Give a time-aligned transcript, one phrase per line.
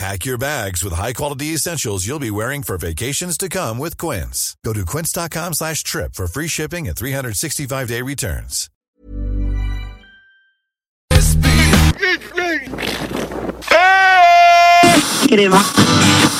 [0.00, 4.56] Pack your bags with high-quality essentials you'll be wearing for vacations to come with Quince.
[4.64, 8.70] Go to quince.com slash trip for free shipping and 365-day returns.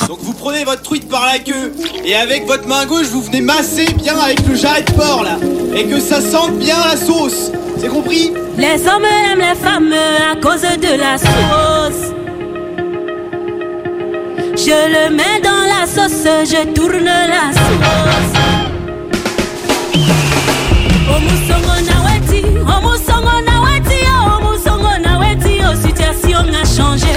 [0.09, 3.43] Donc vous prenez votre truite par la queue et avec votre main gauche vous venez
[3.43, 5.37] masser bien avec le jarret de porc là
[5.77, 7.53] et que ça sente bien la sauce.
[7.79, 8.33] C'est compris?
[8.56, 12.09] Les hommes aiment les femmes à cause de la sauce.
[14.62, 18.41] Je le mets dans la sauce, je tourne la sauce.
[21.16, 22.41] Omusongo na weti,
[22.77, 23.98] omusongo na weti,
[24.36, 27.14] omusongo na weti, oh situation a changé.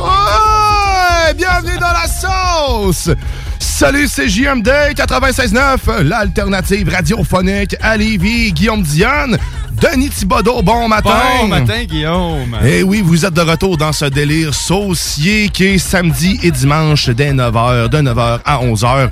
[0.00, 0.93] Ouais,
[1.36, 3.10] Bienvenue dans la sauce!
[3.58, 9.36] Salut, c'est JMD 96.9, l'alternative radiophonique à Lévis, Guillaume Dionne,
[9.72, 11.18] Denis Thibodeau, bon matin!
[11.40, 12.56] Bon matin, Guillaume.
[12.64, 17.08] Eh oui, vous êtes de retour dans ce délire saucier qui est samedi et dimanche
[17.08, 19.10] dès 9h, de 9h à 11h.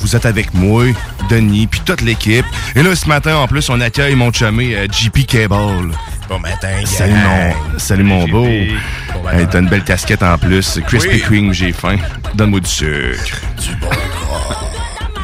[0.00, 0.86] Vous êtes avec moi,
[1.28, 2.46] Denis, puis toute l'équipe.
[2.74, 5.92] Et là, ce matin, en plus, on accueille mon chumé euh, JP Cable.
[6.30, 8.44] Bon matin, Salut mon, salut mon beau.
[8.44, 8.76] Hey,
[9.50, 10.78] T'as une belle casquette en plus.
[10.86, 11.20] Krispy Oui.
[11.22, 11.96] Kreme, j'ai faim.
[12.34, 13.40] Donne-moi du sucre.
[13.60, 14.79] Du bon gras.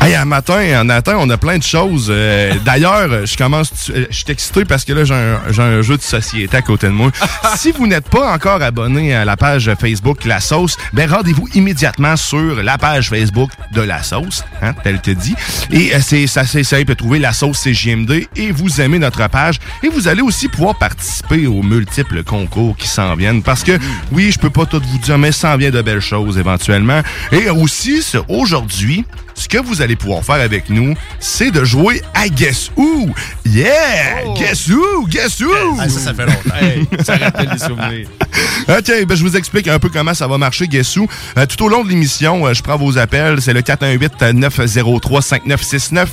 [0.07, 2.07] Hey, un matin, en matin, on a plein de choses.
[2.11, 6.03] Euh, D'ailleurs, je commence, je suis excité parce que là, j'ai un, un jeu de
[6.03, 7.11] société à côté de moi.
[7.57, 12.15] si vous n'êtes pas encore abonné à la page Facebook La Sauce, ben rendez-vous immédiatement
[12.15, 15.35] sur la page Facebook de La Sauce, hein, tel que dit.
[15.73, 19.59] Et euh, c'est assez simple de trouver La Sauce CJMD et vous aimez notre page.
[19.83, 23.77] Et vous allez aussi pouvoir participer aux multiples concours qui s'en viennent parce que,
[24.13, 27.03] oui, je peux pas tout vous dire, mais s'en vient de belles choses éventuellement.
[27.33, 29.05] Et aussi, aujourd'hui,
[29.37, 33.11] ce que vous allez pouvoir faire avec nous, c'est de jouer à Guess Who.
[33.45, 34.23] Yeah!
[34.37, 35.07] Guess Who?
[35.07, 35.53] Guess Who?
[35.79, 36.57] Ah, ça, ça fait longtemps.
[36.61, 38.09] Hey, ça rappelle souvenirs.
[38.69, 41.07] OK, ben, je vous explique un peu comment ça va marcher, Guess Who.
[41.37, 43.41] Euh, tout au long de l'émission, euh, je prends vos appels.
[43.43, 46.07] C'est le 418-903-5969.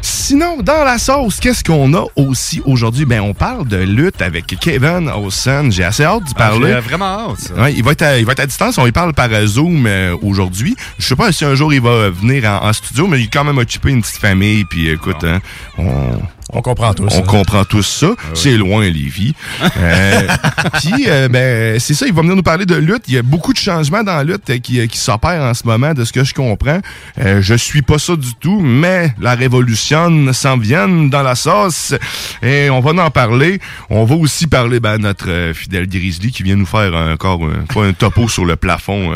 [0.01, 3.05] Sinon, dans la sauce, qu'est-ce qu'on a aussi aujourd'hui?
[3.05, 5.71] Ben, on parle de lutte avec Kevin Olsen.
[5.71, 6.73] J'ai assez hâte d'y parler.
[6.73, 7.53] J'ai vraiment hâte, ça.
[7.55, 8.77] Ouais, il, va être à, il va être à distance.
[8.77, 10.75] On y parle par euh, Zoom euh, aujourd'hui.
[10.97, 13.33] Je sais pas si un jour il va venir en, en studio, mais il est
[13.33, 14.65] quand même occupé une petite famille.
[14.65, 15.39] Puis écoute, hein,
[15.77, 16.19] on,
[16.51, 17.13] On comprend tous.
[17.15, 18.15] on comprend tous ça.
[18.33, 19.35] C'est loin, Lévis.
[19.77, 20.27] Euh,
[20.81, 23.03] Puis, euh, ben, c'est ça, il va venir nous parler de lutte.
[23.07, 25.65] Il y a beaucoup de changements dans la lutte qui, euh, qui s'opèrent en ce
[25.65, 26.79] moment, de ce que je comprends.
[27.19, 31.93] Euh, je suis pas ça du tout, mais la révolution s'en vient dans la sauce.
[32.41, 33.59] Et on va en parler.
[33.91, 37.43] On va aussi parler ben, à notre euh, fidèle Grizzly qui vient nous faire encore
[37.45, 39.13] un, pas un topo sur le plafond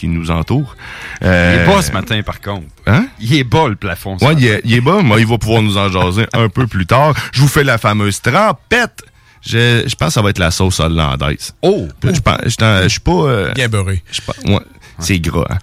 [0.00, 0.76] qui nous entoure.
[1.20, 2.66] Il Euh, est bas ce matin, par contre.
[2.86, 3.06] Hein?
[3.20, 4.16] Il est bas, le plafond.
[4.38, 6.86] il est, il est bas, mais il va pouvoir nous en jaser un peu plus
[6.86, 7.14] tard.
[7.32, 9.02] Je vous fais la fameuse trempette.
[9.46, 11.54] Je, je pense que ça va être la sauce hollandaise.
[11.62, 11.86] Oh!
[12.02, 13.10] Je pense, je je suis pas.
[13.12, 14.02] euh, Bien beurré.
[14.08, 14.60] je suis pas- ouais,
[14.98, 15.46] c'est gras.
[15.50, 15.58] hein.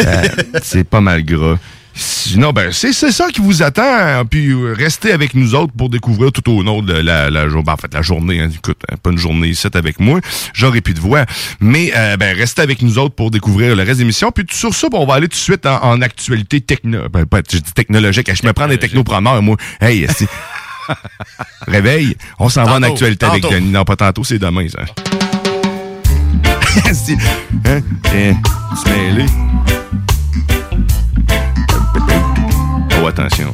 [0.00, 0.22] Euh,
[0.62, 1.58] c'est pas mal gras.
[1.94, 3.82] Sinon, ben, c'est c'est ça qui vous attend.
[3.84, 4.24] hein.
[4.24, 7.62] Puis euh, restez avec nous autres pour découvrir tout au long de la, la, ben,
[7.66, 8.40] en fait, la journée.
[8.40, 8.48] hein.
[8.54, 10.20] Écoute, hein, pas une journée ici avec moi.
[10.54, 11.24] J'aurai plus de voix.
[11.60, 14.30] Mais euh, ben, restez avec nous autres pour découvrir le reste de l'émission.
[14.30, 17.08] Puis sur ça, ben, on va aller tout de suite en, en actualité techno.
[17.08, 18.30] Ben, pas, je dis technologique.
[18.34, 19.56] Je me prends des technopreneurs, moi.
[19.80, 20.06] Hey.
[21.68, 22.16] Réveil.
[22.38, 23.42] On s'en va en Tantôt, actualité avec.
[23.48, 23.70] Denis.
[23.70, 24.80] Non, pas tantôt, c'est demain, ça.
[26.92, 27.16] Si-
[27.66, 27.80] hein?
[28.14, 28.34] Eh.
[33.02, 33.52] Oh, attention.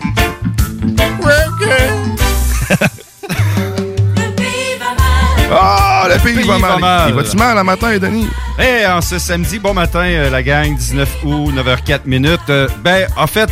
[5.51, 7.09] Ah, le pays, va mal.
[7.09, 8.27] Il va-tu mal le matin, Denis?
[8.59, 12.41] Hey, en ce samedi, bon matin, euh, la gang, 19 août, 9h04 minutes.
[12.51, 13.49] Euh, ben, en fait,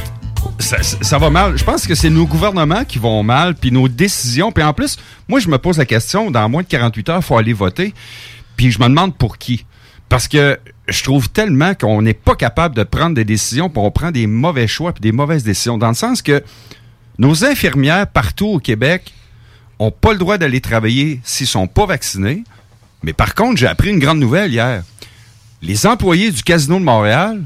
[0.58, 1.56] ça, ça- ça va mal.
[1.56, 4.50] Je pense que c'est nos gouvernements qui vont mal, puis nos décisions.
[4.50, 4.96] Puis en plus,
[5.28, 7.94] moi, je me pose la question, dans moins de 48 heures, il faut aller voter.
[8.56, 9.64] Puis je me demande pour qui.
[10.08, 10.58] Parce que
[10.88, 14.26] je trouve tellement qu'on n'est pas capable de prendre des décisions, puis on prend des
[14.26, 15.78] mauvais choix, puis des mauvaises décisions.
[15.78, 16.42] Dans le sens que
[17.18, 19.12] nos infirmières partout au Québec
[19.78, 22.44] ont pas le droit d'aller travailler s'ils sont pas vaccinés.
[23.02, 24.82] Mais par contre, j'ai appris une grande nouvelle hier.
[25.62, 27.42] Les employés du Casino de Montréal,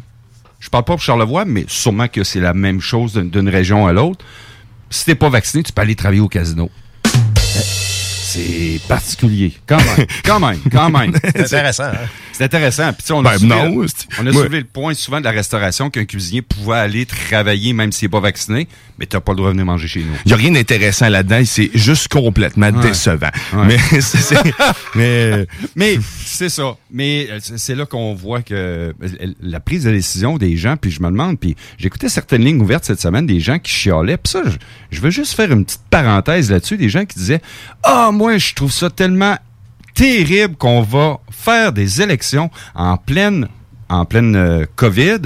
[0.61, 3.93] je parle pas pour Charlevoix, mais sûrement que c'est la même chose d'une région à
[3.93, 4.25] l'autre.
[4.91, 6.71] Si t'es pas vacciné, tu peux aller travailler au casino.
[8.31, 9.55] C'est particulier.
[9.67, 11.13] Quand même, quand même, quand même.
[11.35, 11.85] C'est intéressant.
[11.85, 12.07] Hein?
[12.33, 12.93] C'est intéressant.
[12.93, 15.19] Puis, tu sais, on, Ben, a soulevé, non, c'est- on a soulevé le point souvent
[15.19, 19.17] de la restauration qu'un cuisinier pouvait aller travailler même s'il n'est pas vacciné, mais tu
[19.17, 20.13] n'as pas le droit de venir manger chez nous.
[20.25, 21.43] Il n'y a rien d'intéressant là-dedans.
[21.45, 23.31] C'est juste complètement décevant.
[23.55, 23.65] Ouais.
[23.67, 24.19] Mais c'est...
[24.19, 24.37] c'est-
[24.95, 25.47] mais...
[25.75, 26.77] Mais c'est ça.
[26.91, 28.93] Mais euh, c'est là qu'on voit que euh,
[29.41, 32.85] la prise de décision des gens, puis je me demande, puis j'écoutais certaines lignes ouvertes
[32.85, 34.17] cette semaine, des gens qui chialaient.
[34.17, 34.57] Puis ça, je,
[34.97, 37.41] je veux juste faire une petite parenthèse là-dessus, des gens qui disaient
[37.83, 39.39] «Ah, moi, je trouve ça tellement
[39.95, 43.47] terrible qu'on va faire des élections en pleine,
[43.89, 45.21] en pleine euh, COVID,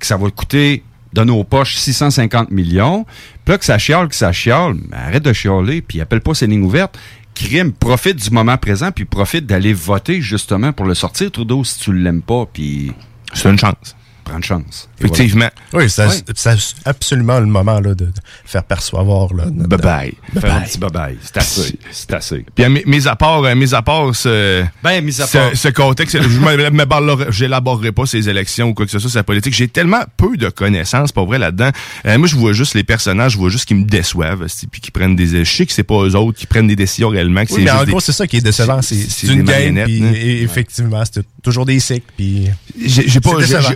[0.00, 3.06] que ça va coûter de nos poches 650 millions,
[3.44, 6.34] puis là que ça chiale, que ça chiale, mais arrête de chialer, puis appelle pas
[6.34, 6.98] ces lignes ouvertes.
[7.36, 11.78] Crime, profite du moment présent, puis profite d'aller voter justement pour le sortir, Trudeau, si
[11.78, 12.92] tu l'aimes pas, puis
[13.34, 13.94] C'est une chance.
[14.24, 14.88] Prends une chance.
[14.98, 15.14] Voilà.
[15.14, 15.50] Effectivement.
[15.72, 18.08] Oui, c'est absolument le moment là, de,
[18.44, 19.32] faire percevoir.
[19.34, 19.82] Là, notre-.
[19.82, 21.16] Faire un petit bye-bye.
[21.22, 21.78] C'est assez.
[21.90, 22.46] C'est assez.
[22.54, 25.50] Puis, à mes, apports, euh, mes apports, ce, Ben, mis à part...
[25.52, 26.28] ce, ce contexte, je
[27.30, 29.54] j'élaborerai pas ces élections ou quoi que ce soit, c'est la politique.
[29.54, 31.70] J'ai tellement peu de connaissances, pas vrai, là-dedans.
[32.06, 34.90] Euh, moi, je vois juste les personnages, je vois juste qu'ils me déçoivent, puis qui
[34.90, 35.42] prennent des...
[35.42, 37.84] Que c'est pas eux autres qui prennent des décisions réellement, que Oui, c'est mais en
[37.84, 38.80] gros, des- c'est ça qui est décevant.
[38.82, 40.12] C'est une game, puis hein.
[40.14, 42.06] et- effectivement, c'est toujours des cycles.
[42.16, 42.48] Puis
[42.84, 43.32] J'ai pas,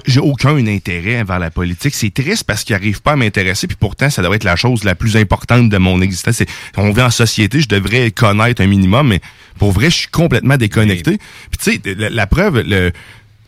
[0.06, 1.94] j'ai- aucun intérêt vers la politique.
[1.94, 4.84] C'est triste parce qu'ils n'arrivent pas à m'intéresser, puis pourtant, ça devrait être la chose
[4.84, 6.42] la plus importante de mon existence.
[6.76, 9.20] On vit en société, je devrais connaître un minimum, mais
[9.58, 11.18] pour vrai, je suis complètement déconnecté.
[11.50, 12.92] Puis tu sais, la, la preuve, le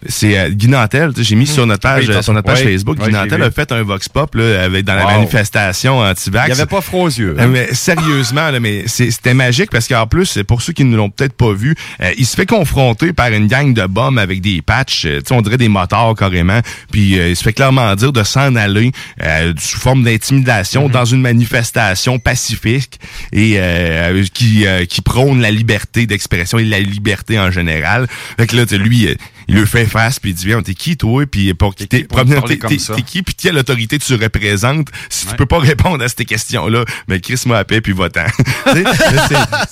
[0.07, 2.47] c'est euh, Guy Nantel, tu sais, j'ai mis sur notre page, Oui, euh, sur notre
[2.47, 2.73] page oui.
[2.73, 6.49] Facebook, Oui, Guy Nantel a fait un vox pop là, avec, dans la manifestation anti-vax.
[6.49, 7.37] Il avait pas froid aux yeux.
[7.39, 7.49] Hein?
[7.49, 11.33] mais sérieusement, là, mais c'était magique parce qu'en plus, pour ceux qui ne l'ont peut-être
[11.35, 15.07] pas vu, euh, il se fait confronter par une gang de bombes avec des patchs,
[15.07, 16.61] euh, on dirait des motards carrément,
[16.91, 18.93] puis euh, il se fait clairement dire de s'en aller
[19.23, 22.99] euh, sous forme d'intimidation dans une manifestation pacifique
[23.33, 28.07] et euh, qui euh, qui prône la liberté d'expression et la liberté en général.
[28.39, 29.17] Fait que là, lui,
[29.49, 31.25] il le fait face puis il dit viens, t'es qui toi?
[31.27, 33.23] Puis pour T'es t'es qui pour t'es- qui?
[33.23, 34.89] Puis quelle autorité tu représentes?
[35.09, 38.27] Si tu peux pas répondre à ces questions-là mais Chris m'a paix puis va-t'en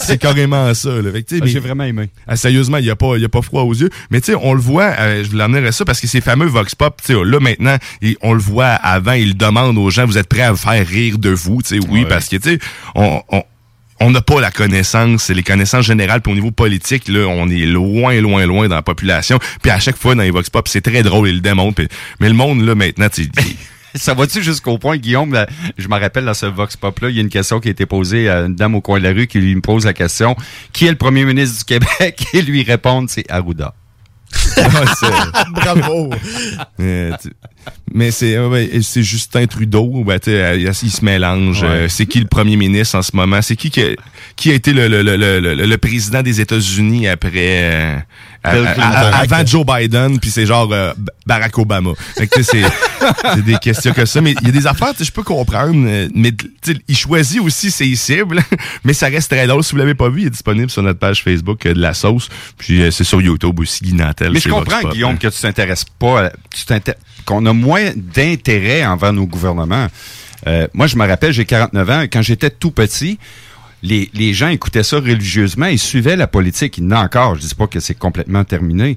[0.00, 1.11] c'est- carrément ça là.
[1.15, 2.11] Ah, J'ai vraiment aimé.
[2.27, 3.91] ah, sérieusement, il y a pas, il y a pas froid aux yeux.
[4.11, 4.95] Mais tu sais, on le voit.
[4.99, 7.77] euh, je vous l'amenerai ça parce que ces fameux vox pop, tu sais, là maintenant,
[8.23, 11.19] on le voit avant, il demande aux gens, vous êtes prêts à vous faire rire
[11.19, 12.09] de vous, tu sais, oui, Ouais.
[12.09, 12.59] parce que tu sais,
[12.95, 13.43] on, on
[14.00, 17.67] on n'a pas la connaissance, les connaissances générales, puis au niveau politique, là, on est
[17.67, 19.38] loin, loin, loin dans la population.
[19.62, 21.76] Puis à chaque fois dans les vox pop, c'est très drôle, il le démontre.
[21.76, 21.88] puis-
[22.21, 23.31] mais le monde là maintenant, tu
[23.95, 25.47] Ça va-tu jusqu'au point, Guillaume,
[25.79, 27.87] je me rappelle dans ce Vox Pop-là, il y a une question qui a été
[27.87, 30.37] posée à une dame au coin de la rue qui lui pose la question
[30.75, 32.26] Qui est le premier ministre du Québec?
[32.35, 33.73] Et lui répondre, c'est Arruda.
[35.52, 36.11] Bravo.
[36.80, 37.12] Euh,
[37.92, 41.62] mais c'est euh, ouais, c'est Justin Trudeau, ben, euh, il se mélange.
[41.62, 41.68] Ouais.
[41.68, 43.40] Euh, c'est qui le premier ministre en ce moment?
[43.42, 43.87] C'est qui qui a,
[44.37, 48.04] qui a été le, le, le, le, le- le président des États-Unis après
[48.55, 48.91] euh, à- Clinton.
[48.93, 50.93] à- avant Joe Biden, puis c'est genre euh,
[51.26, 51.91] Barack Obama.
[52.17, 54.21] Fait que, tu sais, c'est c'est des questions comme ça.
[54.21, 55.85] Mais il y a des affaires, je peux comprendre.
[55.87, 56.33] euh, Mais
[56.88, 58.43] il choisit aussi ses cibles.
[58.85, 59.62] mais ça reste très drôle.
[59.65, 61.95] Si vous l'avez pas vu, il est disponible sur notre page Facebook euh, de la
[61.95, 62.29] sauce.
[62.59, 64.33] Puis euh, c'est sur YouTube aussi, Guy Nantel.
[64.33, 65.17] Mais je comprends, Pop, Guillaume, hein.
[65.17, 66.65] que tu t'intéresses pas, tu
[67.25, 69.88] qu'on a moins d'intérêt envers nos gouvernements.
[70.47, 73.19] Euh, moi, je me rappelle, j'ai 49 ans, quand j'étais tout petit,
[73.87, 76.78] les, les gens écoutaient ça religieusement, ils suivaient la politique.
[76.78, 78.97] Il y en a encore, je dis pas que c'est complètement terminé,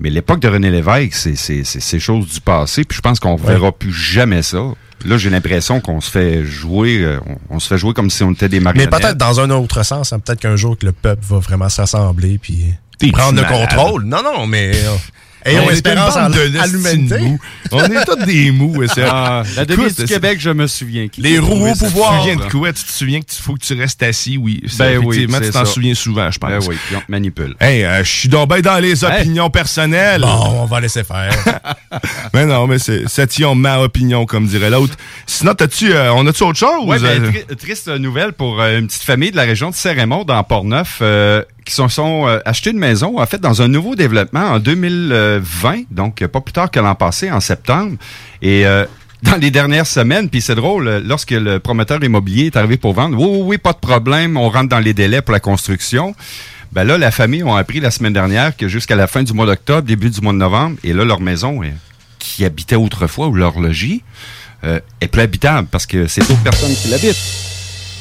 [0.00, 3.20] mais l'époque de René Lévesque, c'est c'est- c'est- c'est chose du passé, puis je pense
[3.20, 4.62] qu'on verra plus jamais ça.
[5.06, 7.18] là, j'ai l'impression qu'on se fait jouer, euh,
[7.50, 8.90] on, on se fait jouer comme si on était des Mais marionnettes.
[8.90, 12.38] peut-être dans un autre sens, hein, peut-être qu'un jour que le peuple va vraiment s'assembler
[12.38, 12.64] puis
[12.98, 13.68] T'es prendre le malade.
[13.68, 14.04] contrôle.
[14.04, 14.72] Non, non, mais
[15.44, 17.16] ayons On est espérance une en, de l'humanité.
[17.72, 18.82] On est tous des mous.
[19.02, 21.08] Ah, la Écoute, du Québec, je me souviens.
[21.08, 22.22] Qui Les roues au pouvoir.
[22.22, 22.72] Tu te souviens de quoi?
[22.72, 24.36] Tu te souviens qu'il faut que tu restes assis?
[24.36, 24.62] Oui.
[24.78, 26.50] Ben oui, tu t'en souviens souvent, je pense.
[26.50, 27.54] Ben oui, puis on te manipule.
[27.60, 29.20] Hey, euh, je suis donc bien dans les Hey.
[29.20, 30.22] opinions personnelles.
[30.22, 31.32] Bon, on va laisser faire.
[32.34, 33.24] Mais non, mais c'est c'est
[33.54, 34.94] ma opinion, comme dirait l'autre.
[35.26, 36.84] Sinon, t'as-tu, euh, on a-tu autre chose?
[36.86, 39.74] Ouais, ben, Euh, tri- triste nouvelle pour euh, une petite famille de la région de
[39.74, 43.68] Saint-Raymond, dans Port-Neuf, euh, qui se sont euh, achetés une maison, en fait, dans un
[43.68, 47.96] nouveau développement en 2020, donc euh, pas plus tard que l'an passé, en septembre.
[48.42, 48.84] Et euh,
[49.22, 53.18] dans les dernières semaines, puis c'est drôle, lorsque le promoteur immobilier est arrivé pour vendre,
[53.18, 56.14] oui, oui, pas de problème, on rentre dans les délais pour la construction.
[56.72, 59.46] Ben là, la famille ont appris la semaine dernière que jusqu'à la fin du mois
[59.46, 61.60] d'octobre, début du mois de novembre, et là, leur maison,
[62.18, 64.02] qui habitait autrefois, ou leur logis,
[65.00, 67.53] est plus habitable parce que c'est d'autres personnes qui l'habitent.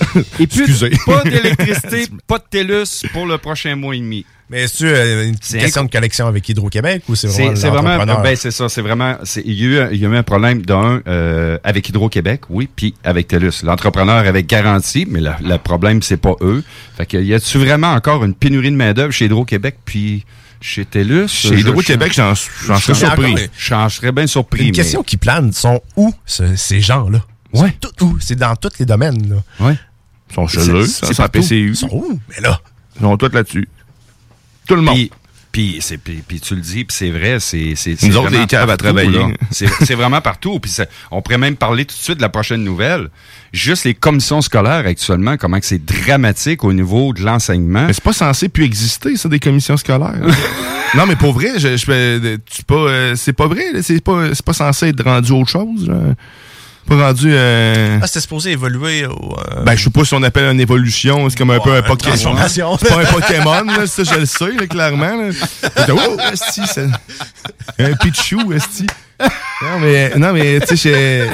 [0.40, 0.92] Et puis, Excusez.
[1.06, 4.26] pas d'électricité, pas de TELUS pour le prochain mois et demi.
[4.50, 7.70] mais est-ce euh, une C'est question de collection avec Hydro-Québec ou c'est C'est vraiment c'est
[7.70, 8.22] vraiment, l'entrepreneur?
[8.24, 10.16] ben c'est ça, c'est vraiment, c'est- il y a eu, un- il y a eu
[10.16, 13.64] un problème d'un euh, avec Hydro-Québec, oui, puis avec TELUS.
[13.64, 16.64] L'entrepreneur avait garanti, mais le, problème c'est pas eux.
[16.98, 20.26] Fait que y a-tu vraiment encore une pénurie de main d'œuvre chez Hydro-Québec puis
[20.62, 21.28] chez TELUS?
[21.30, 23.36] Chez Hydro-Québec, j'en serais surpris.
[23.58, 24.62] j'en serais bien surpris.
[24.62, 27.20] Une mais- question qui plane, sont où ce- ces gens-là?
[27.54, 27.70] Ouais.
[27.82, 28.18] C'est tout où?
[28.20, 29.30] C'est dans tous les domaines.
[29.30, 29.68] Là.
[29.68, 29.76] Ouais.
[30.34, 31.40] Ils sont chez C'est- eux, c'est c'est partout.
[31.40, 31.70] PCU.
[31.70, 32.20] Ils sont où?
[32.30, 32.60] Mais là,
[32.98, 33.68] Ils sont tous là-dessus.
[34.68, 34.96] Tout le monde.
[34.96, 35.12] Puis,
[35.52, 38.28] puis, c'est, puis, puis tu le dis, puis c'est vrai, c'est, c'est, c'est Nous autres,
[38.30, 39.12] vraiment les caves à travailler.
[39.12, 39.28] là.
[39.52, 40.60] C'est, c'est vraiment partout.
[40.60, 43.10] Puis c'est- on pourrait même parler tout de suite de la prochaine nouvelle.
[43.52, 47.86] Juste les commissions scolaires actuellement, comment que c'est dramatique au niveau de l'enseignement.
[47.86, 50.16] Mais c'est pas censé plus exister, ça, des commissions scolaires.
[50.96, 53.84] non, mais pour vrai, je, je, tu pas, euh, c'est pas vrai.
[53.84, 55.88] C'est pas, c'est pas censé être rendu autre chose.
[55.88, 56.16] là.
[56.88, 57.30] Pas rendu.
[57.32, 58.00] Euh...
[58.02, 59.36] ah, c'était supposé évoluer au.
[59.40, 61.30] euh, Ben, je sais pas si on appelle une évolution.
[61.30, 62.14] C'est comme un peu un Pokémon.
[62.48, 65.16] C'est pas un Pokémon, là, ça, je le sais, là, clairement.
[65.16, 65.30] Là.
[65.96, 66.88] Oh, esti, c'est
[67.80, 68.86] un Pichou, esti.
[69.20, 70.90] Non, mais, non, mais, tu sais,
[71.26, 71.30] j'ai-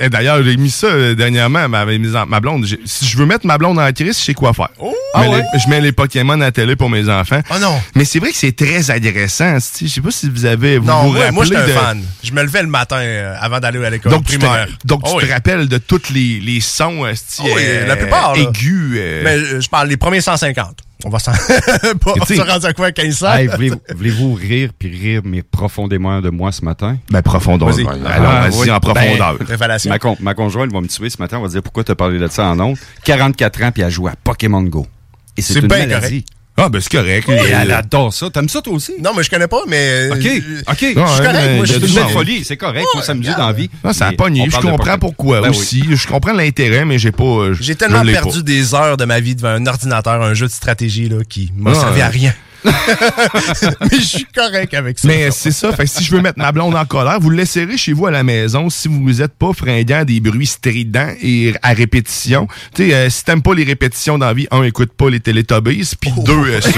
[0.00, 2.66] eh, d'ailleurs, j'ai mis ça euh, dernièrement, ma, ma, blonde.
[2.84, 4.68] Si je veux mettre ma blonde en crise, je sais quoi faire.
[4.78, 4.92] Oh!
[5.14, 5.44] Je mets Ah ouais?
[5.54, 7.40] les- je mets les Pokémon à la télé pour mes enfants.
[7.50, 7.80] Oh non!
[7.94, 9.58] Mais c'est vrai que c'est très agressant.
[9.80, 11.78] Je sais pas si vous avez, vous Non, vous moi, moi j'étais un rappelez de-
[11.80, 12.02] fan.
[12.24, 14.66] Je me levais le matin euh, avant d'aller à l'école Donc, tu te, primaire.
[14.84, 17.12] donc tu Oh te rappelles de tous les, les sons, oui,
[17.56, 18.42] euh, la plupart, là.
[18.42, 19.00] aigus.
[19.24, 20.78] Mais je parle les premiers 150.
[21.04, 21.32] On va s'en...
[22.26, 23.32] sais- se rendre à quoi 1500?
[23.34, 26.98] Hey, voulez-vous, voulez-vous rire puis rire, mais profondément de moi ce matin?
[27.10, 27.68] Ben, profondeur.
[27.68, 27.86] Vas-y.
[27.86, 28.70] Alors, Ah, vas-y oui.
[28.70, 29.38] en profondeur.
[29.38, 29.90] Ben, révélation.
[29.90, 31.38] Ma, con- ma conjointe va me tuer ce matin.
[31.38, 32.76] On va dire pourquoi tu as parlé de ça en ondes?
[33.04, 34.86] 44 ans puis elle joue à Pokémon Go.
[35.36, 36.24] Et c'est C'est une bien maladie.
[36.60, 37.28] Ah, ben, c'est correct.
[37.28, 38.28] Et elle adore ça.
[38.30, 38.92] T'aimes ça toi aussi?
[39.00, 40.10] Non, mais je connais pas, mais...
[40.10, 40.76] OK, euh, OK.
[40.80, 43.52] Je suis Non, correct, moi, je suis une folie, c'est correct, faut s'amuser dans la
[43.52, 43.70] vie.
[43.84, 44.48] Ah, ça a pogné.
[44.50, 45.56] Je comprends pourquoi Ben oui.
[45.56, 45.84] aussi.
[45.90, 47.22] Je comprends l'intérêt, mais j'ai pas.
[47.24, 48.42] euh, J'ai tellement perdu pas.
[48.42, 51.74] des heures de ma vie devant un ordinateur, un jeu de stratégie là, qui m'a
[51.74, 52.34] servi à rien.
[52.64, 55.08] mais je suis correct avec ça.
[55.08, 55.72] Mais c'est ça.
[55.72, 58.06] Fait que si je veux mettre ma blonde en colère, vous le laisserez chez vous
[58.06, 62.48] à la maison si vous êtes pas fringant des bruits stridents et à répétition.
[62.74, 65.20] Tu sais, euh, si t'aimes pas les répétitions dans la vie, un, écoute pas les
[65.20, 66.70] Teletubbies, puis deux, euh, ça.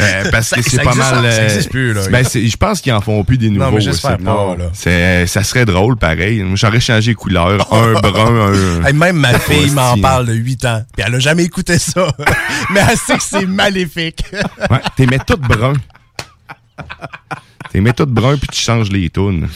[0.00, 1.24] Euh, parce que c'est pas mal.
[1.24, 1.30] ça?
[1.32, 2.02] Ça existe plus, là.
[2.10, 3.66] Ben, je pense qu'ils en font plus des nouveaux.
[3.66, 4.24] non, mais j'espère aussi.
[4.24, 4.30] pas.
[4.30, 4.54] Non.
[4.56, 4.64] Là.
[4.72, 6.44] C'est- Ça serait drôle, pareil.
[6.54, 7.72] J'aurais changé les couleurs.
[7.72, 8.84] Un brun, un...
[8.84, 10.82] Hey, même ma fille m'en parle de 8 ans.
[10.96, 12.08] Puis elle a jamais écouté ça.
[12.70, 14.24] mais elle sait que c'est maléfique.
[14.70, 14.80] Ouais,
[15.20, 15.72] mets tout brun.
[17.72, 19.46] T'es mets tout brun puis tu changes les tunes.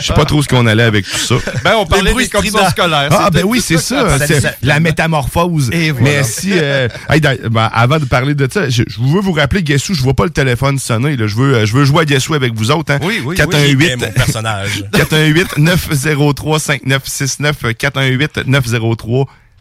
[0.00, 1.36] Je sais pas trop ce qu'on allait avec tout ça.
[1.62, 2.68] Ben, on parlait des stridents.
[2.70, 3.08] scolaires.
[3.12, 4.18] Ah, ben oui, c'est ça.
[4.18, 5.70] ça- c'est la métamorphose.
[5.72, 6.04] Et voilà.
[6.18, 9.62] Mais si, euh, hey, ben, avant de parler de ça, je, je veux vous rappeler,
[9.62, 11.16] Guessou, je vois pas le téléphone sonner.
[11.16, 11.28] Là.
[11.28, 12.92] Je, veux, euh, je veux jouer à Guessou avec vous autres.
[12.92, 12.98] Hein.
[13.02, 13.36] Oui, oui, oui.
[13.36, 14.84] 418 J'aimais mon personnage.
[14.92, 16.58] 418 903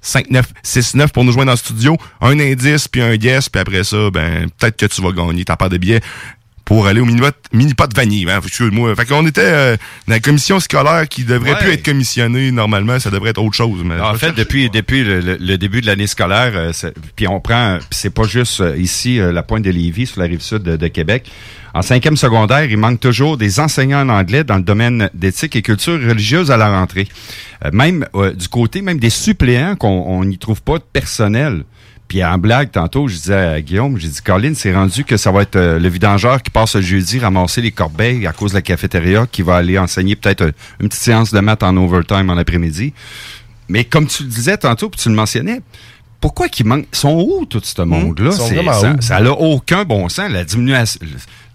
[0.04, 1.98] 5969 418 903 5969 pour nous joindre en studio.
[2.22, 5.56] Un indice puis un guess, puis après ça, ben peut-être que tu vas gagner ta
[5.56, 6.02] part de billets
[6.66, 8.30] pour aller au mini-pot mini de vanille.
[8.30, 8.96] Hein, excuse-moi.
[8.96, 9.78] Fait qu'on était euh,
[10.08, 11.60] dans la commission scolaire qui devrait Ouais.
[11.60, 13.82] plus être commissionnée normalement, ça devrait être autre chose.
[13.84, 16.72] Mais En fait, depuis depuis le, début de l'année scolaire, euh,
[17.16, 20.28] puis on prend, c'est pas juste euh, ici euh, la pointe de Lévis sur la
[20.28, 21.30] rive sud de, de Québec.
[21.76, 25.64] En cinquième secondaire, il manque toujours des enseignants en anglais dans le domaine d'éthique et
[25.64, 27.08] culture religieuse à la rentrée.
[27.66, 31.64] Euh, même euh, du côté, même des suppléants qu'on on n'y trouve pas de personnel.
[32.08, 35.32] Puis en blague, tantôt, je disais à Guillaume, j'ai dit, Colin, c'est rendu que ça
[35.32, 38.58] va être euh, le vidangeur qui passe le jeudi ramasser les corbeilles à cause de
[38.58, 42.30] la cafétéria, qui va aller enseigner peut-être euh, une petite séance de maths en overtime
[42.30, 42.94] en après-midi.
[43.70, 45.62] Mais comme tu le disais tantôt, puis tu le mentionnais,
[46.24, 46.88] pourquoi qu'ils manquent?
[46.94, 48.32] Ils sont où, tout ce monde-là?
[48.32, 50.32] C'est- vraiment ça, n'a aucun bon sens.
[50.32, 50.86] La diminution.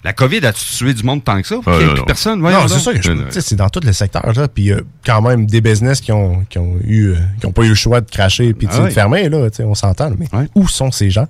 [0.05, 1.57] La COVID a tué du monde tant que ça?
[1.67, 2.05] Ah, non, non.
[2.05, 2.41] personne.
[2.41, 5.47] Non, c'est ça que je c'est dans tous les secteurs là, puis euh, quand même
[5.47, 8.11] des business qui ont qui ont eu euh, qui ont pas eu le choix de
[8.11, 8.89] cracher puis sais, Ah ouais.
[8.91, 10.47] de fermer là, on s'entend, mais Ouais.
[10.55, 11.27] où sont ces gens?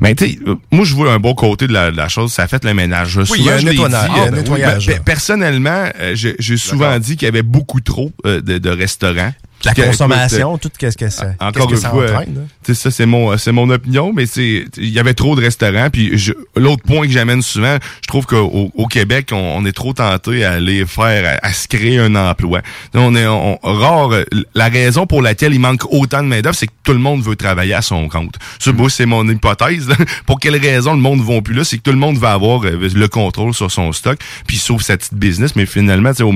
[0.00, 2.44] Mais tu euh, moi je vois un bon côté de la, de la chose, ça
[2.44, 3.18] a fait le ménage.
[3.18, 6.98] Oui, il y a un nettoyage, ah, ben oui, ben, personnellement, euh, j'ai j'ai souvent
[6.98, 9.32] dit qu'il y avait beaucoup trop euh, de, de restaurants.
[9.64, 13.36] La consommation, tout qu'est-ce que ça Encore que une ça fois, entraîne, ça c'est mon
[13.36, 15.88] c'est mon opinion, mais c'est il y avait trop de restaurants.
[15.90, 16.12] Puis
[16.56, 20.44] l'autre point que j'amène souvent, je trouve qu'au au Québec, on, on est trop tenté
[20.44, 22.60] à aller faire à, à se créer un emploi.
[22.94, 24.12] On est on, rare.
[24.12, 24.24] euh,
[24.54, 27.22] La raison pour laquelle il manque autant de main d'œuvre, c'est que tout le monde
[27.22, 28.36] veut travailler à son compte.
[28.58, 29.88] Ça, moi, c'est mon hypothèse.
[29.88, 29.96] là.
[30.26, 32.32] Pour quelle raison le monde ne va plus là, c'est que tout le monde va
[32.32, 35.54] avoir euh, le contrôle sur son stock, puis sauf sa petite business.
[35.56, 36.34] Mais finalement, tu sais, au-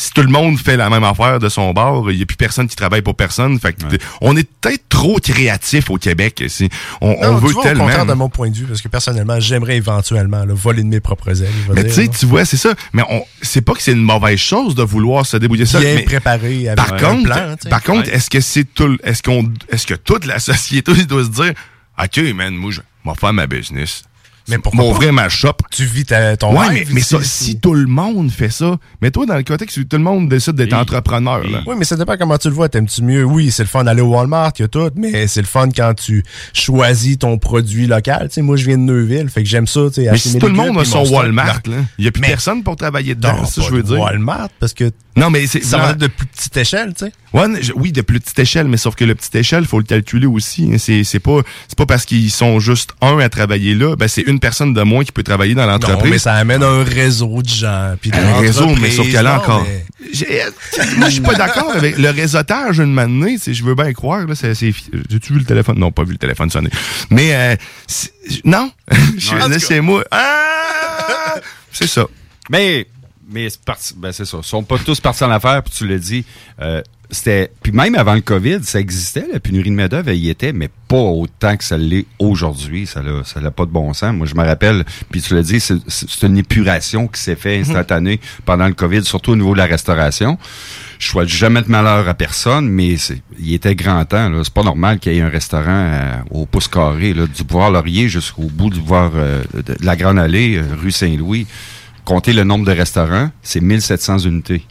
[0.00, 2.36] si tout le monde fait la même affaire de son bar, il n'y a plus
[2.38, 3.60] personne qui travaille pour personne.
[3.60, 3.84] Fait que
[4.22, 6.42] on est peut-être trop créatif au Québec.
[6.48, 6.70] C'est-
[7.02, 7.84] On, on Non, veut tu vois, tellement.
[7.84, 10.88] au contraire de mon point de vue, parce que personnellement, j'aimerais éventuellement là, voler de
[10.88, 11.50] mes propres ailes.
[11.74, 12.74] Mais dire, tu sais, tu vois, c'est ça.
[12.94, 15.80] Mais on, c'est pas que c'est une mauvaise chose de vouloir se débrouiller ça.
[15.80, 17.54] bien mais préparé avec par un contre, plan.
[17.56, 17.68] tu sais.
[17.68, 21.28] par contre, est-ce que c'est tout, est-ce qu'on, est-ce que toute la société doit se
[21.28, 21.52] dire,
[22.02, 24.02] ok, man, moi, je vais faire ma business.
[24.50, 24.86] Mais pourquoi pas?
[24.88, 25.52] M'ouvrir ma shop.
[25.70, 26.88] tu vis ta- ton Ouais, rêve.
[26.88, 29.84] mais, mais ça, si tout le monde fait ça, mais toi, dans le contexte où
[29.84, 31.62] tout le monde décide d'être entrepreneur, là.
[31.66, 32.68] Oui, mais ça dépend comment tu le vois.
[32.68, 33.24] T'aimes-tu mieux?
[33.24, 35.68] Oui, c'est le fun d'aller au Walmart, il y a tout, mais c'est le fun
[35.74, 38.28] quand tu choisis ton produit local.
[38.28, 39.80] Tu sais, moi, je viens de Neuville, fait que j'aime ça.
[39.88, 41.04] tu sais, Mais si tout le monde a son.
[41.10, 43.72] Walmart, là, il n'y a plus Mais- personne pour travailler dedans, Non, ça, pas je
[43.74, 44.00] veux de dire.
[44.00, 47.12] Walmart, parce que Non, mais c'est, ça va être de plus petite échelle, tu sais.
[47.32, 49.84] Ouais, je- oui, de plus petite échelle, mais sauf que le petite échelle, faut le
[49.84, 50.68] calculer aussi.
[50.72, 50.76] hein.
[50.78, 54.22] C'est, c'est pas, c'est pas parce qu'ils sont juste un à travailler là, ben c'est
[54.22, 56.22] une personne de moins qui peut travailler dans Non, mais l'entreprise.
[56.22, 57.94] ça amène un réseau de gens.
[58.00, 59.62] Puis un réseau, mais sauf que là Non, encore.
[59.66, 60.42] mais- J'ai-
[60.96, 62.92] Moi, je suis pas d'accord avec le réseautage une
[63.38, 64.26] sais, Je veux bien croire.
[64.26, 64.72] Là, c'est, c'est-
[65.08, 65.78] J'ai-tu vu le téléphone?
[65.78, 66.70] Non, pas vu le téléphone sonner.
[67.10, 67.56] Mais euh,
[68.44, 68.72] non.
[69.18, 70.02] Je- c'est moi.
[70.10, 71.36] Ah!
[71.70, 72.06] C'est ça.
[72.50, 72.86] Mais,
[73.30, 74.38] mais c'est parti, ben c'est ça.
[74.42, 76.24] Ils sont pas tous partis en affaires, puis tu l'as dit.
[76.60, 76.82] euh,
[77.12, 80.52] c'était, puis même avant le COVID, ça existait, la pénurie de main-d'œuvre, elle y était,
[80.52, 82.86] mais pas autant que ça l'est aujourd'hui.
[82.86, 84.14] Ça n'a ça n'a pas de bon sens.
[84.14, 87.58] Moi, je me rappelle, puis tu l'as dit, c'est c'est une épuration qui s'est fait
[87.58, 90.38] instantanée pendant le COVID, surtout au niveau de la restauration.
[91.00, 94.28] Je souhaite jamais de malheur à personne, mais c'est, il était grand temps.
[94.28, 94.42] Là.
[94.44, 97.70] C'est pas normal qu'il y ait un restaurant euh, au pouce carré, là, du boulevard
[97.72, 101.46] Laurier jusqu'au bout du boulevard euh, de, de la Grande Allée, euh, rue Saint-Louis.
[102.04, 104.66] Comptez le nombre de restaurants, c'est 1700 unités.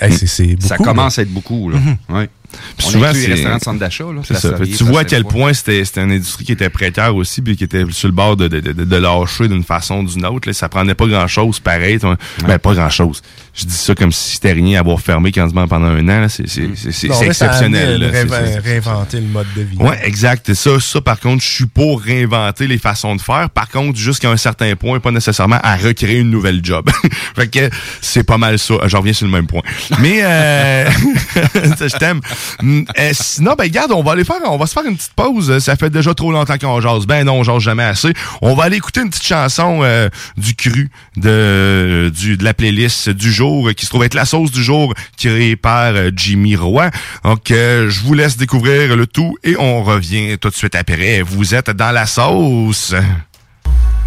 [0.00, 0.56] Hey, beaucoup.
[0.60, 0.84] Ça là.
[0.84, 1.70] commence à être beaucoup.
[1.70, 1.78] Là.
[2.08, 2.28] Ouais.
[2.76, 4.04] Puis On souvent, les c'est- restaurants de centre d'achat.
[4.04, 4.50] là, C'est ça.
[4.76, 7.64] Tu vois à quel point c'était c'était une industrie qui était précaire aussi, puis qui
[7.64, 10.48] était sur le bord de, de, de, de lâcher d'une façon ou d'une autre.
[10.48, 10.52] Là.
[10.52, 11.98] Ça prenait pas grand-chose pareil.
[11.98, 12.16] toi.
[12.46, 13.22] Ben, pas grand-chose.
[13.54, 16.26] Je dis ça comme si c'était rien à avoir fermé quasiment pendant un an.
[16.28, 17.98] C'est ça exceptionnel.
[18.00, 18.08] là.
[18.10, 19.76] réinventer- le mode de vie.
[19.76, 20.52] Ouais, exact.
[20.54, 23.50] Ça, ça, par contre, je suis pour réinventer les façons de faire.
[23.50, 26.88] Par contre, jusqu'à un certain point, pas nécessairement à recréer une nouvelle job.
[27.36, 28.74] fait que c'est pas mal ça.
[28.86, 29.62] J'en reviens sur le même point.
[30.00, 30.88] Mais euh,
[31.34, 32.20] je t'aime.
[32.62, 35.58] Euh, sinon, ben garde, on va aller faire, on va se faire une petite pause.
[35.58, 37.06] Ça fait déjà trop longtemps qu'on jase.
[37.06, 38.12] Ben non, on jase jamais assez.
[38.42, 43.10] On va aller écouter une petite chanson euh, du cru de du de la playlist
[43.10, 46.90] du jour qui se trouve être la sauce du jour créée par euh, Jimmy Roy.
[47.24, 51.22] Donc, euh, je vous laisse découvrir le tout et on revient tout de suite après.
[51.22, 52.94] Vous êtes dans la sauce.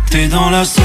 [0.10, 0.84] T'es dans la sauce.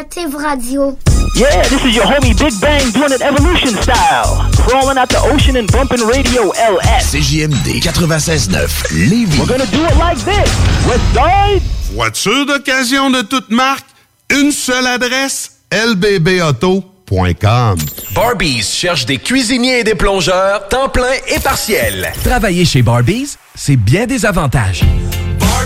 [0.00, 0.96] Alternative Radio.
[1.36, 4.48] Yeah, this is your homie Big Bang doing it evolution style.
[4.66, 7.12] Crawling out the ocean and bumping radio LS.
[7.12, 9.38] CJMD 96.9 Lévis.
[9.38, 10.48] We're gonna do it like this.
[10.88, 11.60] West Side.
[11.92, 13.84] Voiture d'occasion de toute marque,
[14.30, 17.78] une seule adresse, lbbauto.com.
[18.14, 22.10] Barbies cherche des cuisiniers et des plongeurs, temps plein et partiel.
[22.24, 24.80] Travailler chez Barbies, c'est bien des avantages.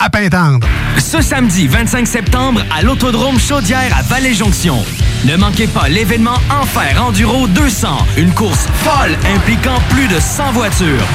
[0.00, 0.66] à Pintendre.
[0.98, 4.82] Ce samedi 25 septembre à l'Autodrome Chaudière à Vallée-Jonction.
[5.26, 11.06] Ne manquez pas l'événement Enfer Enduro 200, une course folle impliquant plus de 100 voitures.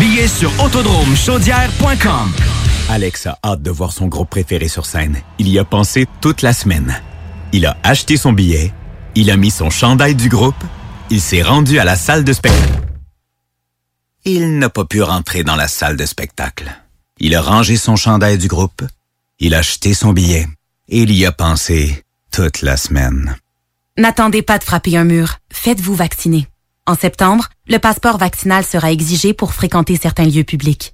[0.00, 2.32] Billets sur autodromechaudière.com.
[2.88, 5.18] Alex a hâte de voir son groupe préféré sur scène.
[5.38, 7.00] Il y a pensé toute la semaine.
[7.52, 8.72] Il a acheté son billet,
[9.14, 10.64] il a mis son chandail du groupe,
[11.10, 12.80] il s'est rendu à la salle de spectacle.
[14.24, 16.74] Il n'a pas pu rentrer dans la salle de spectacle.
[17.18, 18.82] Il a rangé son chandail du groupe,
[19.38, 20.46] il a acheté son billet
[20.88, 23.36] et il y a pensé toute la semaine.
[23.96, 25.36] N'attendez pas de frapper un mur.
[25.52, 26.48] Faites-vous vacciner.
[26.86, 30.93] En septembre, le passeport vaccinal sera exigé pour fréquenter certains lieux publics.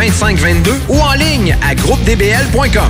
[0.01, 2.89] 2522 ou en ligne à groupedbl.com.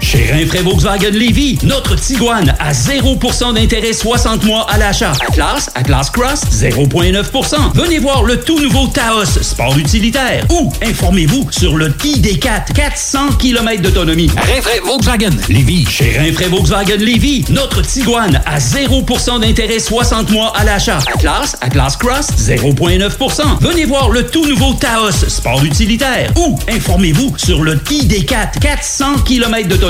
[0.00, 5.12] Chez Rinfraie Volkswagen Lévy, notre Tiguan à 0% d'intérêt 60 mois à l'achat.
[5.28, 7.56] Atlas, Atlas Cross, 0,9%.
[7.74, 10.46] Venez voir le tout nouveau Taos, sport utilitaire.
[10.50, 14.30] Ou informez-vous sur le ID4, 400 km d'autonomie.
[14.36, 15.86] Rinfraie Volkswagen Lévy.
[15.86, 20.98] Chez Rinfraie Volkswagen Lévy, notre Tiguan à 0% d'intérêt 60 mois à l'achat.
[21.14, 23.42] Atlas, Atlas Cross, 0,9%.
[23.60, 26.32] Venez voir le tout nouveau Taos, sport utilitaire.
[26.36, 29.89] Ou informez-vous sur le ID4, 400 km d'autonomie.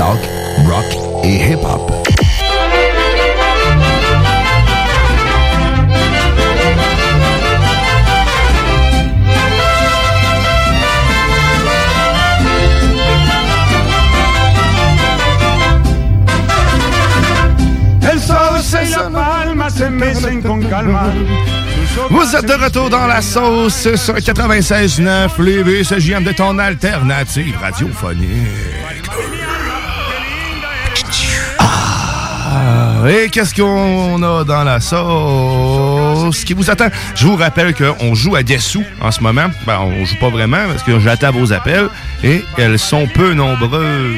[0.00, 0.18] Talk,
[0.66, 1.92] rock et hip-hop.
[22.08, 27.54] Vous êtes de retour dans la sauce sur 96.9 Lévis, ce JM de ton alternative
[27.60, 28.79] radiophonique.
[33.08, 36.88] Et qu'est-ce qu'on a dans la sauce qui vous attend?
[37.14, 39.46] Je vous rappelle qu'on joue à Dessous en ce moment.
[39.66, 41.88] Ben, on joue pas vraiment parce que j'attends vos appels
[42.22, 44.16] et elles sont peu nombreuses.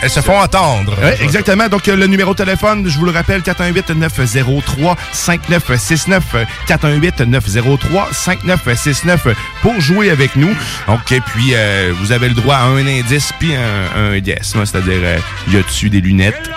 [0.00, 0.94] Elles se font entendre.
[1.02, 1.66] Oui, exactement.
[1.68, 6.20] Donc, le numéro de téléphone, je vous le rappelle, 418-903-5969.
[6.68, 10.54] 418-903-5969 pour jouer avec nous.
[10.86, 14.54] Donc, et puis, euh, vous avez le droit à un indice puis un, un yes.
[14.54, 15.18] là, C'est-à-dire, euh,
[15.50, 16.48] y a-tu des lunettes?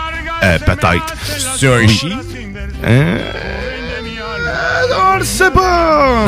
[0.44, 1.14] Euh, Peut-être.
[1.58, 1.90] C'est un Oui.
[1.90, 2.14] chi?
[2.84, 3.18] Hein?
[5.14, 6.28] on le sait pas.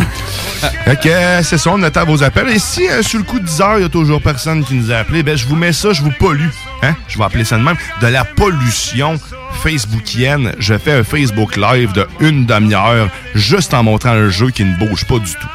[1.05, 2.49] euh, c'est ça, on attend vos appels.
[2.49, 4.75] Et si euh, sur le coup de 10 heures, il y a toujours personne qui
[4.75, 6.47] nous a appelé, ben je vous mets ça, je vous pollue.
[6.83, 6.95] Hein?
[7.07, 7.75] Je vais appeler ça de même.
[8.01, 9.19] De la pollution
[9.63, 10.53] facebookienne.
[10.59, 14.75] Je fais un Facebook Live de une demi-heure juste en montrant un jeu qui ne
[14.77, 15.47] bouge pas du tout.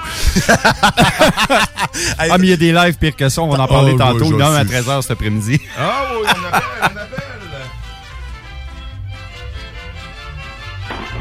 [2.18, 3.98] Ah, mais il y a des lives pires que ça, on va en parler Oh,
[3.98, 4.24] tantôt.
[4.26, 4.80] je Il y en a un à sais.
[4.80, 5.60] 13h cet après-midi.
[5.78, 7.24] Ah oui, on appelle, on appelle.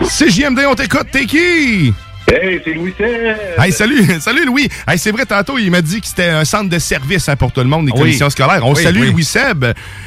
[0.03, 1.93] C'est JMD, on t'écoute, t'es qui?
[2.31, 3.37] Hey, c'est Louis Seb.
[3.57, 4.69] Hey, salut, salut Louis.
[4.87, 7.51] Hey, c'est vrai, tantôt, il m'a dit que c'était un centre de service hein, pour
[7.51, 7.99] tout le monde, des Oui.
[7.99, 8.65] commissions scolaires.
[8.65, 9.11] On Oui, salue oui.
[9.11, 9.63] Louis Seb.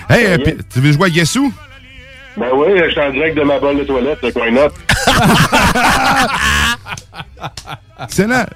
[0.08, 0.38] Hey, euh,
[0.72, 1.52] tu veux jouer à Guessou?
[2.36, 4.68] Ben oui, je suis en direct de ma bolle de toilette, c'est quoi not?
[8.02, 8.46] Excellent.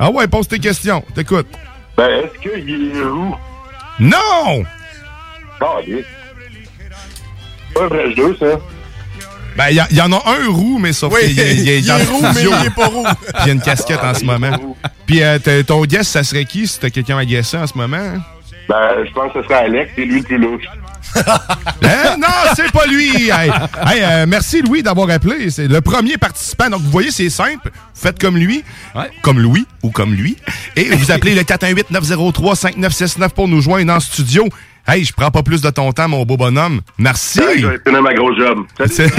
[0.00, 1.02] Ah ouais, pose tes questions.
[1.14, 1.48] T'écoute.
[1.96, 3.34] Ben, est-ce qu'il est roux?
[3.98, 4.64] Non!
[5.60, 6.02] Ah, oui.
[7.74, 8.46] Pas un vrai jeu, ça.
[9.56, 12.10] Ben, il y, y en a un roux, mais sauf Oui, qu'il dans est le
[12.10, 13.04] roux, mais il est pas roux.
[13.04, 14.52] Puis il y a une casquette en ce moment.
[15.06, 17.96] Puis euh, ton guess, ça serait qui si t'as quelqu'un à guesser en ce moment?
[17.96, 18.20] hein?
[18.68, 20.64] Ben, je pense que ce serait Alex, c'est lui le plus louche.
[21.82, 22.16] Hein?
[22.20, 23.30] Non, c'est pas lui!
[23.30, 25.50] Hey, hey, euh, merci Louis d'avoir appelé.
[25.50, 26.70] C'est le premier participant.
[26.70, 27.68] Donc, vous voyez, c'est simple.
[27.72, 28.62] Vous faites comme lui,
[29.22, 30.36] comme Louis ou comme lui.
[30.76, 34.48] Et vous appelez le 418-903-5969 pour nous joindre en studio.
[34.90, 36.80] Hey, je prends pas plus de ton temps, mon beau bonhomme.
[36.98, 37.40] Merci!
[37.86, 38.66] Finir ma grosse job.
[38.86, 39.12] C'est-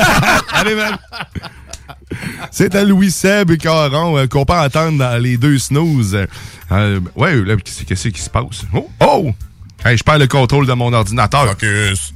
[0.54, 0.96] Allez, man.
[2.50, 6.18] C'est à Louis Seb et Caron euh, qu'on peut entendre dans les deux snooze.
[6.72, 8.64] Euh, ouais, là, qu'est-ce qui se passe?
[8.72, 8.88] Oh!
[9.00, 9.30] oh!
[9.84, 11.46] Hey, je perds le contrôle de mon ordinateur.
[11.48, 12.14] Focus.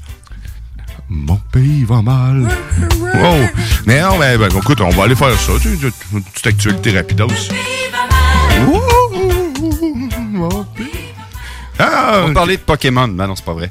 [1.10, 2.48] Mon pays va mal.
[2.98, 3.46] Wow!
[3.84, 5.52] Mais non, mais ben, écoute, on va aller faire ça.
[5.60, 7.28] Tu sais, Une petite actualité rapidos.
[11.82, 12.20] Ah!
[12.24, 13.08] On va parler de Pokémon.
[13.08, 13.70] Ben non, c'est pas vrai.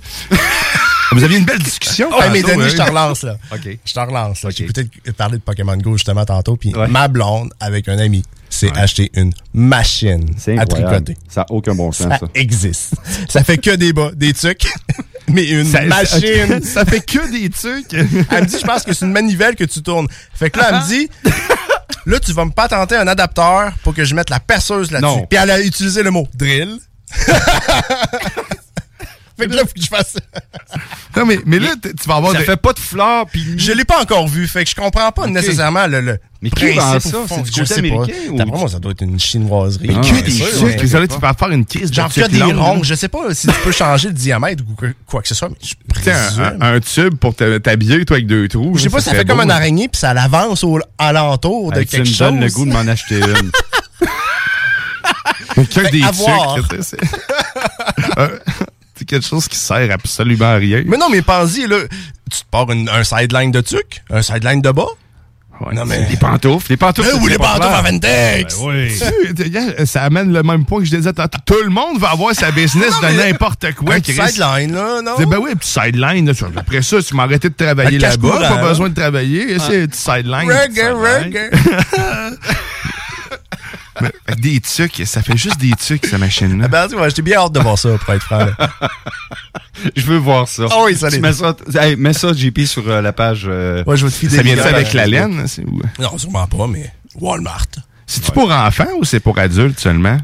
[1.13, 2.09] Vous aviez une belle discussion.
[2.13, 3.37] Oh, mais tantôt, Denis, je te relance, là.
[3.51, 3.77] OK.
[3.85, 4.49] Je te relance, là.
[4.49, 8.71] J'ai peut-être parlé de Pokémon Go justement tantôt, puis ma blonde, avec un ami, s'est
[8.77, 10.25] acheté une machine
[10.57, 11.17] à tricoter.
[11.29, 12.25] Ça n'a aucun bon sens, Ça ça.
[12.33, 12.93] existe.
[13.29, 14.67] Ça fait que des bas, des trucs,
[15.27, 16.61] mais une Ça- machine.
[16.63, 17.93] Ça fait que des trucs.
[17.93, 20.07] Elle me dit, je pense que c'est une manivelle que tu tournes.
[20.33, 21.09] Fait que là, elle me dit,
[22.05, 25.07] là, tu vas me patenter un adapteur pour que je mette la perceuse là-dessus.
[25.19, 25.25] Non.
[25.29, 26.77] Puis elle a utilisé le mot drill.
[29.39, 30.15] fait que là, faut que je fasse
[31.17, 33.43] Non, mais, mais là, tu vas avoir Ça des- fait pas de fleurs, puis...
[33.57, 36.71] Je l'ai pas encore vu, fait que je comprends pas nécessairement le, le Mais qui
[36.73, 37.17] vend ça?
[37.27, 38.31] C'est du Je côté sais américain pas.
[38.33, 39.87] ou- D'après moi, ça doit être une chinoiserie.
[39.87, 40.75] Mais Ah, que des sucres?
[40.79, 42.83] Désolé, tu vas faire une crise de Genre que des ronds.
[42.83, 44.75] Je sais pas si tu peux changer le diamètre ou
[45.07, 46.43] quoi, que ce soit, mais je présume.
[46.43, 48.77] un, un- un tube pour t'habiller, toi, avec deux trous.
[48.77, 51.79] Je sais pas, ça fait comme beau, un araignée, puis ça l'avance au alentour de
[51.79, 52.17] Hey, tu quelque me chose.
[52.19, 53.51] donnes le goût de m'en acheter une.
[55.91, 56.03] Des
[56.81, 56.97] c'est-
[58.17, 58.27] Euh,
[58.95, 60.83] C'est quelque chose qui sert absolument à rien.
[60.85, 61.77] Mais non, mais pense-y, là,
[62.29, 64.85] tu te pars une- un sideline de tuc, un sideline de bas?
[65.73, 66.07] non, mais...
[66.19, 66.67] Pantoufles.
[66.69, 67.09] Des pantoufles.
[67.11, 68.57] Eh oui, c'est les pantoufles à Ventex!
[68.59, 69.85] Ben oui.
[69.85, 71.37] Ça amène le même point que je disais tantôt.
[71.45, 73.93] Tout le monde va avoir sa business Non, de n'importe quoi.
[73.95, 75.11] Un petit sideline, là, non?
[75.19, 76.25] C'est- Ben oui, un petit sideline.
[76.25, 76.33] là.
[76.57, 78.39] Après ça, tu m'arrêtais de travailler là-bas.
[78.49, 79.57] Pas besoin de travailler.
[79.59, 80.49] C'est un petit sideline.
[80.51, 81.51] Reggae, reggae.
[83.99, 86.67] Mais, que Des tucs, ça fait juste des tucs, cette machine-là.
[86.67, 88.45] Ben, tu vois, j'étais bien hâte de voir ça, pour être franc.
[89.95, 90.63] Je veux voir ça.
[90.71, 91.21] Ah oui, ça Tu l'est.
[91.21, 93.43] mets ça, hey, mets ça, JP, sur euh, la page.
[93.47, 95.47] euh, Ouais, je vais te filer Ça vient de gars, avec la je- laine?
[95.47, 95.81] c'est où?
[95.99, 97.65] Non, sûrement pas, mais Walmart.
[98.05, 100.17] C'est-tu pour enfants ou c'est pour adultes seulement?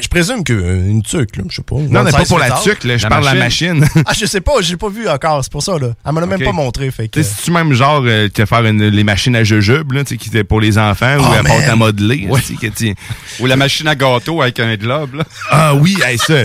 [0.00, 1.76] Je présume qu'une tuque, là, je sais pas.
[1.76, 3.86] Non, mais pas pour la tuque, là, je parle de la machine.
[4.06, 5.88] ah, je sais pas, j'ai pas vu encore, c'est pour ça, là.
[6.04, 7.18] Elle m'en a même pas montré, fait que...
[7.20, 9.92] Tu sais, Si tu même genre, euh, tu vas faire une- les machines à jujube,
[9.92, 12.26] là, tu sais, qui étaient pour les enfants, ou Oh, à pâte à modeler.
[12.28, 12.40] Ouais.
[12.40, 12.94] que
[13.42, 15.24] Ou la machine à gâteau avec un globe, là.
[15.50, 16.34] Ah oui, hey, ça.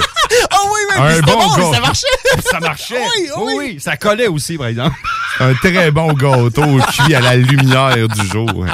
[0.50, 2.08] Ah oui, oui, Un puis c'était bon bon, ça marchait!
[2.52, 2.96] ça marchait.
[2.96, 3.54] Oui, oui.
[3.58, 4.96] oui, ça collait aussi, par exemple.
[5.40, 8.66] Un très bon gâteau cuit à la lumière du jour.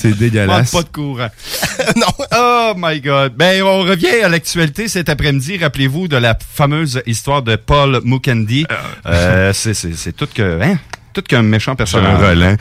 [0.00, 0.70] C'est dégueulasse.
[0.72, 1.28] Pas de courant.
[1.96, 2.06] non.
[2.36, 3.34] Oh my God.
[3.36, 5.58] Ben, on revient à l'actualité cet après-midi.
[5.58, 8.66] Rappelez-vous de la fameuse histoire de Paul Mukendi.
[9.06, 10.78] Euh, c'est, c'est, c'est tout que, hein?
[11.12, 12.20] Tout qu'un méchant personnage.
[12.20, 12.56] un relent.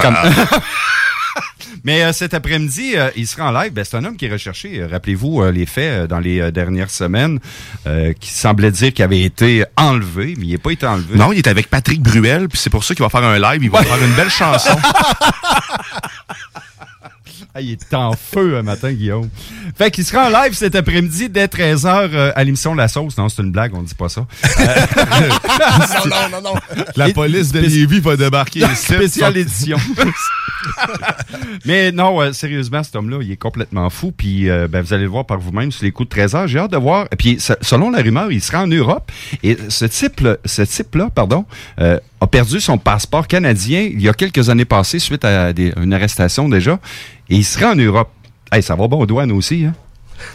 [0.00, 0.16] Comme-
[1.84, 3.72] Mais euh, cet après-midi, euh, il sera en live.
[3.72, 4.80] Ben, c'est un homme qui est recherché.
[4.80, 7.40] Euh, Rappelez-vous euh, les faits euh, dans les euh, dernières semaines,
[7.86, 11.16] euh, qui semblait dire qu'il avait été enlevé, mais il n'a pas été enlevé.
[11.16, 13.62] Non, il est avec Patrick Bruel, puis c'est pour ça qu'il va faire un live.
[13.64, 14.76] Il va faire une belle chanson.
[17.54, 19.28] Ah, il est en feu un matin, Guillaume.
[19.76, 23.18] Fait qu'il sera en live cet après-midi dès 13h à l'émission La Sauce.
[23.18, 24.26] Non, c'est une blague, on dit pas ça.
[24.58, 24.64] Euh,
[26.06, 26.84] non, non, non, non.
[26.96, 28.94] La police de Lévis va débarquer ici.
[28.94, 29.76] Spéciale édition.
[31.66, 34.12] Mais non, euh, sérieusement, cet homme-là, il est complètement fou.
[34.16, 36.46] Puis euh, ben, vous allez le voir par vous-même sur les coups de 13 heures.
[36.48, 37.06] J'ai hâte de voir.
[37.18, 39.10] Puis se- selon la rumeur, il sera en Europe.
[39.42, 41.44] Et ce type-là, ce type-là, pardon,
[41.80, 45.72] euh, a perdu son passeport canadien il y a quelques années passées suite à des-
[45.76, 46.78] une arrestation déjà.
[47.28, 48.10] Et il sera en Europe.
[48.52, 49.74] Hey, ça va bon aux douanes aussi, hein?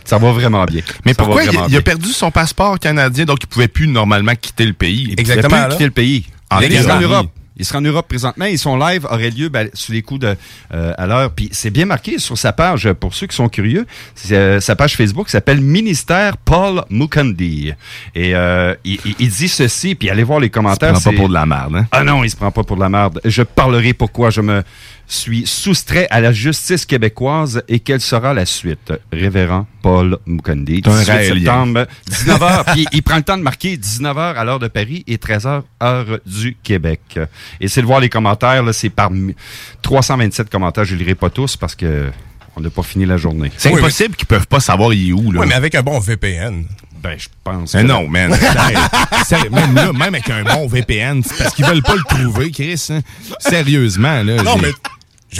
[0.03, 0.81] Ça va vraiment bien.
[1.05, 4.65] Mais Ça pourquoi il, a perdu son passeport canadien, donc il pouvait plus normalement quitter
[4.65, 5.07] le pays?
[5.11, 6.25] Il pouvait plus quitter le pays.
[6.49, 7.01] En en.
[7.01, 7.29] Europe.
[7.59, 10.35] Il sera en Europe présentement et son live aurait lieu ben, sous les coups de
[10.73, 11.31] euh, à l'heure.
[11.31, 13.85] Puis c'est bien marqué sur sa page pour ceux qui sont curieux.
[14.15, 17.73] C'est, euh, sa page Facebook s'appelle Ministère Paul Mukundi
[18.15, 19.95] et euh, il, il- il dit ceci.
[19.95, 20.93] Puis allez voir les commentaires.
[20.93, 21.85] prend pas pour de la merde, hein?
[21.91, 23.19] Ah non, il se prend pas pour de la merde.
[23.25, 24.63] Je parlerai pourquoi je me
[25.07, 28.91] suis soustrait à la justice québécoise et quelle sera la suite?
[29.11, 31.33] Révérend Paul un 18 Raélien.
[31.35, 32.73] septembre, 19h.
[32.73, 36.19] puis il prend le temps de marquer 19h à l'heure de Paris et 13h heure
[36.25, 37.19] du Québec.
[37.61, 39.35] Et c'est de voir les commentaires, là, c'est par mi-
[39.81, 40.83] 327 commentaires.
[40.85, 42.09] Je les lirai pas tous parce que
[42.55, 43.51] on n'a pas fini la journée.
[43.55, 45.41] C'est impossible qu'ils peuvent pas savoir il est où, là.
[45.41, 46.65] Oui, mais avec un bon VPN.
[47.03, 47.75] Ben, je pense.
[47.75, 48.35] Mais que- non, man.
[49.25, 49.51] Sérieux.
[49.51, 52.87] Même là, même avec un bon VPN, c'est parce qu'ils veulent pas le trouver, Chris.
[52.89, 53.01] hein.
[53.39, 54.41] Sérieusement, là.
[54.41, 54.71] Non, mais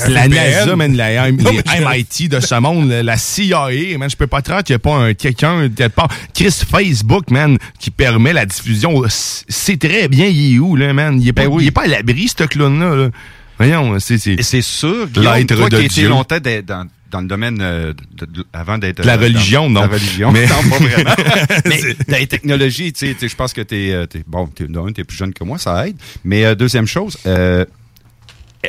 [0.09, 0.27] La.
[0.27, 4.41] NASA, man, la, Non, les MIT de ce monde, la, CIA, man, je peux pas
[4.41, 6.09] croire qu'il y a pas un quelqu'un part.
[6.33, 9.01] Chris Facebook, man, qui permet la diffusion.
[9.07, 11.19] C'est très bien, il est où, là, man?
[11.21, 11.63] Il est pas, Ben oui.
[11.63, 12.95] il est pas à l'abri, ce clown-là.
[12.95, 13.09] là.
[13.57, 14.17] Voyons, c'est...
[14.19, 16.09] c'est- sûr, Guillaume, toi de qui as été Dieu.
[16.09, 19.01] longtemps dans, dans- le domaine euh, de- de- avant d'être...
[19.01, 19.81] De la euh, dans- religion, non.
[19.81, 21.15] La religion, Mais- non, pas vraiment.
[21.65, 23.91] Mais dans les technologies, tu sais, tu je pense que t'es...
[23.93, 25.95] euh, t'es- bon, t'es, d'un, t'es plus jeune que moi, ça aide.
[26.23, 27.65] Mais euh, deuxième chose, euh,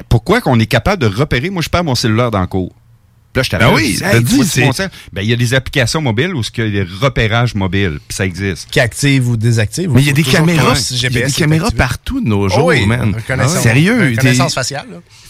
[0.08, 1.50] pourquoi qu'on est capable de repérer...
[1.50, 2.72] Moi, je perds mon cellulaire dans le cours.
[3.32, 6.00] Puis Là, je t'avais Ben oui, t'as dit, c'est- Ben, il y a des applications
[6.00, 8.68] mobiles où il y a des repérages mobiles, puis ça existe.
[8.70, 9.90] Qui active ou désactive.
[9.92, 12.48] Mais il y a des caméras, il y a des caméras partout de nos Oh
[12.48, 13.14] jours, oui, man.
[13.14, 14.10] reconnaissance- Sérieux.
[14.16, 14.86] reconnaissance faciale,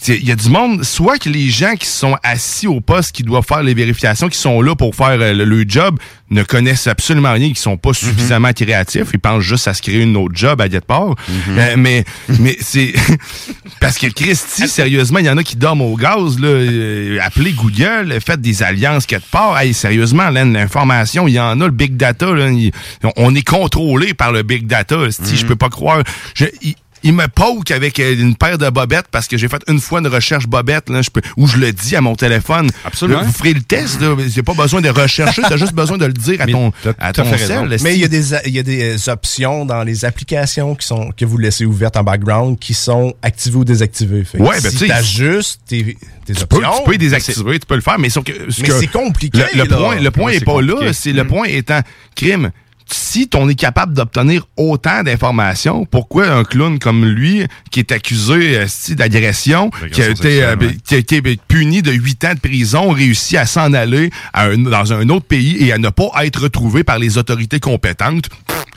[0.07, 3.23] Il y a du monde, soit que les gens qui sont assis au poste, qui
[3.23, 5.99] doivent faire les vérifications, qui sont là pour faire euh, le, le job,
[6.31, 9.07] ne connaissent absolument rien, qui sont pas suffisamment créatifs.
[9.13, 11.15] Ils pensent juste à se créer une autre job à quelque part.
[11.49, 12.05] Euh, mais
[12.39, 12.93] mais c'est...
[13.79, 16.39] Parce que Christy, sérieusement, il y en a qui dorment au gaz.
[16.39, 17.88] Là, euh, appelez Google,
[18.19, 19.57] faites des alliances quelque part.
[19.57, 22.33] Hey, sérieusement, l'information, il y en a, le big data.
[22.33, 22.49] Là,
[23.17, 24.95] on est contrôlé par le big data.
[25.09, 26.03] Si Je peux pas croire...
[26.33, 26.45] Je,
[27.03, 29.99] il me poke avec euh, une paire de bobettes parce que j'ai fait une fois
[29.99, 32.69] une recherche bobette là, je peux, où je le dis à mon téléphone.
[32.83, 33.19] Absolument.
[33.21, 34.01] Là, vous ferez le test.
[34.01, 34.15] là.
[34.27, 37.25] J'ai pas besoin de rechercher, t'as juste besoin de le dire à ton, à ton
[37.37, 37.77] cell.
[37.81, 41.11] Mais il y, a des, il y a des options dans les applications qui sont
[41.15, 44.23] que vous laissez ouvertes en background qui sont activées ou désactivées.
[44.23, 46.71] Fait Ouais, ben, tu si t'ajustes tes, tes Tu peux, options...
[46.77, 50.31] tu peux les désactiver, tu peux le faire, mais c'est compliqué, Le, point, le point
[50.31, 50.93] est c'est pas là.
[50.93, 51.81] C'est le point étant
[52.15, 52.51] crime.
[52.91, 58.57] Si on est capable d'obtenir autant d'informations, pourquoi un clown comme lui, qui est accusé
[58.57, 60.77] euh, si, d'agression, qui a, été, euh, sexuelle, ouais.
[60.85, 64.57] qui a été puni de 8 ans de prison, réussit à s'en aller à un-
[64.57, 68.29] dans un autre pays et à ne pas être retrouvé par les autorités compétentes?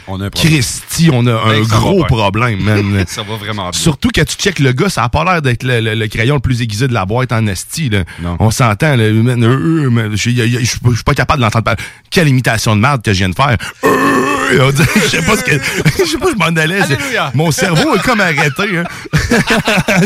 [0.08, 0.52] On a un problème.
[0.54, 3.04] Christy, on a un Ben, gros problème, man.
[3.08, 3.72] ça va vraiment bien.
[3.80, 6.34] Surtout que tu checkes le gars, ça a pas l'air d'être le, le- le crayon
[6.36, 7.88] le plus aiguisé de la boîte en esti.
[7.88, 8.04] Là.
[8.20, 8.36] Non.
[8.40, 8.96] On s'entend.
[8.96, 11.80] là, euh, euh, Je suis pas- capable d'entendre parler.
[12.10, 13.56] Quelle imitation de merde que je viens de faire.
[13.84, 15.52] Euh, on dirait- Je sais pas ce que.
[15.98, 16.80] Je sais pas, je m'en allais.
[17.34, 18.76] Mon cerveau est comme arrêté.
[18.76, 18.84] Hein.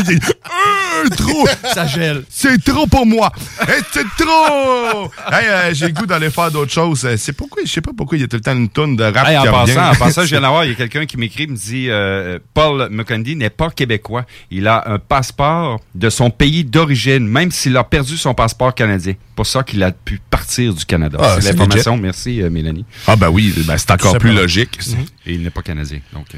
[1.15, 1.47] Trop.
[1.73, 2.23] Ça gèle.
[2.29, 3.31] C'est trop pour moi.
[3.67, 5.11] Hey, c'est trop.
[5.31, 7.05] Hey, euh, j'ai le goût d'aller faire d'autres choses.
[7.05, 8.95] Euh, C'est pourquoi, je sais pas pourquoi il y a tout le temps une tonne
[8.95, 9.73] de rap Hey, en qui revient.
[9.75, 12.39] passant, en passant, je viens d'avoir, il y a quelqu'un qui m'écrit, me dit, euh,
[12.53, 14.25] Paul McCondy n'est pas québécois.
[14.51, 19.13] Il a un passeport de son pays d'origine, même s'il a perdu son passeport canadien.
[19.35, 21.17] Pour ça qu'il a pu partir du Canada.
[21.21, 21.97] Ah, c'est c'est l'information.
[21.97, 22.85] Merci, euh, Mélanie.
[23.05, 24.79] Ah ben oui, ben, c'est encore plus logique.
[25.25, 25.99] Et il n'est pas canadien.
[26.13, 26.37] Donc, euh,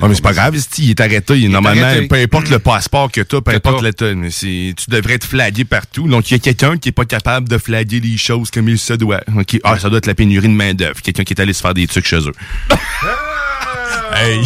[0.00, 1.38] Ah, mais c'est pas grave, il est arrêté.
[1.38, 2.08] Il- normalement, arrêté.
[2.08, 3.82] peu importe le passeport que tu as, peu Que importe t'as.
[3.82, 6.08] l'état, mais tu devrais être flagué partout.
[6.08, 8.78] Donc, il y a quelqu'un qui est pas capable de flaguer les choses comme il
[8.78, 9.20] se doit.
[9.62, 11.00] Ah, ça doit être la pénurie de main-d'œuvre.
[11.02, 12.32] Quelqu'un qui est allé se faire des trucs chez eux.
[14.14, 14.40] hey!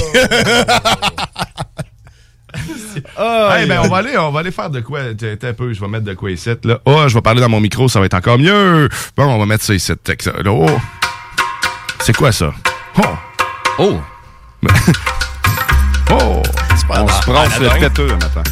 [3.18, 5.00] hey, ben, on va aller, on va aller faire de quoi?
[5.00, 6.80] Un peu, je vais mettre de quoi ici, là.
[6.84, 8.88] Oh, je vais parler dans mon micro, ça va être encore mieux.
[9.16, 9.92] Bon, on va mettre ça ici.
[10.46, 10.66] Oh!
[12.00, 12.52] C'est quoi ça?
[12.98, 13.02] Oh!
[13.78, 14.00] Oh!
[16.10, 16.42] oh!
[16.90, 18.42] on se brasse le têteux un matin.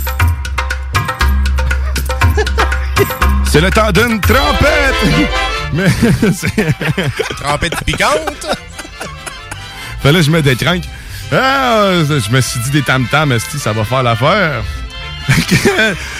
[3.45, 4.95] C'est le temps d'une trompette!
[5.73, 5.89] Mais
[6.33, 6.75] c'est...
[7.41, 8.47] Trompette piquante?
[10.01, 10.85] Fait là, je des cranks.
[11.33, 14.63] Ah, je me suis dit des tam-tams, esti, ça va faire l'affaire?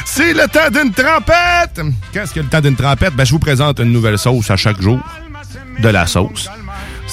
[0.05, 1.81] c'est le temps d'une trompette!
[2.13, 3.15] Qu'est-ce que le temps d'une trompette?
[3.15, 4.99] Ben, je vous présente une nouvelle sauce à chaque jour.
[5.79, 6.51] De la sauce.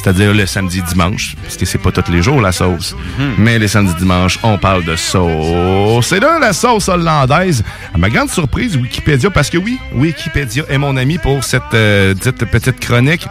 [0.04, 2.94] C'est-à-dire le samedi dimanche, parce que c'est pas tous les jours la sauce.
[3.38, 6.06] Mais les samedis dimanches, on parle de sauce.
[6.08, 7.64] C'est là la sauce hollandaise.
[7.96, 12.14] À ma grande surprise, Wikipédia, parce que oui, Wikipédia est mon ami pour cette euh,
[12.14, 13.26] dite petite chronique.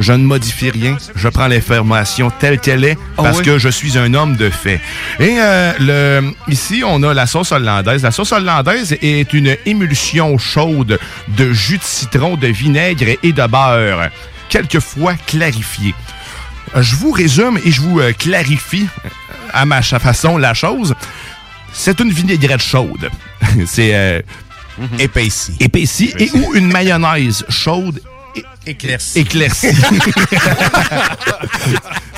[0.00, 0.96] Je ne modifie rien.
[1.14, 3.44] Je prends l'information telle qu'elle est Ah parce oui?
[3.44, 4.80] que je suis un homme de fait.
[5.20, 8.02] Et euh, le, ici, on a la sauce hollandaise.
[8.02, 10.98] La sauce hollandaise est une émulsion chaude
[11.28, 14.08] de jus de citron, de vinaigre et de beurre,
[14.48, 15.94] quelquefois clarifié.
[16.74, 18.86] Je vous résume et je vous euh, clarifie
[19.52, 20.94] à ma façon la chose.
[21.72, 23.10] C'est une vinaigrette chaude.
[23.66, 24.22] C'est euh,
[24.98, 25.54] épaissi.
[25.60, 28.00] Épaissi et ou une mayonnaise chaude
[28.66, 29.20] Éclairci.
[29.20, 29.68] éclaircie.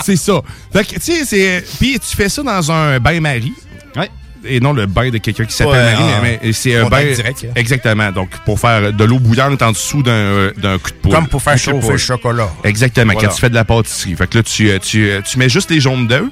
[0.03, 0.41] c'est ça.
[0.73, 1.65] Fait que, tu sais, c'est.
[1.79, 3.53] Puis tu fais ça dans un bain-marie.
[3.95, 4.11] Ouais.
[4.49, 7.05] Et non le bain de quelqu'un qui s'appelle Ouais, Marie, ah, mais c'est un bain.
[7.05, 7.47] direct.
[7.55, 8.11] Exactement.
[8.13, 11.13] Donc, pour faire de l'eau bouillante en dessous d'un euh, coup de poule.
[11.13, 12.49] Comme pour faire coup chauffer le chocolat.
[12.65, 13.29] Exactement, Voilà.
[13.29, 14.15] quand tu fais de la pâtisserie.
[14.17, 16.25] Fait que là, tu, euh, tu, euh, tu mets juste les jaunes d'œufs,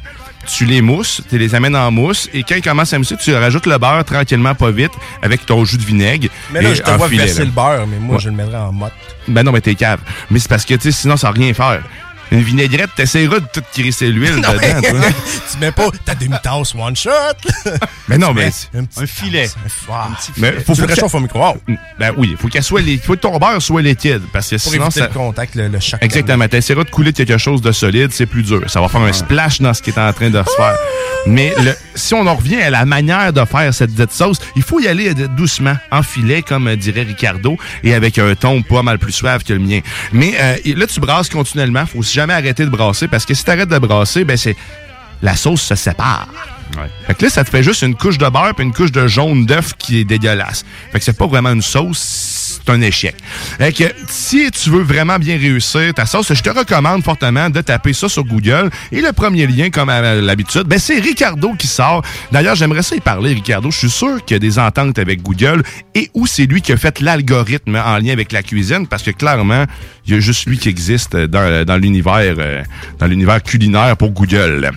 [0.47, 3.35] tu les mousses, tu les amènes en mousse, et quand ils commencent à mousser, tu
[3.35, 4.93] rajoutes le beurre tranquillement, pas vite,
[5.23, 6.29] avec ton jus de vinaigre.
[6.53, 7.45] Mais là, et je te vois filet, verser là.
[7.47, 8.23] le beurre, mais moi, Ouais.
[8.23, 8.93] je le mettrais en motte.
[9.29, 9.99] Ben non, mais t'es cave.
[10.31, 11.83] Mais c'est parce que, tu sais, sinon, ça va rien faire.
[12.33, 15.01] Une vinaigrette, t'essaieras de tout crisser l'huile Non, mais- dedans, toi.
[15.53, 17.11] tu mets pas ta demi-tasse one shot.
[18.09, 18.51] Mais non, mais.
[18.75, 19.49] un, petit filet.
[19.49, 20.53] Un Mais petit filet.
[20.65, 21.59] faut, tu faut réchauffes au micro-ondes.
[21.99, 24.73] Ben oui, faut qu'elle soit li- faut que ton beurre soit liquide parce que Pour
[24.73, 25.99] sinon ça le contact, le, le choc.
[26.03, 28.63] Exactement, t'essaieras de couler quelque chose de solide, c'est plus dur.
[28.69, 30.77] Ça va faire un splash dans ce qui est en train de se faire.
[31.27, 34.63] Mais le- si on en revient à la manière de faire cette dite sauce, il
[34.63, 38.63] faut y aller de- doucement, en filet, comme euh, dirait Ricardo, et avec un ton
[38.63, 39.81] pas mal plus suave que le mien.
[40.13, 41.85] Mais euh, là, tu brasses continuellement.
[41.87, 44.57] Faut jamais arrêter de brasser parce que si t'arrêtes de brasser, ben c'est
[45.21, 46.29] la sauce se sépare.
[47.07, 49.07] Fait que là, ça te fait juste une couche de beurre puis une couche de
[49.07, 50.65] jaune d'œuf qui est dégueulasse.
[50.93, 53.17] Fait que c'est pas vraiment une sauce, c'est un échec.
[53.59, 57.61] Fait que si tu veux vraiment bien réussir ta sauce, je te recommande fortement de
[57.61, 58.71] taper ça sur Google.
[58.93, 62.03] Et le premier lien, comme à l'habitude, ben c'est Ricardo qui sort.
[62.33, 63.71] D'ailleurs, j'aimerais ça y parler, Ricardo.
[63.71, 65.63] Je suis sûr qu'il y a des ententes avec Google
[65.95, 69.11] et où c'est lui qui a fait l'algorithme en lien avec la cuisine parce que
[69.11, 69.65] clairement,
[70.07, 72.63] il y a juste lui qui existe dans, dans l'univers euh,
[72.99, 74.73] dans l'univers culinaire pour Google.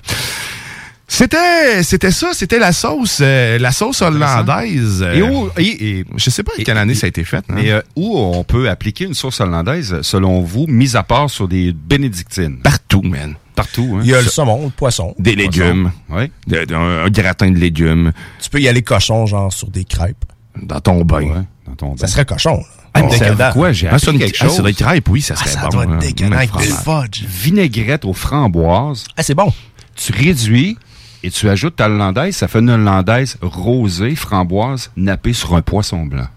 [1.12, 5.04] C'était, c'était ça, c'était la sauce, euh, la sauce hollandaise.
[5.14, 7.38] Et où, et, et- je sais pas quelle année ça a été fait.
[7.38, 7.56] hein.
[7.56, 11.48] Mais euh, où on peut appliquer une sauce hollandaise, selon vous, mis à part sur
[11.48, 12.60] des bénédictines?
[12.60, 13.34] Partout, man.
[13.56, 14.02] Partout, hein?
[14.04, 15.16] Il y a le saumon, le poisson.
[15.18, 15.92] Des légumes.
[16.10, 16.32] Oui.
[16.48, 18.12] De- de- un, un gratin de légumes.
[18.40, 20.24] Tu peux y aller cochon, genre sur des crêpes.
[20.62, 21.46] Dans ton bain.
[21.68, 22.58] dans ton Ça serait cochon.
[22.58, 22.64] là.
[22.94, 23.38] Ah, mais décadent.
[23.38, 23.72] savez-vous quoi?
[23.72, 24.54] J'ai Ah, appris quelque ah, chose.
[24.56, 25.70] sur des crêpes, oui, ça Ah, serait ça bon.
[25.70, 25.92] doit être
[26.24, 26.32] hein.
[26.34, 27.06] avec du fromage.
[27.08, 27.24] fudge.
[27.28, 29.06] Vinaigrette aux framboises.
[29.18, 29.52] Ah, c'est bon.
[29.96, 30.78] Tu réduis
[31.24, 32.36] et tu ajoutes ta hollandaise.
[32.38, 36.28] Ça fait une hollandaise rosée, framboise, nappée sur un poisson blanc.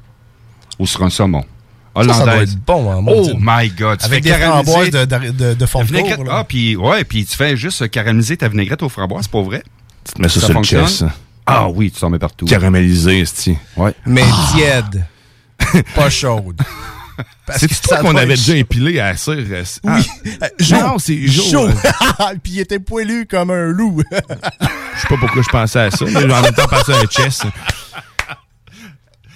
[0.78, 1.44] Ou sur un saumon.
[1.94, 2.52] Ça, ça doit Hollandaise.
[2.54, 3.34] être bon, hein, mon Oh Dieu.
[3.38, 3.98] my God.
[3.98, 6.20] Tu Avec fais des framboises de, de, de, vinaigrette-.
[6.30, 9.62] Ah, puis ouais, puis tu fais juste caraméliser ta vinaigrette aux framboises, pour vrai.
[10.06, 11.04] Tu te mets ça, sur le chest.
[11.44, 12.46] Ah oui, tu t'en mets partout.
[12.46, 13.56] Caramélisé, esti.
[13.76, 13.92] Ouais.
[14.06, 14.24] Mais
[14.54, 15.04] tiède.
[15.94, 16.60] pas chaude.
[17.56, 19.34] C'est ça qu'on avait déjà épilé à cire.
[19.38, 19.98] euh, ah.
[19.98, 20.30] Oui.
[20.42, 20.80] Euh, Joe.
[20.80, 21.70] Non, c'est Joe.
[21.70, 24.02] Euh, Puis il était poilu comme un loup.
[24.10, 26.98] Je sais pas pourquoi je pensais à ça, mais en même temps, je pensais à
[26.98, 27.42] un chess.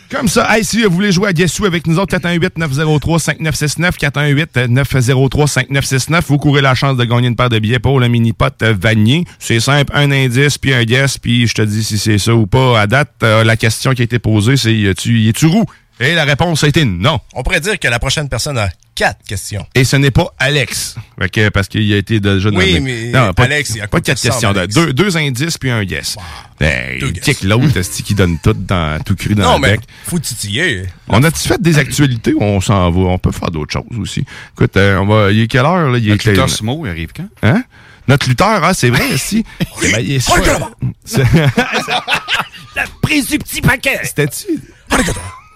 [0.09, 6.21] Comme ça, hey, si vous voulez jouer à Guess Who avec nous autres, 418-903-5969, 418-903-5969,
[6.29, 9.25] vous courez la chance de gagner une paire de billets pour le mini-pot euh, Vanier.
[9.41, 12.47] C'est simple, un indice, puis un guess, puis je te dis si c'est ça ou
[12.47, 12.81] pas.
[12.81, 15.65] À date, euh, la question qui a été posée, c'est y es-tu roux?
[15.99, 17.19] Et la réponse a été non.
[17.35, 19.67] On pourrait dire que la prochaine personne a quatre questions.
[19.75, 20.97] Et ce n'est pas Alex.
[21.19, 22.81] Fait que- parce qu'il a été déjà Oui, nommé.
[22.81, 24.53] mais non, pas, Alex, il y a pas quoi quatre questions.
[24.53, 26.17] de- deux, deux indices puis un yes.
[26.61, 29.71] Ben, Deux il kick l'autre, qui donne tout, dans, tout cru dans Non, le mais
[29.73, 29.81] bec.
[30.05, 30.85] faut titiller.
[31.09, 33.01] On a-tu fait des actualités ou on s'en va?
[33.01, 34.25] On peut faire d'autres choses aussi.
[34.55, 35.91] Écoute, euh, on va, il est quelle heure?
[35.91, 35.99] Là?
[35.99, 37.29] Il Notre est lutteur sumo, il arrive quand?
[37.43, 37.63] Hein?
[38.09, 39.45] Notre lutteur, ah, c'est vrai, si.
[39.81, 40.37] Ben, il est sûr.
[41.07, 41.23] C'est-
[42.77, 43.99] La prise du petit paquet.
[44.05, 44.61] C'était-tu?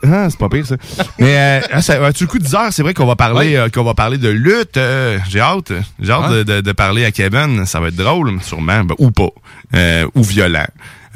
[0.03, 0.77] Ah, c'est pas pire, ça.
[1.19, 3.69] Mais, euh, ah, ça, tout le coup, 10 heures, c'est vrai qu'on va parler, euh,
[3.69, 4.77] qu'on va parler de lutte.
[4.79, 5.73] euh, j'ai hâte.
[6.01, 7.67] J'ai hâte de, de- de parler à Kevin.
[7.67, 9.29] Ça va être drôle, sûrement, ben, ou pas.
[9.75, 10.67] Euh, ou violent.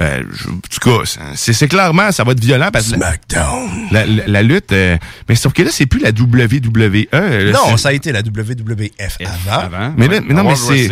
[0.01, 1.05] Euh, je- en tout cas,
[1.37, 2.97] c'est clairement, ça va être violent parce que.
[2.97, 3.71] SmackDown.
[3.93, 4.73] La, la- la lutte.
[4.73, 4.97] euh,
[5.29, 7.07] mais sauf que là, c'est plus la WWE.
[7.15, 9.69] euh, là, Non, ça a été la WWF avant.
[9.97, 10.89] Mais là, mais non, mais c'est.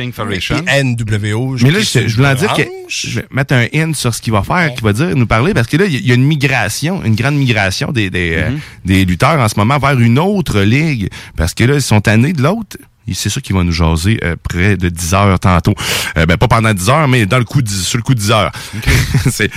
[0.84, 1.56] NWO.
[1.64, 4.22] Mais là, je, je voulais en dire que je vais mettre un in sur ce
[4.22, 6.06] qu'il va faire, qu'il va dire, nous parler, parce que là, il y a- il
[6.06, 8.50] y, a une migration, une grande migration des, des, euh,
[8.84, 11.08] des lutteurs en ce moment vers une autre ligue.
[11.36, 12.76] Parce que là, ils sont tannés de l'autre.
[13.14, 15.74] C'est ça qui va nous jaser euh, près de 10 heures tantôt.
[16.16, 18.20] Euh, ben, pas pendant 10 heures, mais dans le coup de, sur le coup de
[18.20, 18.52] 10 heures.
[19.30, 19.50] C'est-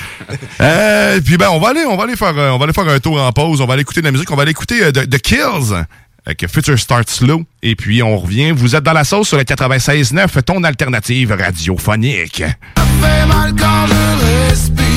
[0.62, 2.88] Euh, puis ben, on va aller, on va aller faire, euh, on va aller faire
[2.88, 3.62] un tour en pause.
[3.62, 4.30] On va aller écouter de la musique.
[4.32, 5.74] On va aller écouter euh, The, The Kills
[6.26, 7.44] avec Future Start Slow.
[7.62, 8.52] Et puis on revient.
[8.52, 12.38] Vous êtes dans la sauce sur le 96.9, ton alternative radiophonique.
[12.44, 14.95] fait mal quand je respire.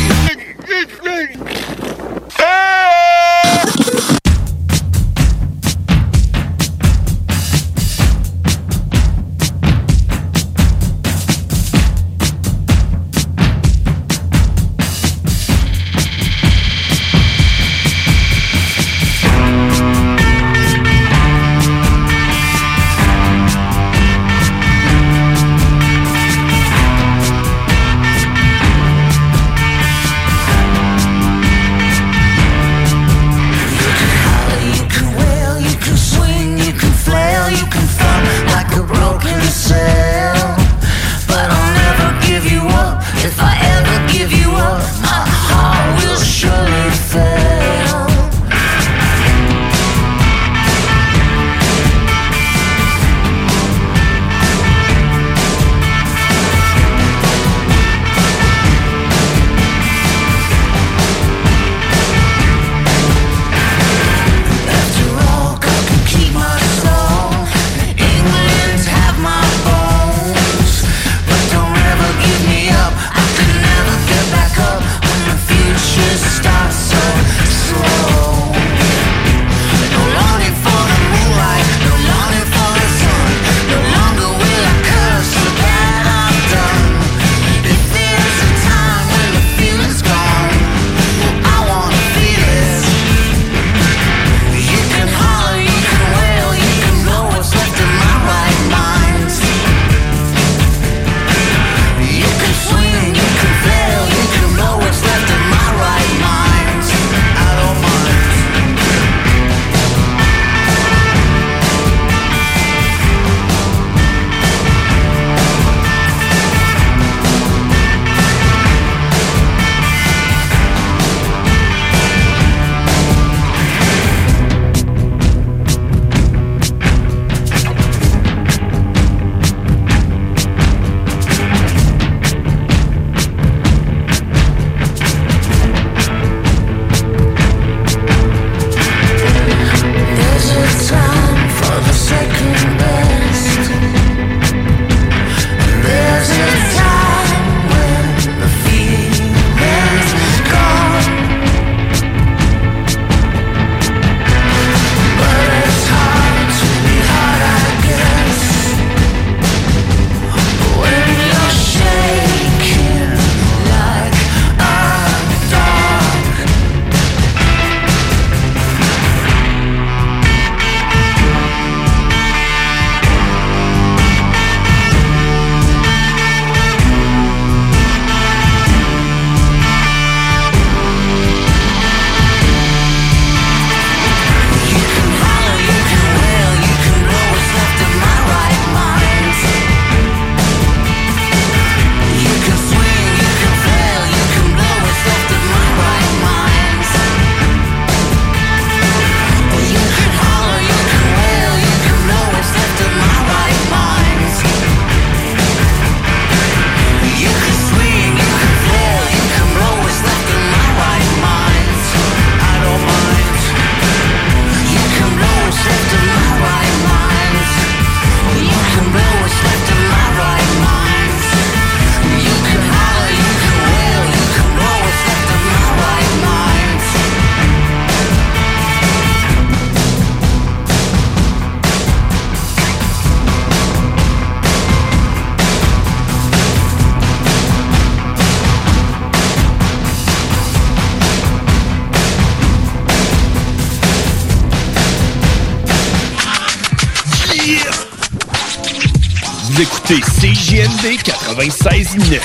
[251.98, 252.20] 96.9.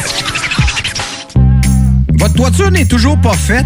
[2.14, 3.66] Votre toiture n'est toujours pas faite?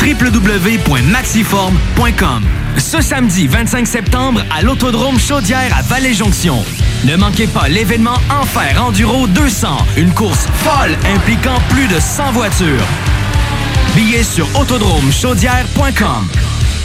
[0.00, 2.42] www.maxiform.com.
[2.78, 6.64] Ce samedi 25 septembre à l'Autodrome Chaudière à Vallée-Jonction.
[7.04, 12.86] Ne manquez pas l'événement Enfer Enduro 200, une course folle impliquant plus de 100 voitures.
[13.94, 16.49] Billets sur autodromechaudière.com.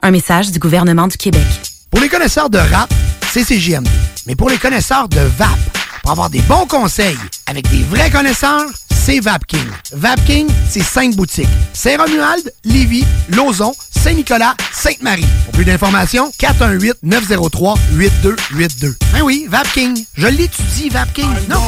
[0.00, 1.42] Un message du gouvernement du Québec.
[1.90, 2.88] Pour les connaisseurs de rap,
[3.32, 3.88] c'est CGMD.
[4.26, 5.58] Mais pour les connaisseurs de VAP,
[6.02, 8.62] pour avoir des bons conseils avec des vrais connaisseurs,
[8.94, 9.66] c'est VapKing.
[9.92, 11.48] VapKing, c'est cinq boutiques.
[11.72, 15.26] Saint-Romuald, Lévis, Lauson, Saint-Nicolas, Sainte-Marie.
[15.46, 18.94] Pour plus d'informations, 418-903-8282.
[19.12, 20.04] Ben oui, VapKing.
[20.14, 21.28] Je l'étudie, VapKing.
[21.50, 21.60] Non,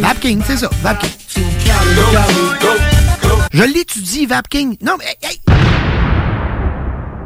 [0.00, 1.10] VapKing, c'est ça, VapKing.
[3.52, 4.76] Je l'étudie, VapKing.
[4.80, 5.16] Non, mais...
[5.28, 5.40] hey,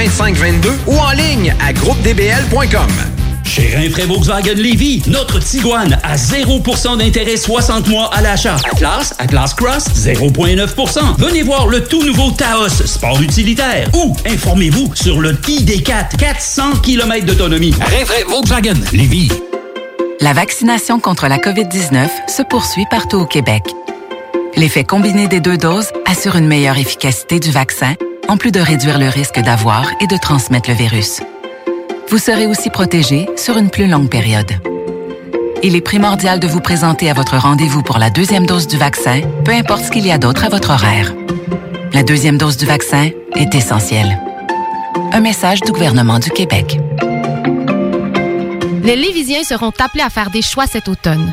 [0.00, 2.88] 2522 ou en ligne à groupedbl.com.
[3.44, 8.56] Chez Rinfraie Volkswagen Lévy, notre Tiguan à 0% d'intérêt 60 mois à l'achat.
[8.72, 11.16] Atlas, Atlas Cross, 0,9%.
[11.18, 13.90] Venez voir le tout nouveau Taos, sport utilitaire.
[13.92, 17.74] Ou informez-vous sur le ID4, 400 km d'autonomie.
[17.78, 19.30] Rinfraie Volkswagen Lévy.
[20.20, 23.64] La vaccination contre la COVID-19 se poursuit partout au Québec.
[24.56, 27.94] L'effet combiné des deux doses assure une meilleure efficacité du vaccin,
[28.30, 31.20] en plus de réduire le risque d'avoir et de transmettre le virus.
[32.08, 34.52] vous serez aussi protégé sur une plus longue période.
[35.64, 39.20] Il est primordial de vous présenter à votre rendez-vous pour la deuxième dose du vaccin,
[39.44, 41.12] peu importe ce qu'il y a d'autre à votre horaire.
[41.92, 44.20] La deuxième dose du vaccin est essentielle.
[45.12, 46.78] Un message du gouvernement du Québec.
[48.84, 51.32] Les Lévisiens seront appelés à faire des choix cet automne.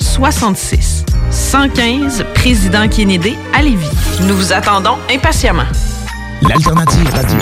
[0.00, 1.04] 581-305-2366.
[1.30, 3.86] 115 Président Kennedy à Lévis.
[4.22, 5.64] Nous vous attendons impatiemment.
[6.42, 7.38] L'alternative radio.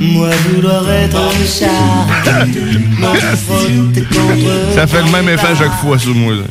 [0.00, 1.68] Moi vouloir être un chat.
[4.74, 6.34] Ça fait le même effet à chaque fois sur moi.
[6.34, 6.42] là.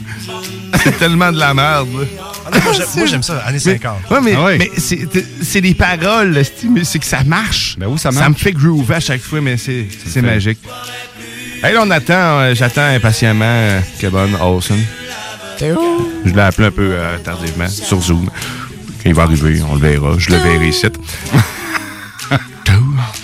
[0.84, 1.88] C'est tellement de la merde.
[1.94, 2.06] là.
[2.46, 3.98] Ah moi, j'aime- moi, j'aime ça, années 50.
[4.12, 4.58] Ouais, mais, Ah ouais.
[4.58, 7.76] mais c'est des paroles, c'est mais c'est que ça marche.
[7.78, 8.30] Ben oui, ça Ça marche.
[8.32, 10.60] me fait groover à chaque fois, mais c'est magique.
[11.64, 14.84] Hey, là, on attend, euh, j'attends impatiemment euh, Kevin Olsen.
[15.60, 18.26] Je l'ai appelé un peu euh, tardivement sur Zoom.
[18.26, 20.16] Quand il va arriver, on le verra.
[20.18, 20.88] Je le verrai ici.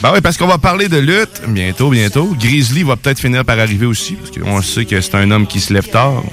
[0.02, 2.34] Ben oui, parce qu'on va parler de lutte bientôt, bientôt.
[2.40, 5.60] Grizzly va peut-être finir par arriver aussi, parce qu'on sait que c'est un homme qui
[5.60, 6.24] se lève tard.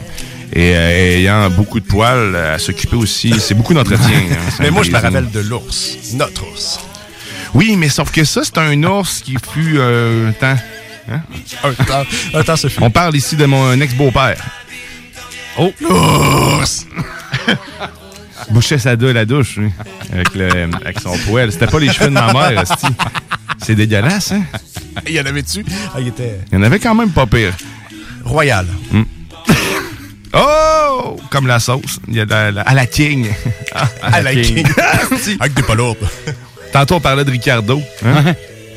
[0.52, 4.06] Et euh, ayant beaucoup de poils euh, à s'occuper aussi, c'est beaucoup d'entretien.
[4.30, 5.96] hein, Mais moi, je me rappelle de l'ours.
[6.14, 6.78] Notre ours.
[7.54, 10.56] Oui, mais sauf que ça, c'est un ours qui fut euh, un temps.
[11.10, 11.20] Hein?
[11.62, 12.82] Un temps, un temps, ce fut.
[12.82, 14.36] On parle ici de mon ex-beau-père.
[15.58, 15.72] Oh!
[15.80, 16.86] L'ours!
[18.50, 19.70] Bouchait sa à la douche, lui,
[20.12, 21.50] avec, le- avec son poêle.
[21.50, 22.62] C'était pas les cheveux de ma mère.
[23.58, 24.42] C'est dégueulasse, hein?
[25.06, 25.64] Il y en avait-tu?
[25.94, 27.52] Ah, il était Il y en avait quand même pas pire.
[28.24, 28.66] royal.
[28.92, 29.02] Hmm.
[30.34, 31.16] Oh!
[31.30, 31.98] Comme la sauce.
[32.08, 33.28] Il y a de la- la- à la king.
[34.02, 34.66] À la king.
[35.40, 35.98] Avec des palourdes.
[36.72, 37.80] Tantôt, on parlait de Ricardo.
[38.04, 38.24] Hein?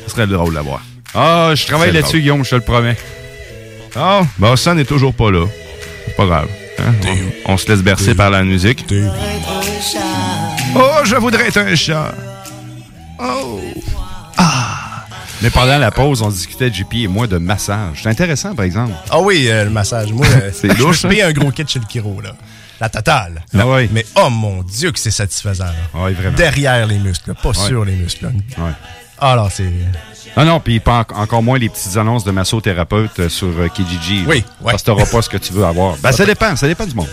[0.06, 0.80] Ça serait drôle à voir.
[1.14, 2.20] Ah, je travaille là-dessus.
[2.20, 2.96] Guillaume, je te le promets.
[3.96, 5.46] Ah, ben ça n'est toujours pas là.
[6.06, 6.48] C'est pas grave.
[6.78, 6.92] hein?
[7.46, 8.84] On, on se laisse bercer par la musique.
[10.76, 12.14] Oh, je voudrais être un chat.
[13.18, 13.60] Oh.
[15.42, 18.00] Mais pendant la pause, on discutait, JP et moi, de massage.
[18.02, 18.92] C'est intéressant, par exemple.
[19.10, 20.12] Ah oui, euh, le massage.
[20.12, 21.10] Moi, euh, C'est je me suis hein?
[21.10, 22.32] payé un gros kit chez le Kiro, là.
[22.80, 23.42] La totale.
[23.54, 23.64] Ah.
[23.92, 25.64] Mais oh mon Dieu que c'est satisfaisant.
[25.64, 25.72] là.
[25.94, 26.36] Oui, vraiment.
[26.36, 28.24] Derrière les muscles, pas sur les muscles.
[28.24, 28.30] là.
[29.22, 29.70] Ah là, c'est...
[30.36, 34.24] Non, non, puis encore moins les petites annonces de massothérapeute euh, sur euh, Kijiji.
[34.26, 34.44] Oui, ouais.
[34.64, 35.96] Parce que t'auras pas ce que tu veux avoir.
[35.98, 37.08] Ben, ça dépend, ça dépend du monde.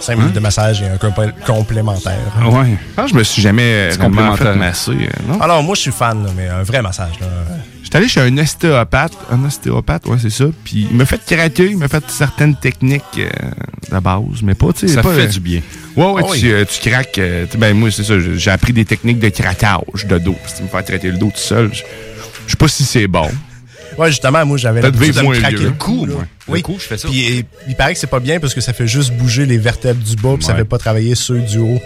[0.00, 2.18] 5 minutes de massage et un compl- complémentaire.
[2.44, 2.76] Ouais.
[2.96, 4.56] Ah, je me suis jamais vraiment fait complémentaire.
[4.56, 4.90] masser.
[4.92, 5.40] euh, non?
[5.40, 7.18] Alors, moi, je suis fan, là, mais un vrai massage.
[7.20, 7.26] Là.
[7.82, 9.12] J'étais allé chez un ostéopathe.
[9.30, 10.44] Un ostéopathe, ouais, c'est ça.
[10.64, 13.28] Puis il m'a fait craquer, il m'a fait certaines techniques euh,
[13.92, 14.94] de base, mais pas, tu sais.
[14.94, 15.60] Ça pas, fait euh, du bien.
[15.96, 16.52] Ouais, ouais, Ah tu, oui.
[16.52, 17.18] euh, tu craques.
[17.18, 18.14] euh, tu- ben, moi, c'est ça.
[18.18, 20.36] j'ai- appris des techniques de craquage de dos.
[20.46, 21.82] Si tu me fais traiter le dos tout seul, je
[22.46, 23.28] je sais pas si c'est bon.
[24.00, 25.66] Ouais, justement, moi, j'avais l'habitude de me craquer vieux.
[25.66, 26.06] le cou.
[26.06, 26.14] Là.
[26.14, 26.56] cou, moi.
[26.56, 27.08] Le cou, je fais ça.
[27.08, 29.58] Puis et- il paraît que c'est pas bien parce que ça fait juste bouger les
[29.58, 31.80] vertèbres du bas, puis ça fait pas travailler ceux du haut.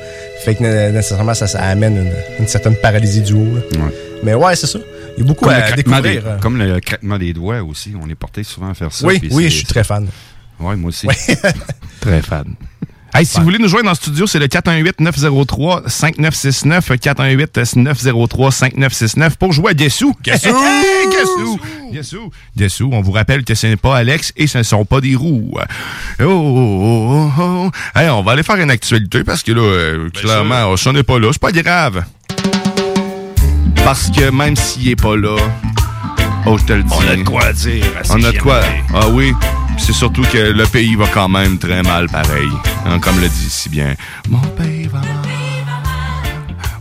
[0.44, 3.58] Fait que né- nécessairement, ça, ça amène une, une certaine paralysie du haut.
[4.22, 4.78] Mais ouais, c'est ça.
[5.16, 6.26] Il y a beaucoup Comme, à des, découvrir.
[6.26, 6.38] euh.
[6.38, 7.92] comme le craquement des doigts aussi.
[8.02, 9.06] On est porté souvent à faire ça.
[9.06, 10.08] Oui, oui, je suis très fan.
[10.60, 11.06] Ouais, moi aussi.
[12.00, 12.54] Très fan.
[13.16, 16.98] Hey, si vous voulez nous joindre en studio, c'est le 418-903-5969.
[16.98, 20.16] 418-903-5969 pour jouer à Guessou.
[20.20, 20.48] Guessou!
[21.12, 21.60] Guessou!
[21.92, 22.32] Guessou!
[22.56, 25.14] Guessou, on vous rappelle que ce n'est pas Alex et ce ne sont pas des
[25.14, 25.56] roues.
[26.20, 27.70] Oh, oh, oh, oh.
[27.94, 31.20] Hey, on va aller faire une actualité parce que là, euh, clairement, ça n'est pas
[31.20, 31.28] là.
[31.30, 32.02] C'est pas grave.
[33.84, 35.36] Parce que même s'il est pas là,
[36.46, 36.92] oh, je te le dis.
[36.92, 38.60] On a de quoi dire à On a de quoi?
[38.92, 39.32] Ah oui.
[39.78, 42.48] C'est surtout que le pays va quand même très mal, pareil.
[42.86, 43.94] Hein, comme le dit si bien.
[44.28, 45.08] Mon pays va mal.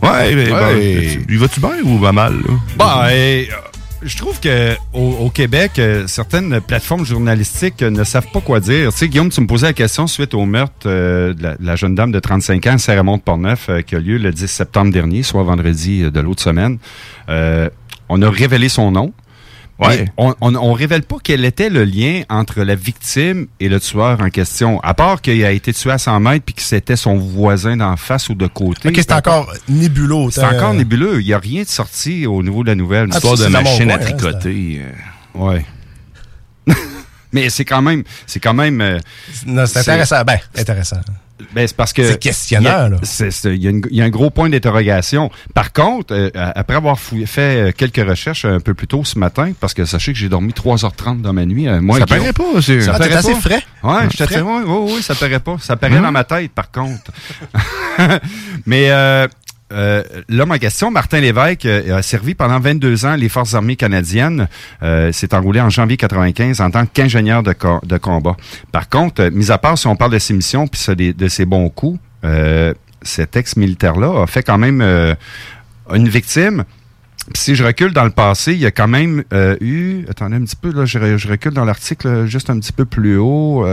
[0.02, 0.60] Ouais, mais Ouais.
[0.60, 2.34] bon, tu- lui vas-tu bien ou va mal?
[2.78, 3.12] Là?
[3.14, 3.54] Et, euh,
[4.02, 8.60] je trouve que au, au Québec, euh, certaines plateformes journalistiques euh, ne savent pas quoi
[8.60, 8.90] dire.
[8.92, 11.94] Tu sais, Guillaume, tu me posais la question suite au meurtre euh, de, la, jeune
[11.94, 15.42] dame de 35 ans à Saint-Raymond-de-Portneuf euh, qui a lieu le 10 septembre dernier, soit
[15.42, 16.78] vendredi de l'autre semaine.
[18.10, 19.12] On a révélé son nom.
[19.80, 20.04] Ouais.
[20.16, 24.20] On, on, on révèle pas quel était le lien entre la victime et le tueur
[24.20, 24.80] en question.
[24.82, 27.96] À part qu'il a été tué à 100 mètres puis que c'était son voisin d'en
[27.96, 28.88] face ou de côté.
[28.88, 30.30] Ok, c'est encore nébuleux.
[30.30, 31.20] C'est encore nébuleux.
[31.20, 33.08] Il n'y a rien de sorti au niveau de la nouvelle.
[33.12, 34.82] Ah, Histoire de machine à coin, hein, tricoter.
[35.34, 35.64] Ouais.
[37.34, 38.80] Mais c'est quand même, c'est quand même.
[38.80, 38.98] euh,
[39.44, 40.22] Non, c'est intéressant.
[40.24, 41.00] Ben, intéressant.
[41.52, 42.06] Ben, c'est parce que.
[42.06, 42.18] C'est
[42.68, 42.96] a- là.
[43.44, 45.30] Il y, a y un gros point d'interrogation.
[45.52, 49.18] Par contre, euh, après avoir fouillé- fait euh, quelques recherches un peu plus tôt ce
[49.18, 51.66] matin, parce que sachez que j'ai dormi 3h30 dans ma nuit.
[51.66, 53.62] euh, moi, Ça paraît pas, c'est- Ça Ah, paraît assez frais?
[53.82, 55.02] Ouais, je frais?
[55.02, 55.56] ça paraît pas.
[55.60, 56.02] Ça paraît Hum.
[56.04, 57.10] dans ma tête, par contre.
[58.66, 58.90] Mais
[59.74, 63.76] euh, l'homme en question, Martin Lévesque, euh, a servi pendant 22 ans les Forces armées
[63.76, 64.48] canadiennes.
[64.82, 68.36] Euh, s'est enroulé en janvier 95 en tant qu'ingénieur de, co- de combat.
[68.72, 71.44] Par contre, euh, mis à part si on parle de ses missions puis de ses
[71.44, 71.98] bons coups,
[73.02, 74.80] cet ex-militaire-là a fait quand même
[75.92, 76.64] une victime.
[77.34, 79.24] Si je recule dans le passé, il y a quand même
[79.60, 80.04] eu...
[80.08, 82.84] Attendez un petit peu, là, je, re- je recule dans l'article juste un petit peu
[82.86, 83.66] plus haut.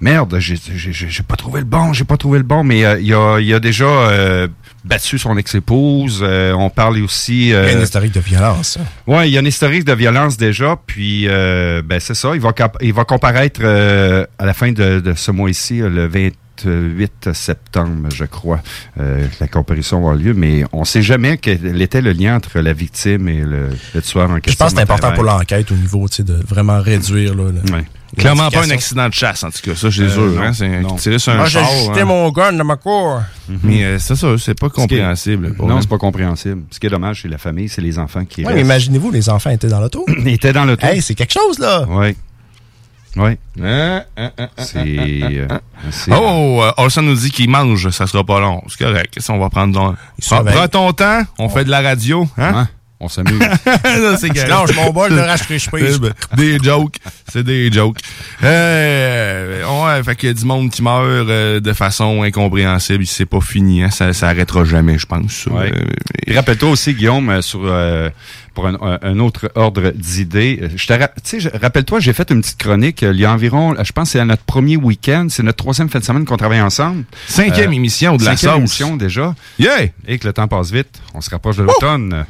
[0.00, 3.60] Merde, j'ai pas trouvé le bon, j'ai pas trouvé le bon, mais il y, a,
[3.60, 4.46] déjà
[4.84, 6.20] battu son ex-épouse.
[6.22, 7.46] euh, on parle aussi...
[7.46, 8.78] Il y a euh, une historique de violence.
[9.06, 12.40] Ouais, il y a une historique de violence déjà, puis euh, ben c'est ça, il
[12.40, 17.32] va il va comparaître euh, à la fin de, de ce mois-ci, euh, le 28
[17.32, 18.60] septembre, je crois,
[19.00, 22.60] euh, la comparution va avoir lieu, mais on sait jamais quel était le lien entre
[22.60, 24.64] la victime et le, le tueur en Je question.
[24.64, 27.34] pense que c'est important pour l'enquête au niveau de vraiment réduire.
[27.34, 27.84] Là, le- Ouais.
[28.16, 29.74] Clairement pas un accident de chasse, en tout cas.
[29.74, 30.42] Ça, c'est Euh, sûr.
[30.42, 32.04] hein, c'est tirer sur un Moi, j'ai jeté hein.
[32.04, 33.20] mon gun dans ma cour.
[33.62, 35.54] Mais euh, c'est ça, c'est pas Ce qui compréhensible.
[35.54, 36.62] pour Non, c'est pas compréhensible.
[36.70, 38.58] Ce qui est dommage, c'est la famille, c'est les enfants qui restent.
[38.60, 40.04] imaginez-vous, les enfants étaient dans l'auto.
[40.24, 40.86] Ils étaient dans l'auto.
[40.86, 41.84] Hey, c'est quelque chose, là.
[41.88, 42.16] Oui.
[43.16, 43.38] Oui.
[43.62, 44.02] Hein,
[44.58, 44.78] C'est.
[44.84, 45.46] euh,
[45.92, 48.60] c'est- Oh, euh, Olson nous dit qu'il mange, ça sera pas long.
[48.68, 49.10] C'est correct.
[49.14, 49.72] Qu'est-ce qu'on va prendre?
[49.72, 49.94] ton-
[50.44, 52.26] Prends, ton temps, on fait de la radio.
[52.36, 52.52] Hein?
[52.62, 52.64] Ouais,
[53.00, 53.38] on s'amuse.
[54.18, 54.48] C'est correct.
[54.48, 55.78] Lâche mon bol de rafraîchissement.
[55.80, 56.96] Eh ben, Des jokes.
[57.30, 57.98] C'est des jokes.
[58.42, 63.06] Euh, ouais, fait qu'il y a du monde qui meurt euh, de façon incompréhensible.
[63.06, 63.82] C'est pas fini.
[63.82, 63.90] Hein?
[63.90, 65.46] Ça, ça arrêtera jamais, je pense.
[65.46, 65.72] Ouais.
[65.74, 67.60] Euh, Rappelle-toi aussi, Guillaume, euh, sur
[68.54, 70.68] pour un, autre ordre d'idées.
[70.76, 73.32] Je te ra- tu sais, je- rappelle-toi, j'ai fait une petite chronique il y a
[73.32, 76.24] environ, je pense, que c'est à notre premier week-end, c'est notre troisième fin de semaine
[76.24, 77.02] qu'on travaille ensemble.
[77.26, 78.80] Cinquième émission de la cinquième sauce.
[78.80, 79.34] émission déjà.
[79.58, 79.86] Yeah!
[80.06, 82.24] Et que le temps passe vite, on se rapproche de l'automne.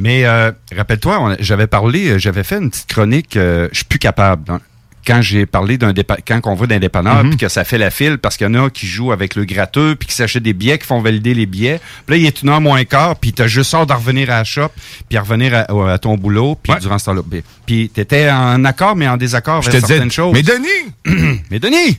[0.00, 3.98] Mais euh, rappelle-toi, j'avais parlé, euh, j'avais fait une petite chronique, euh, je suis plus
[3.98, 4.50] capable.
[4.50, 4.60] hein.
[5.06, 5.94] Quand j'ai parlé d'un
[6.26, 7.30] quand on va d'un dépanneur, Mhm.
[7.30, 9.44] puis que ça fait la file parce qu'il y en a qui jouent avec le
[9.46, 11.80] gratteux, puis qui s'achètent des billets, qui font valider les billets.
[12.06, 14.38] Puis là, il est une heure moins quart, puis t'as juste hâte de revenir à
[14.38, 14.68] la shop,
[15.08, 17.22] puis à revenir à, à ton boulot, puis durant ce temps-là.
[17.64, 20.34] Puis- t'étais en accord, mais en désaccord avec certaines choses.
[20.34, 21.40] mais Denis!
[21.50, 21.98] mais Denis!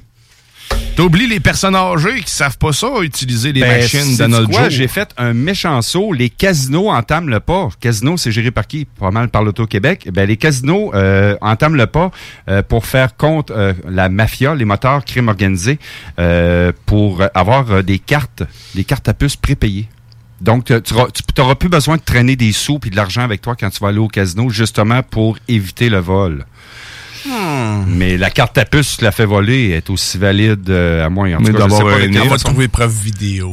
[0.95, 4.69] T'oublies les personnes âgées qui savent pas ça, utiliser les Ben, machines de notre quoi?
[4.69, 6.13] J'ai fait un méchant saut.
[6.13, 7.69] Les casinos entament le pas.
[7.79, 8.85] Casino, c'est géré par qui?
[8.85, 10.09] Pas mal par l'Auto-Québec.
[10.13, 12.11] Ben, les casinos euh, entament le pas
[12.49, 15.79] euh, pour faire contre euh, la mafia, les moteurs crime organisé,
[16.19, 18.43] euh, pour avoir des cartes,
[18.75, 19.87] des cartes à puce prépayées.
[20.41, 20.93] Donc, tu
[21.37, 23.89] n'auras plus besoin de traîner des sous et de l'argent avec toi quand tu vas
[23.89, 26.45] aller au casino, justement pour éviter le vol.
[27.25, 27.85] Hmm.
[27.87, 31.33] Mais la carte à puce, tu la fait voler, est aussi valide euh, à moins.
[31.35, 32.19] En Mais tout cas, je sais pas nez.
[32.19, 33.51] On va trouver preuve vidéo.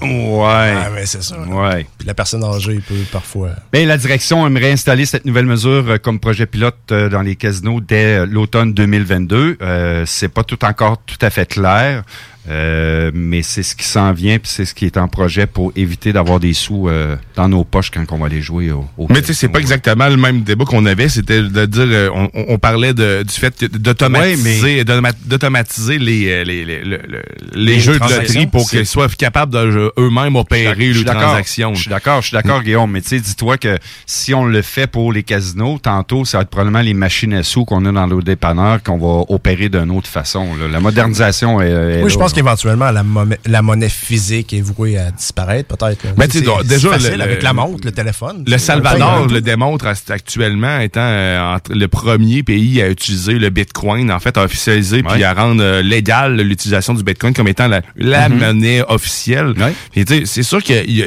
[0.00, 0.74] Ouais.
[0.76, 1.38] Ah, mais c'est ça.
[1.40, 1.86] Ouais.
[1.98, 3.50] Puis la personne âgée peut parfois.
[3.72, 7.34] Ben, la direction aimerait installer cette nouvelle mesure euh, comme projet pilote euh, dans les
[7.36, 9.58] casinos dès euh, l'automne 2022.
[9.60, 12.04] Euh, c'est pas tout encore tout à fait clair.
[12.48, 15.70] Euh, mais c'est ce qui s'en vient, puis c'est ce qui est en projet pour
[15.76, 19.06] éviter d'avoir des sous euh, dans nos poches quand on va les jouer au, au
[19.10, 21.08] Mais tu sais, c'est pas exactement le même débat qu'on avait.
[21.10, 26.44] C'était de dire, euh, on, on parlait de, du fait d'automatiser, d'automa- d'automatiser les, euh,
[26.44, 27.22] les, les, le- le-
[27.54, 31.04] les Les jeux de loterie pour qu'ils soient capables de eux-mêmes opérer Je suis les
[31.04, 31.74] d'accord, transactions.
[31.74, 32.90] Je suis d'accord, je suis d'accord, Guillaume.
[32.90, 33.76] Mais tu sais, dis-toi que
[34.06, 37.42] si on le fait pour les casinos, tantôt, ça va être probablement les machines à
[37.42, 40.46] sous qu'on a dans nos dépanneurs qu'on va opérer d'une autre façon.
[40.56, 40.68] là.
[40.68, 41.68] La modernisation est.
[41.70, 42.32] est Oui, je pense.
[42.42, 46.02] Qu'éventuellement, la, monnaie- la monnaie physique est vouée à disparaître, peut-être.
[46.04, 46.10] là.
[46.16, 48.44] Ben, tu déjà, facile le- avec la montre, le téléphone.
[48.46, 54.20] Le Salvador le démontre actuellement étant euh, le premier pays à utiliser le Bitcoin, en
[54.20, 58.28] fait, à officialiser puis à rendre euh, légal l'utilisation du Bitcoin comme étant la, la
[58.28, 58.38] Mhm.
[58.38, 59.54] monnaie officielle.
[59.94, 61.06] Et tu sais, c'est sûr que il y a-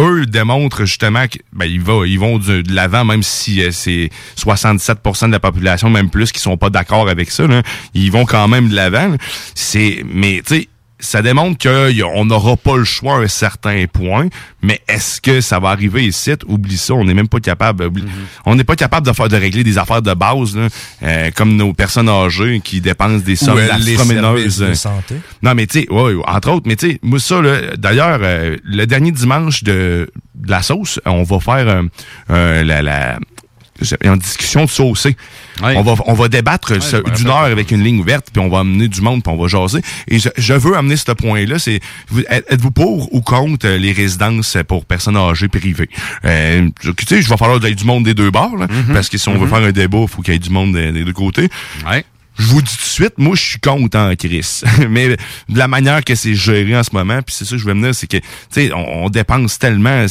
[0.00, 4.10] eux démontrent justement que ben, ils, vont, ils vont de l'avant, même si euh, c'est
[4.36, 7.46] 67% de la population, même plus, qui sont pas d'accord avec ça.
[7.46, 7.62] là.
[7.94, 9.16] Ils vont quand même de l'avant.
[9.54, 10.68] C'est, mais tu
[11.00, 14.28] ça démontre qu'on n'aura pas le choix à un certain point,
[14.62, 16.32] mais est-ce que ça va arriver ici?
[16.46, 17.84] Oublie ça, on n'est même pas capable.
[17.84, 18.04] oublie-
[18.46, 20.68] On n'est pas capable de faire de régler des affaires de base, là,
[21.02, 23.96] euh, comme nos personnes âgées qui dépensent des sommes astronomiques.
[24.50, 25.14] services de santé.
[25.42, 27.40] Non, mais tu sais, ouais, entre autres, mais tu sais, moi ça,
[27.76, 31.82] d'ailleurs, euh, le dernier dimanche de, de la sauce, on va faire euh,
[32.30, 33.18] euh, la, la
[34.06, 35.16] en discussion de saucer.
[35.76, 38.40] On va on va débattre ce- je me d'une heure avec une ligne ouverte, puis
[38.40, 39.80] on va amener du monde, puis on va jaser.
[40.08, 44.56] Et je, je veux amener ce point-là, c'est vous- êtes-vous pour ou contre les résidences
[44.66, 45.88] pour personnes âgées privées?
[46.24, 48.66] Euh, Tu sais, je vais falloir qu'il y ait du monde des deux bords, là,
[48.92, 49.48] parce que si on veut Mhm.
[49.48, 51.48] faire un débat, il faut qu'il y ait du monde des, des deux côtés.
[52.38, 54.62] Je vous dis tout de suite, moi, je suis contre en Chris.
[54.88, 55.08] Mais
[55.48, 57.72] de la manière que c'est géré en ce moment, puis c'est ça que je veux
[57.74, 60.06] venir, c'est que, tu sais, on, on dépense tellement,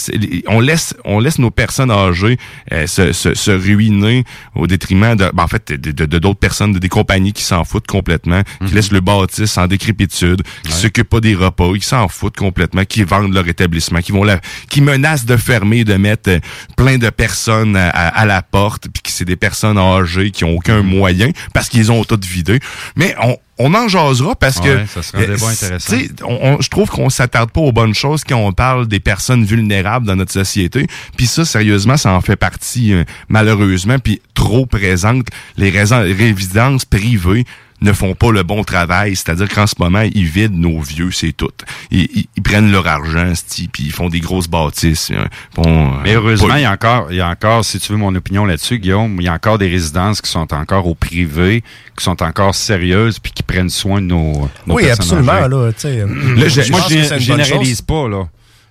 [0.48, 2.38] on laisse, on laisse nos personnes âgées
[2.74, 4.24] euh, se, se, se ruiner
[4.56, 7.44] au détriment de, ben, en fait, de de- de d'autres personnes, de des compagnies qui
[7.44, 11.86] s'en foutent complètement, qui laissent le bâtisse en décrépitude, qui s'occupent pas des repas, qui
[11.86, 15.96] s'en foutent complètement, qui vendent leur établissement, qui vont la, qui menacent de fermer, de
[15.96, 16.40] mettre euh,
[16.76, 20.44] plein de personnes à, à- à la porte, puis que c'est des personnes âgées qui
[20.44, 22.60] ont aucun moyen parce qu'ils ont tout vidé.
[22.96, 25.98] Mais on on en jasera parce que Ouais, ça serait un débat euh, intéressant.
[25.98, 28.88] tu sais, on- on- je trouve qu'on s'attarde pas aux bonnes choses quand on parle
[28.88, 30.86] des personnes vulnérables dans notre société.
[31.18, 33.98] Puis ça, sérieusement, ça en fait partie euh, malheureusement.
[33.98, 35.26] Puis trop présente,
[35.58, 37.46] les raisons- les résidences privées
[37.82, 39.16] ne font pas le bon travail.
[39.16, 41.52] C'est-à-dire qu'en ce moment, ils vident nos vieux, c'est tout.
[41.92, 43.34] Ils, ils- ils prennent leur argent,
[43.72, 45.12] puis ils font des grosses bâtisses.
[45.12, 45.26] euh,
[45.56, 45.64] font,
[45.94, 48.14] euh, Mais heureusement, il y a encore, il y a encore, si tu veux mon
[48.16, 51.64] opinion là-dessus, Guillaume, il y a encore des résidences qui sont encore au privé,
[51.98, 55.82] qui sont encore sérieuses, puis qui prennent soin de nos, nos Oui, absolument, là, tu
[55.82, 55.98] sais.
[56.00, 58.24] Là, je moi, je généralise pas, là.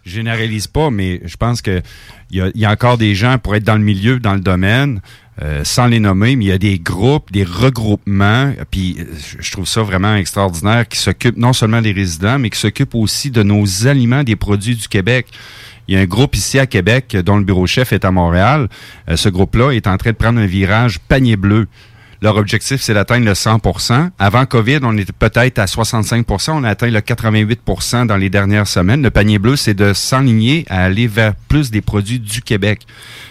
[0.05, 1.83] Je généralise pas, mais je pense que
[2.31, 4.35] il y a, il y a encore des gens pour être dans le milieu, dans
[4.35, 5.01] le domaine,
[5.43, 9.05] euh, sans les nommer, mais il y a des groupes, des regroupements, puis euh,
[9.41, 13.31] je- trouve ça vraiment extraordinaire, qui s'occupent non seulement des résidents, mais qui s'occupent aussi
[13.31, 15.27] de nos aliments, des produits du Québec.
[15.89, 18.69] Il y a un groupe ici à Québec dont le bureau chef est à Montréal.
[19.09, 21.69] Euh, ce groupe-là est en train de prendre un virage panier bleu.
[22.23, 26.71] Leur objectif, c'est d'atteindre le 100% Avant COVID, on était peut-être à 65% On a
[26.71, 29.03] atteint le 88% dans les dernières semaines.
[29.03, 32.87] Le panier bleu, c'est de s'enligner à aller vers plus des produits du Québec.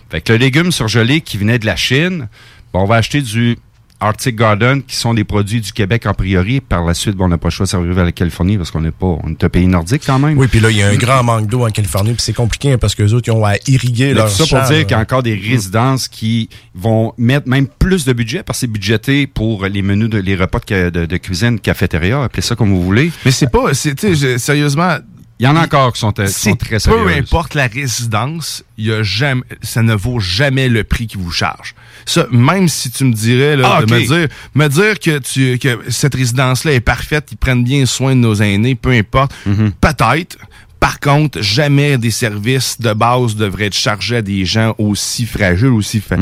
[0.09, 2.27] Fait le légume surgelé qui venait de la Chine,
[2.73, 3.57] on va acheter du
[3.99, 6.59] Arctic Garden, qui sont des produits du Québec en priori.
[6.61, 8.69] Par la suite, bon, on n'a pas le choix de s'arriver vers la Californie parce
[8.71, 10.37] qu'on n'est pas, on est un pays nordique quand même.
[10.37, 12.73] Oui, puis là, il y a un grand manque d'eau en Californie, puis c'est compliqué
[12.73, 14.83] hein, parce que les autres, ils ont à irriguer leur tout ça pour dire là.
[14.83, 18.61] qu'il y a encore des résidences qui vont mettre même plus de budget parce que
[18.61, 22.55] c'est budgété pour les menus, de, les repas de, de, de cuisine, cafétéria, appelez ça
[22.55, 23.11] comme vous voulez.
[23.23, 24.97] Mais c'est pas, c'est, tu sais, je- sérieusement.
[25.39, 27.17] Il y en a encore qui sont, euh, sont très peu sérieuses.
[27.17, 31.31] importe la résidence, il y a jamais, ça ne vaut jamais le prix qu'ils vous
[31.31, 31.75] charge.
[32.05, 35.59] Ça, même si tu me dirais, là, Ah, de me dire, me dire que tu,
[35.59, 39.71] que cette résidence-là est parfaite, ils prennent bien soin de nos aînés, peu importe, Mhm.
[39.81, 40.38] peut-être.
[40.86, 45.69] Par contre, jamais des services de base devraient être chargés à des gens aussi fragiles,
[45.69, 46.15] aussi fa-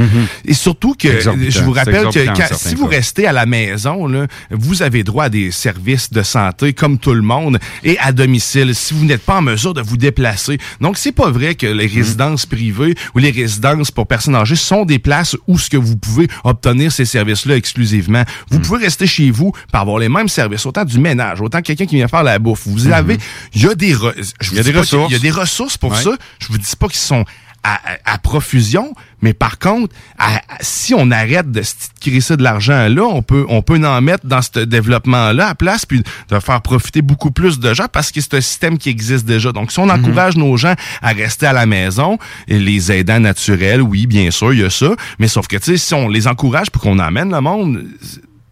[0.46, 1.50] Et surtout que, Mhm.
[1.50, 2.96] Je vous rappelle que quand- si vous cas.
[2.96, 7.14] restez à la maison, là, vous avez droit à des services de santé comme tout
[7.14, 10.58] le monde et à domicile si vous n'êtes pas en mesure de vous déplacer.
[10.80, 14.86] Donc, c'est pas vrai que les résidences privées ou les résidences pour personnes âgées sont
[14.86, 18.24] des places où ce que vous pouvez obtenir ces services-là exclusivement.
[18.50, 21.86] Vous pouvez rester chez vous pour avoir les mêmes services, autant du ménage, autant quelqu'un
[21.86, 22.62] qui vient faire la bouffe.
[22.66, 23.18] Vous avez,
[23.54, 23.94] il y a des,
[24.40, 25.10] je Il y a des ressources.
[25.10, 26.02] Il y a des ressources pour Ouais.
[26.02, 26.12] ça.
[26.40, 27.26] Je vous dis pas qu'ils sont
[27.66, 32.44] à, à- à profusion, mais par contre, à- si on arrête de se crisser de
[32.44, 36.40] l'argent là, on peut, on peut en mettre dans ce développement-là à place, puis de
[36.40, 39.54] faire profiter beaucoup plus de gens parce que c'est un système qui existe déjà.
[39.54, 42.18] Donc, si on encourage nos gens à rester à la maison,
[42.50, 45.64] et les aidants naturels, oui, bien sûr, il y a ça, mais sauf que, tu
[45.64, 47.86] sais, si on les encourage pour qu'on emmène le monde,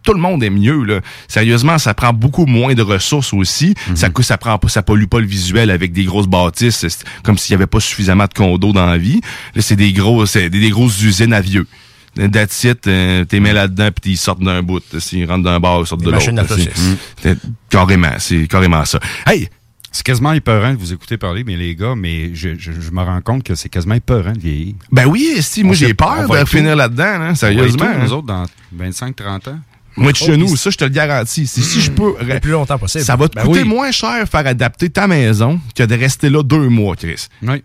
[0.02, 0.84] tout le monde aime mieux.
[0.84, 1.00] Là.
[1.28, 3.74] Sérieusement, ça prend beaucoup moins de ressources aussi.
[3.94, 7.04] Ça cou- ça prend pas, ça pollue pas le visuel avec des grosses bâtisses, c'est
[7.22, 9.20] comme s'il y avait pas suffisamment de condos dans la vie.
[9.54, 11.66] Là, c'est des gros, c'est des, des grosses usines à vieux.
[12.14, 14.82] That's it, euh, t'es mis là-dedans puis ils sortent d'un bout.
[14.98, 16.24] S'ils rentrent d'un bar, ils sortent Des de l'autre.
[17.22, 17.38] c'est-
[17.70, 18.98] Carrément, c'est carrément ça.
[19.26, 19.48] Hey,
[19.94, 23.02] C'est quasiment épeurant de vous écouter parler, mais les gars, mais je, je, je me
[23.02, 24.74] rends compte que c'est quasiment épeurant de vieillir.
[24.90, 27.36] Ben oui, si, moi j'ai peur on va de finir là-dedans, hein, On va être
[27.36, 27.84] sérieusement.
[27.84, 27.98] où, hein.
[28.02, 28.44] nous autres, dans
[28.74, 29.58] 25-30 ans?
[29.96, 31.46] Moi, de chez Oh, nous, puis- ça, je te le garantis.
[31.46, 32.14] Si, si je peux.
[32.22, 33.04] Le plus longtemps possible.
[33.04, 33.68] Ça va te Ben coûter oui.
[33.68, 37.26] moins cher faire adapter ta maison que de rester là deux mois, Chris.
[37.42, 37.62] Oui.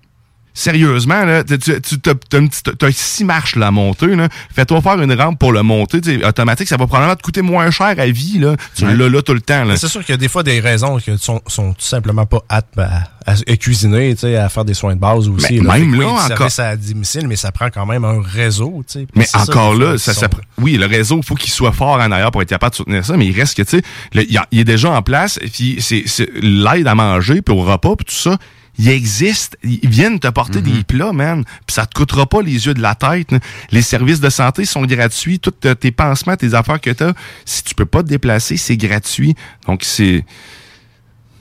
[0.60, 4.08] Sérieusement, là, tu, tu, t'as une petite- t'as six marches là, à monter.
[4.56, 7.94] Fais-toi faire une rampe pour le monter, automatique, ça va probablement te coûter moins cher
[7.96, 8.56] à vie, là.
[8.76, 8.96] Tu Ouais.
[8.96, 11.16] l'as là tout le temps, C'est sûr qu'il y a des fois des raisons qui
[11.20, 15.00] sont, sont tout simplement pas aptes à, à- à cuisiner, à faire des soins de
[15.00, 15.60] base aussi.
[15.62, 15.78] Mais là.
[15.78, 18.84] même là, oui, encore- service à domicile, mais ça prend quand même un réseau.
[19.14, 20.28] Mais ça, encore là, ça, ça
[20.60, 23.16] oui, le réseau, faut qu'il soit fort en arrière pour être capable de soutenir ça,
[23.16, 23.84] mais il reste que, tu sais,
[24.16, 27.54] il y a- il est déjà en place, puis c'est, c'est l'aide à manger, puis
[27.54, 28.38] au repas, puis tout ça,
[28.78, 29.58] il existe.
[29.64, 30.78] Ils viennent te porter Mm-hmm.
[30.78, 33.32] des plats, man, puis ça te coûtera pas les yeux de la tête.
[33.32, 33.40] là.
[33.72, 37.14] Les services de santé sont gratuits, tous euh, tes pansements, tes affaires que t'as,
[37.46, 39.36] si tu peux pas te déplacer, c'est gratuit.
[39.68, 40.26] Donc, c'est...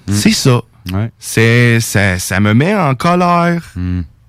[0.08, 0.60] C'est ça.
[1.18, 2.18] C'est, ça.
[2.18, 3.72] Ça me met en colère.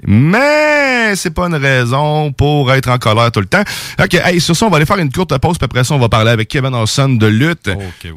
[0.06, 3.64] Mais c'est pas une raison pour être en colère tout le temps.
[4.00, 6.00] OK, hey, sur ça, on va aller faire une courte pause, puis après ça, on
[6.00, 7.70] va parler avec Kevin Olson de lutte.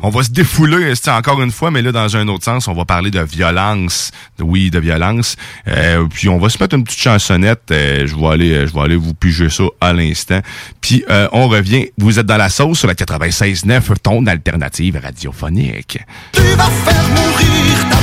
[0.03, 2.75] On va se défouler, c'est encore une fois, mais là, dans un autre sens, on
[2.75, 4.11] va parler de violence.
[4.39, 5.37] Oui, de violence.
[5.69, 7.71] Euh, puis on va se mettre une petite chansonnette.
[7.71, 10.41] Euh, je vais aller, euh, je vais aller vous piger ça à l'instant.
[10.81, 11.87] Puis euh, on revient.
[11.99, 15.99] Vous êtes dans la sauce sur la 96.9, ton alternative radiophonique.
[16.33, 18.00] Tu vas faire mourir ta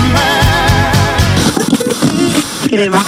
[2.67, 3.03] crema.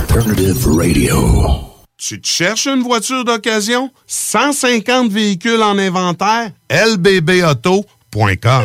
[0.00, 1.16] Alternative Radio.
[1.98, 3.90] Tu te cherches une voiture d'occasion?
[4.06, 6.52] 150 véhicules en inventaire?
[6.70, 8.64] lbbauto.com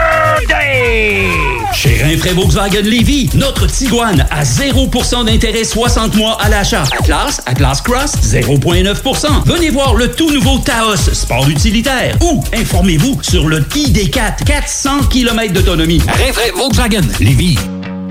[1.73, 6.83] Chez Rinfraie Volkswagen Lévy, notre Tiguan à 0% d'intérêt 60 mois à l'achat.
[6.99, 9.27] Atlas, Atlas Cross, 0,9%.
[9.45, 12.15] Venez voir le tout nouveau Taos, sport utilitaire.
[12.21, 16.01] Ou informez-vous sur le ID4, 400 km d'autonomie.
[16.07, 17.57] Rinfraie Volkswagen Lévy.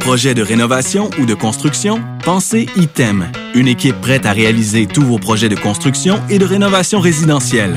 [0.01, 2.01] Projet de rénovation ou de construction?
[2.25, 7.01] Pensez ITEM, une équipe prête à réaliser tous vos projets de construction et de rénovation
[7.01, 7.77] résidentielle.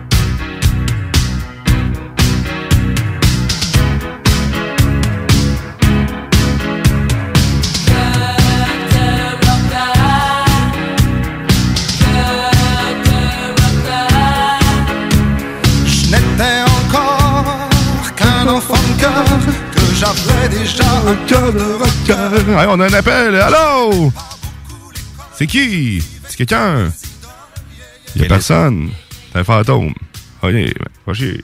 [21.15, 22.59] De rocker.
[22.59, 23.35] Hey, on a un appel.
[23.35, 24.11] Allô?
[25.35, 26.01] C'est qui?
[26.27, 26.91] C'est quelqu'un?
[28.15, 28.91] Il y a personne.
[29.31, 29.93] C'est un fantôme.
[30.41, 31.43] Va chier.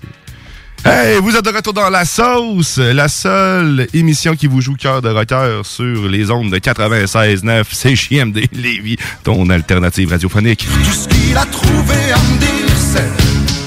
[0.86, 5.02] Hey, vous êtes de retour dans La Sauce, la seule émission qui vous joue cœur
[5.02, 10.66] de rocker sur les ondes de 96.9 CJMD Lévis, ton alternative radiophonique.
[10.66, 13.12] Tout ce qu'il a trouvé à me dire, c'est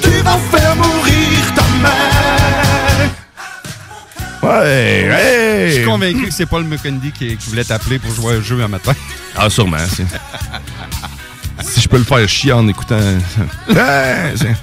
[0.02, 0.99] Tu vas faire mourir
[4.43, 5.69] Ouais, hey!
[5.71, 8.62] Je suis convaincu que c'est Paul McKendy qui, qui voulait t'appeler pour jouer un jeu
[8.62, 8.93] un matin.
[9.37, 9.77] Ah, sûrement.
[9.89, 10.05] c'est-
[11.62, 12.99] si je peux le faire chier en écoutant.
[13.69, 14.57] Hey, c'est-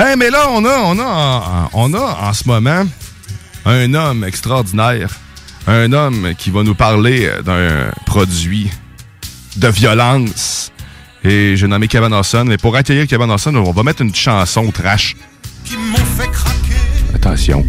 [0.00, 2.84] Hey, mais là, on a, on a, on a en ce moment
[3.64, 5.10] un homme extraordinaire.
[5.66, 8.70] Un homme qui va nous parler d'un produit
[9.56, 10.70] de violence.
[11.24, 12.44] Et j'ai nommé Kevin Orson.
[12.46, 15.16] Mais pour accueillir Kevin Orson, on va mettre une chanson trash.
[15.64, 17.14] Qui m'ont fait craquer.
[17.14, 17.64] Attention.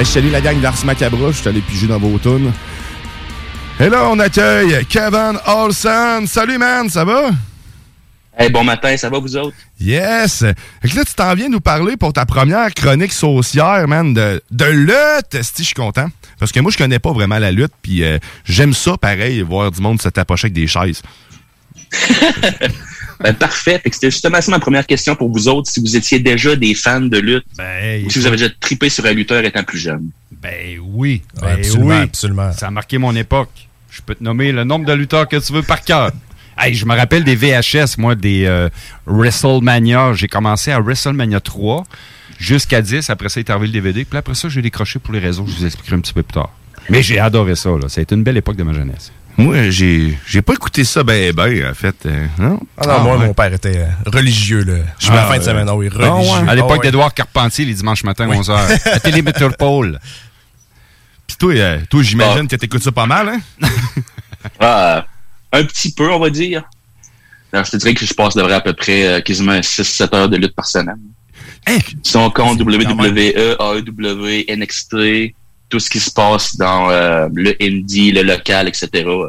[0.00, 2.50] Hey, je salue la gang d'Ars Macabra, je suis allé piger dans vos tunes.
[3.78, 6.26] Et là, on accueille Kevin Olsen.
[6.26, 7.32] Salut, man, ça va?
[8.34, 9.54] Hey, bon matin, ça va vous autres?
[9.78, 10.38] Yes!
[10.82, 14.64] Que là, tu t'en viens nous parler pour ta première chronique saucière, man, de, de
[14.64, 15.42] lutte.
[15.42, 16.06] Si je suis content.
[16.38, 19.70] Parce que moi, je connais pas vraiment la lutte, puis euh, j'aime ça, pareil, voir
[19.70, 21.02] du monde se tapocher avec des chaises.
[23.22, 23.80] Ben, parfait.
[23.84, 27.00] C'était justement ça ma première question pour vous autres, si vous étiez déjà des fans
[27.00, 30.10] de lutte ou si vous avez déjà trippé sur un lutteur étant plus jeune.
[30.42, 31.22] Ben oui.
[31.36, 32.02] Ouais, Ben absolument, oui.
[32.02, 32.52] absolument.
[32.52, 33.50] Ça a marqué mon époque.
[33.90, 36.12] Je peux te nommer le nombre de lutteurs que tu veux par cœur.
[36.62, 38.68] Hey, je me rappelle des VHS, moi, des euh,
[39.06, 40.12] WrestleMania.
[40.12, 41.84] J'ai commencé à WrestleMania 3
[42.38, 43.08] jusqu'à 10.
[43.08, 44.04] Après ça, il est arrivé le DVD.
[44.04, 45.46] Puis après ça, j'ai décroché pour les réseaux.
[45.46, 46.52] Je vous expliquerai un petit peu plus tard.
[46.90, 47.70] Mais j'ai adoré ça.
[47.70, 47.88] Là.
[47.88, 49.10] Ça a été une belle époque de ma jeunesse.
[49.40, 51.96] Moi, j'ai j'ai pas écouté ça ben ben, en fait.
[52.06, 52.60] euh, non?
[52.76, 53.26] Ah non, moi, ouais.
[53.26, 54.74] mon père était euh, religieux, là.
[54.98, 56.48] Je suis à la fin de semaine, ah oui, religieux.
[56.48, 56.86] À l'époque Ah ouais.
[56.86, 58.36] d'Edouard Carpentier, les dimanches matins, Oui.
[58.38, 58.88] 11h.
[58.92, 59.98] À Télémétropole.
[61.26, 63.68] Puis toi, euh, toi j'imagine que t'écoutes ça pas mal, hein?
[64.58, 65.04] Ah,
[65.52, 66.62] un petit peu, on va dire.
[67.52, 70.14] Alors, je te dirais que je passe de vrai à peu près euh, quasiment 6-7
[70.16, 70.98] heures de lutte par semaine.
[72.02, 75.34] Si on compte WWE, AEW, NXT,
[75.70, 78.88] tout ce qui se passe dans euh, le indie, le local, etc.
[79.06, 79.28] euh,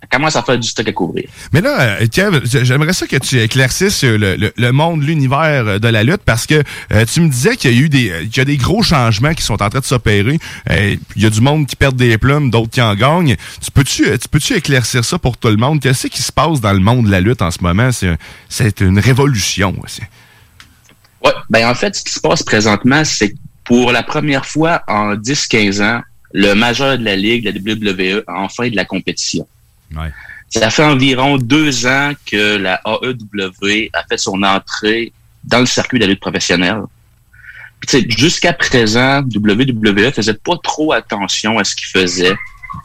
[0.00, 1.28] Ça commence à faire du stock à couvrir?
[1.52, 5.78] Mais là, euh, Kev, j'aimerais ça que tu éclaircisses le, le- le monde, l'univers euh,
[5.78, 8.38] de la lutte, parce que euh, tu me disais qu'il y a eu des, qu'il
[8.38, 10.38] y a des gros changements qui sont en train de s'opérer.
[10.70, 13.36] Euh, Il y a du monde qui perd des plumes, d'autres qui en gagnent.
[13.60, 15.80] Tu peux-tu, tu peux-tu éclaircir ça pour tout le monde?
[15.80, 17.90] Qu'est-ce qui se passe dans le monde de la lutte en ce moment?
[17.92, 18.16] C'est,
[18.48, 19.74] c'est une révolution.
[19.84, 20.02] aussi.
[21.24, 23.36] Ouais, ben en fait, ce qui se passe présentement, c'est que
[23.68, 26.00] pour la première fois en 10-15 ans,
[26.32, 29.46] le majeur de la Ligue, la WWE, a enfin de la compétition.
[29.94, 30.10] Ouais.
[30.48, 35.12] Ça fait environ deux ans que la AEW a fait son entrée
[35.44, 36.80] dans le circuit de la lutte professionnelle.
[38.08, 42.36] Jusqu'à présent, WWE faisait pas trop attention à ce qu'il faisait,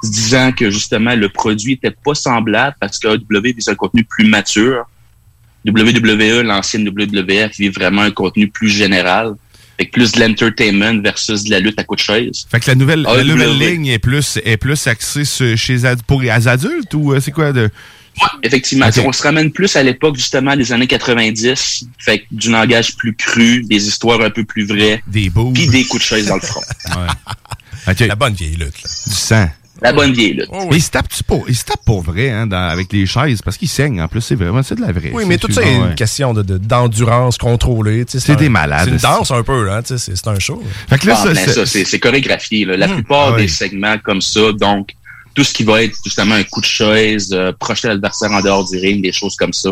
[0.03, 4.03] se disant que justement le produit était pas semblable parce que AEW vise un contenu
[4.03, 4.84] plus mature.
[5.65, 9.35] WWE, l'ancienne WWF, vit vraiment un contenu plus général.
[9.77, 12.45] Fait que plus de l'entertainment versus de la lutte à coup de chaise.
[12.49, 13.23] Fait que la nouvelle, la AEW.
[13.25, 17.31] nouvelle ligne est plus, est plus axée sur- chez pour les adultes ou euh, c'est
[17.31, 17.69] quoi de?
[18.43, 19.01] Effectivement, Ok.
[19.05, 23.15] on se ramène plus à l'époque justement des années 90, fait que du langage plus
[23.15, 26.35] cru, des histoires un peu plus vraies, des beaux, puis des coups de chaise dans
[26.35, 26.61] le front.
[28.07, 28.83] La bonne vieille lutte.
[29.07, 29.49] Du sang.
[29.84, 30.49] La bonne vieille lutte.
[30.69, 33.41] Mais il se tape pour, il se tape pour vrai hein, dans- avec les chaises?
[33.41, 34.01] Parce qu'il saigne.
[34.01, 35.11] En plus, c'est vraiment c'est de la vraie.
[35.14, 38.05] Oui, mais tout ça est une question de- de- d'endurance contrôlée.
[38.05, 38.85] tu sais, C'est un- des malades.
[38.85, 39.81] C'est une danse un peu, là.
[39.84, 40.64] tu sais, C'est c'est un show.
[40.89, 42.65] Ah, ben ça, c'est c'est chorégraphié.
[42.65, 42.77] là.
[42.77, 42.93] La Hmm.
[42.95, 43.49] plupart Ah des oui.
[43.49, 44.89] segments comme ça, donc
[45.35, 48.69] tout ce qui va être justement un coup de chaise, euh, projeter l'adversaire en dehors
[48.69, 49.72] du ring, des choses comme ça.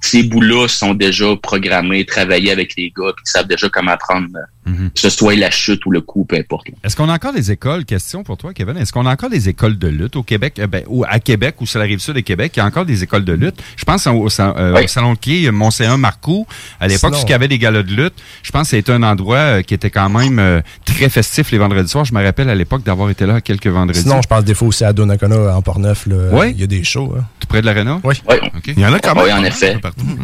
[0.00, 4.28] Ces bouts-là sont déjà programmés, travaillés avec les gars, puis ils savent déjà comment prendre,
[4.36, 4.90] euh, Mhm.
[4.90, 6.66] que ce soit la chute ou le coup, peu importe.
[6.84, 9.48] Est-ce qu'on a encore des écoles, question pour toi, Kevin, est-ce qu'on a encore des
[9.48, 12.14] écoles de lutte au Québec, euh, ben, ou à Québec ou sur la rive sud
[12.14, 13.56] de Québec, il y a encore des écoles de lutte?
[13.76, 14.84] Je pense au, euh, Oui.
[14.84, 16.46] au Salon de quai, Mont-Séan, Marcoux,
[16.80, 18.92] à l'époque, Sinon- où il y avait des galas de lutte, je pense que c'était
[18.92, 22.04] un endroit euh, qui était quand même euh, très festif les vendredis soirs.
[22.04, 24.00] Je me rappelle à l'époque d'avoir été là quelques vendredis.
[24.02, 26.06] Sinon, je pense des fois aussi à Donnacona, en Port-Neuf.
[26.06, 26.52] là, Oui.
[26.54, 27.14] Il y a des shows.
[27.18, 27.24] hein.
[27.40, 28.00] Tout près de l'aréna?
[28.04, 28.14] Oui.
[28.28, 28.36] Oui.
[28.76, 29.24] Il y en a quand même.
[29.24, 29.78] Oui, en effet.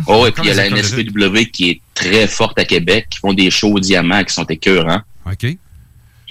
[0.06, 3.18] Oh, et puis il y a la NSPW qui est très forte à Québec, qui
[3.18, 5.00] font des shows au diamant qui sont écœurants.
[5.26, 5.56] OK.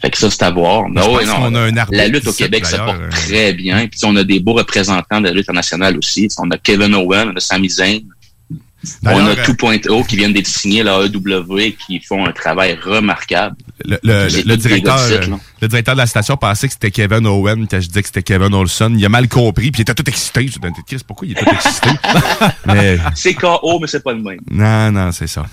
[0.02, 0.90] Fait que ça, c'est à voir.
[0.90, 3.88] Mais Non, non, a un la lutte au Québec se porte très bien.
[3.88, 6.28] Puis on a des beaux représentants de la lutte internationale aussi.
[6.40, 8.02] On a Kevin Owen, on a Sami Zayn.
[9.06, 13.56] On a euh, 2.0 qui viennent d'être signés la AEW qui font un travail remarquable.
[13.86, 14.98] Le, directeur,
[15.62, 18.24] le directeur de la station pensait que c'était Kevin Owen quand je disais que c'était
[18.24, 18.94] Kevin Olson.
[18.98, 20.48] Il a mal compris, puis il était tout excité.
[20.48, 21.90] Je me Chris, pourquoi il est tout excité?
[22.66, 24.40] mais C'est KO, mais c'est pas le même.
[24.52, 25.46] non, non, c'est ça.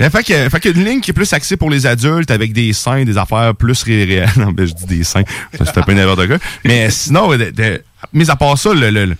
[0.00, 2.52] Mais fait que, fait que une ligne qui est plus axée pour les adultes avec
[2.52, 4.28] des seins, des affaires plus ré- réelles.
[4.36, 5.22] Non, ben, je dis des seins.
[5.52, 6.38] C'est un peu une erreur de gars.
[6.64, 7.82] Mais sinon, de, de-
[8.12, 9.14] mis à part ça, le-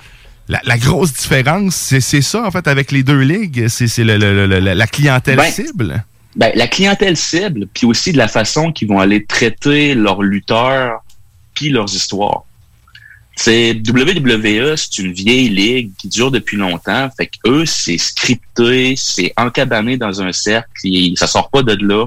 [0.49, 3.69] la, la grosse différence, c'est ça, en fait, avec les deux ligues.
[3.69, 6.05] C'est la clientèle Ben, cible.
[6.37, 11.03] Ben, la clientèle cible, puis aussi de la façon qu'ils vont aller traiter leurs lutteurs
[11.55, 12.43] puis leurs histoires.
[13.37, 17.09] C'est WWE, c'est une vieille ligue qui dure depuis longtemps.
[17.17, 21.75] Fait que eux, c'est scripté, c'est encabané dans un cercle, et ça sort pas de
[21.85, 22.07] là.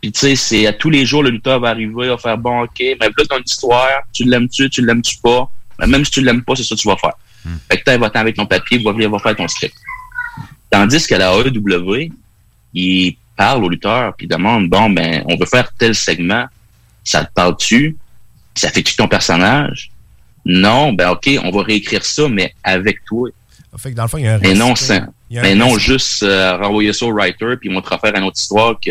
[0.00, 2.38] Puis tu sais, c'est à tous les jours le lutteur va arriver, il va faire
[2.38, 5.50] bon, ok, mais là ton histoire, tu l'aimes-tu, tu l'aimes-tu pas?
[5.80, 7.14] Mais même si tu l'aimes pas, c'est ça que tu vas faire.
[7.70, 9.74] Fait que t'as va avec ton papier, va venir va faire ton script.
[10.70, 12.10] Tandis que la AEW,
[12.74, 16.46] il parle au lutteur puis il demande bon ben on veut faire tel segment,
[17.04, 17.96] ça te parle-tu?
[18.54, 19.90] Ça fait-tu ton personnage?
[20.44, 23.28] Non, ben ok, on va réécrire ça mais avec toi.
[23.76, 25.06] Fait que dans le fond, il y a un Mais non, sans-
[25.42, 28.38] mais non juste euh, renvoyer ça au writer puis ils vont te refaire une autre
[28.40, 28.90] histoire que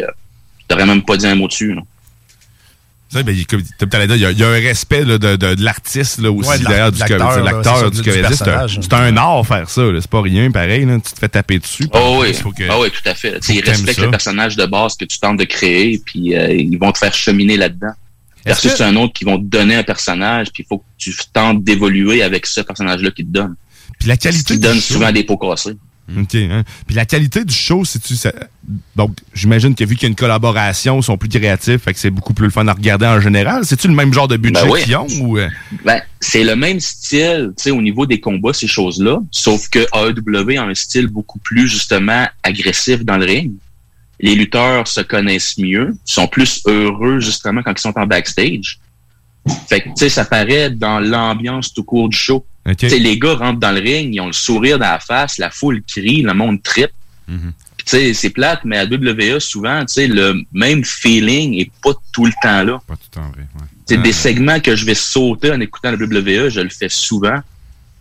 [0.68, 1.74] t'aurais même pas dit un mot dessus.
[1.74, 1.82] là.
[3.10, 5.56] Tu sais, ben, il- comme y, a- il y a un respect là, de, de,
[5.56, 8.30] de l'artiste là, aussi, Ouais, de du l'acteur, ça, du comédien.
[8.82, 9.82] C'est un, art faire ça.
[9.84, 10.00] là.
[10.02, 10.86] C'est pas rien pareil.
[10.86, 10.96] Là.
[10.96, 11.88] Tu te fais taper dessus.
[11.94, 13.40] Oh oui, que- ah oui, tout à fait.
[13.50, 14.06] Ils respectent ça.
[14.06, 17.14] le personnage de base que tu tentes de créer, puis euh, ils vont te faire
[17.14, 17.94] cheminer là-dedans.
[18.46, 21.14] Versus que- un autre qui vont te donner un personnage, puis il faut que tu
[21.34, 23.56] tentes d'évoluer avec ce personnage-là qui te donne.
[24.00, 25.76] Puis la qualité qui donne souvent des pots cassés.
[26.10, 26.36] OK.
[26.36, 26.64] hein.
[26.86, 28.16] Puis la qualité du show, c'est-tu.
[28.16, 28.32] ça-
[28.96, 32.00] Donc, j'imagine que vu qu'il y a une collaboration, ils sont plus créatifs, fait que
[32.00, 33.66] c'est beaucoup plus le fun à regarder en général.
[33.66, 34.84] C'est-tu le même genre de budget Ben oui.
[34.84, 35.38] qu'ils ont ou.
[35.38, 35.50] euh?
[35.84, 39.80] Ben, c'est le même style, tu sais, au niveau des combats, ces choses-là, sauf que
[39.94, 43.52] AEW a un style beaucoup plus, justement, agressif dans le ring.
[44.20, 48.80] Les lutteurs se connaissent mieux, sont plus heureux, justement, quand ils sont en backstage.
[49.70, 52.46] Fait que, tu sais, ça paraît dans l'ambiance tout court du show.
[52.82, 55.82] Les gars rentrent dans le ring, ils ont le sourire dans la face, la foule
[55.88, 56.92] crie, le monde tripe.
[57.86, 62.64] Sais, c'est plate, mais à WWE, souvent, le même feeling est pas tout le temps
[62.64, 62.82] là.
[62.86, 63.44] Pas tout le temps vrai.
[63.56, 63.68] ouais.
[63.86, 66.90] C'est Ah, des segments que je vais sauter en écoutant la WWE, je le fais
[66.90, 67.40] souvent.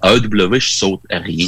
[0.03, 1.47] À AEW, je saute à rien.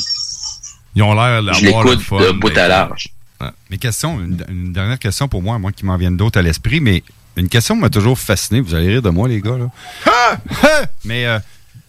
[0.94, 2.20] Ils ont l'air Je d'avoir le l'écoute fun.
[2.20, 3.08] de bout à large.
[3.40, 3.76] Ouais.
[3.78, 7.02] Question, une, une dernière question pour moi, moi qui m'en viennent d'autres à l'esprit, mais
[7.36, 8.60] une question m'a toujours fasciné.
[8.60, 9.58] Vous allez rire de moi, les gars.
[9.58, 10.38] Là.
[11.04, 11.38] mais euh,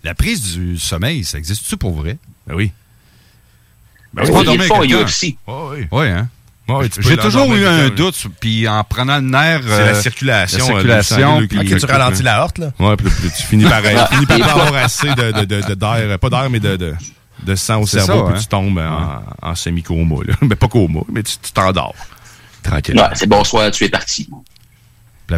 [0.04, 2.18] la prise du sommeil, ça existe-tu pour vrai?
[2.48, 2.72] Ben oui.
[4.14, 5.06] Ben Oui, oui, ils le font au quelqu'un.
[5.06, 5.36] UFC.
[5.48, 5.88] oui.
[5.92, 6.28] Oui, hein?
[7.00, 9.62] J'ai toujours eu un doute, puis en prenant le nerf.
[9.66, 10.58] C'est euh, la circulation.
[10.78, 11.48] La euh, circulation.
[11.48, 12.72] puis- tu ralentis la horte, là.
[12.80, 15.62] Ouais, puis, puis tu finis par, tu finis par pas avoir assez de, de, de,
[15.68, 16.94] de- d'air, pas d'air, mais de, de,
[17.44, 18.42] de sang au cerveau, ça, puis hein?
[18.42, 20.18] tu tombes en, en semi-coma.
[20.28, 20.36] Là.
[20.44, 21.96] Ben, pas coma, mais tu, tu t'endors.
[22.62, 22.96] Tranquille.
[23.00, 24.30] Ouais, c'est bonsoir, tu es parti.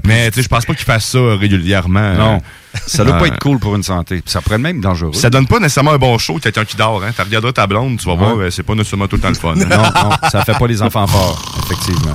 [0.05, 2.13] Mais tu sais, je pense pas qu'ils fassent ça régulièrement.
[2.13, 2.35] Non.
[2.35, 4.21] Euh, Ça doit pas être cool pour une santé.
[4.21, 5.11] Puis ça pourrait être même dangereux.
[5.13, 7.03] Ça donne pas nécessairement un bon show, quelqu'un qui dort.
[7.03, 7.11] Hein.
[7.15, 8.45] Tu regarderas ta blonde, tu vas voir, Ouais.
[8.45, 9.55] euh, c'est pas nécessairement tout le temps le fun.
[9.55, 12.13] Non, non, ça fait pas les enfants forts, effectivement.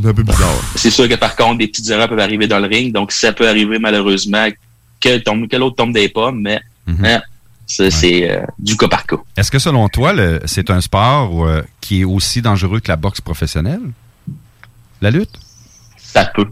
[0.00, 0.48] C'est un peu bizarre.
[0.74, 3.32] C'est sûr que par contre, des petites erreurs peuvent arriver dans le ring, donc ça
[3.32, 4.46] peut arriver malheureusement
[5.00, 7.04] que tombe, que l'autre tombe des pommes, mais Mhm.
[7.04, 7.22] hein,
[7.68, 9.16] Ça, c'est euh, du cas par cas.
[9.36, 10.12] Est-ce que selon toi,
[10.44, 13.80] c'est un sport euh, qui est aussi dangereux que la boxe professionnelle?
[15.00, 15.32] La lutte?
[15.96, 16.46] Ça peut.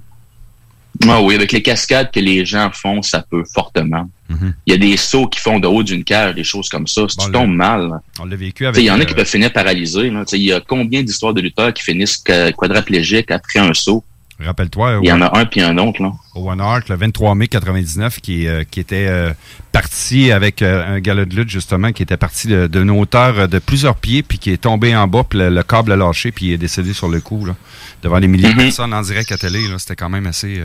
[1.09, 4.09] Ah oui, avec les cascades que les gens font, ça peut fortement.
[4.29, 4.55] Mhm.
[4.67, 7.03] Il y a des sauts qui font de haut d'une cage, des choses comme ça.
[7.09, 7.91] Si tu tombes mal,
[8.21, 8.81] On l'a vécu avec...
[8.81, 10.09] Il y en a euh, qui peuvent finir paralysés.
[10.11, 10.25] là.
[10.25, 13.75] Tu sais, Il y a combien d'histoires de lutteurs qui finissent que- quadraplégiques après un
[13.75, 14.05] saut?
[14.41, 16.03] Rappelle-toi, Il y en a un puis un autre.
[16.03, 16.13] Là.
[16.35, 19.33] Owen Hart, le 23 mai 99, qui, euh, qui était euh,
[19.71, 23.95] parti avec euh, un galop de lutte, justement, qui était parti d'une hauteur de plusieurs
[23.95, 26.53] pieds, puis qui est tombé en bas, puis le, le câble a lâché, puis il
[26.55, 27.55] est décédé sur le coup, là,
[28.03, 28.65] devant les milliers de Mhm.
[28.65, 29.61] personnes en direct à télé.
[29.79, 30.63] C'était quand même assez...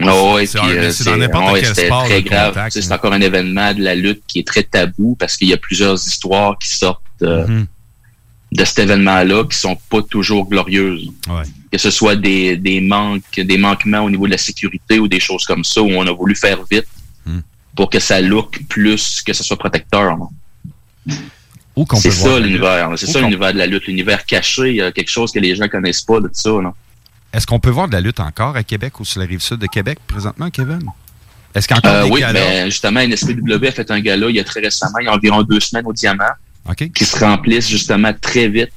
[0.00, 0.58] Ah ouais, c'est
[1.04, 2.06] dans n'importe ouais, quel sport
[2.70, 5.56] C'est encore un événement de la lutte qui est très tabou parce qu'il y a
[5.58, 7.66] plusieurs histoires qui sortent Mhm.
[8.52, 11.08] De cet événement-là qui sont pas toujours glorieuses.
[11.28, 11.42] Ouais.
[11.70, 15.20] Que ce soit des, des manques, des manquements au niveau de la sécurité ou des
[15.20, 16.86] choses comme ça où on a voulu faire vite
[17.26, 17.42] Mhm.
[17.76, 20.16] pour que ça look plus que ce soit protecteur.
[21.74, 22.90] qu'on C'est ça l'univers.
[22.90, 22.98] lutte.
[22.98, 24.70] C'est ça l'univers de la lutte, l'univers caché.
[24.70, 26.50] Il y a quelque chose que les gens connaissent pas de ça.
[26.50, 26.72] Là.
[27.32, 29.58] Est-ce qu'on peut voir de la lutte encore à Québec ou sur la rive sud
[29.58, 30.80] de Québec présentement, Kevin?
[31.54, 32.32] Est-ce qu'il y a encore Euh, oui, galas?
[32.40, 35.14] ben, justement, NSPW a fait un gala il y a très récemment, il y a
[35.14, 36.24] environ deux semaines au Diamant,
[36.74, 38.72] Qui se remplissent justement très vite.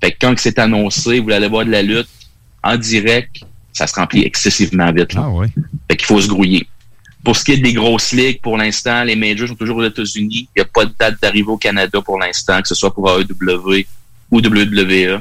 [0.00, 2.08] Fait que quand c'est annoncé, vous allez voir de la lutte
[2.62, 3.40] en direct,
[3.72, 5.14] ça se remplit excessivement vite.
[5.14, 5.22] Là.
[5.24, 5.48] Ah oui.
[5.88, 6.66] Fait qu'il faut se grouiller.
[7.24, 10.48] Pour ce qui est des grosses ligues, pour l'instant, les majors sont toujours aux États-Unis.
[10.54, 13.10] Il n'y a pas de date d'arrivée au Canada pour l'instant, que ce soit pour
[13.10, 13.86] AEW
[14.30, 15.20] ou WWE.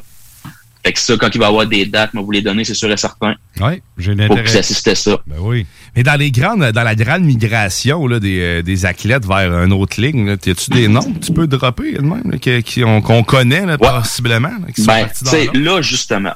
[0.86, 2.74] Fait que ça, quand il va y avoir des dates, moi, vous les donner, c'est
[2.74, 3.36] sûr et certain.
[3.62, 5.18] Oui, j'ai que vous assistez à ça.
[5.26, 5.66] Ben oui.
[5.96, 9.72] Mais dans les grandes, dans la grande migration là, des, euh, des athlètes vers une
[9.72, 14.50] autre ligne, a-tu des noms que tu peux dropper même, qu'on connaît là, possiblement?
[14.50, 16.34] là, qui Ben, dans là, justement,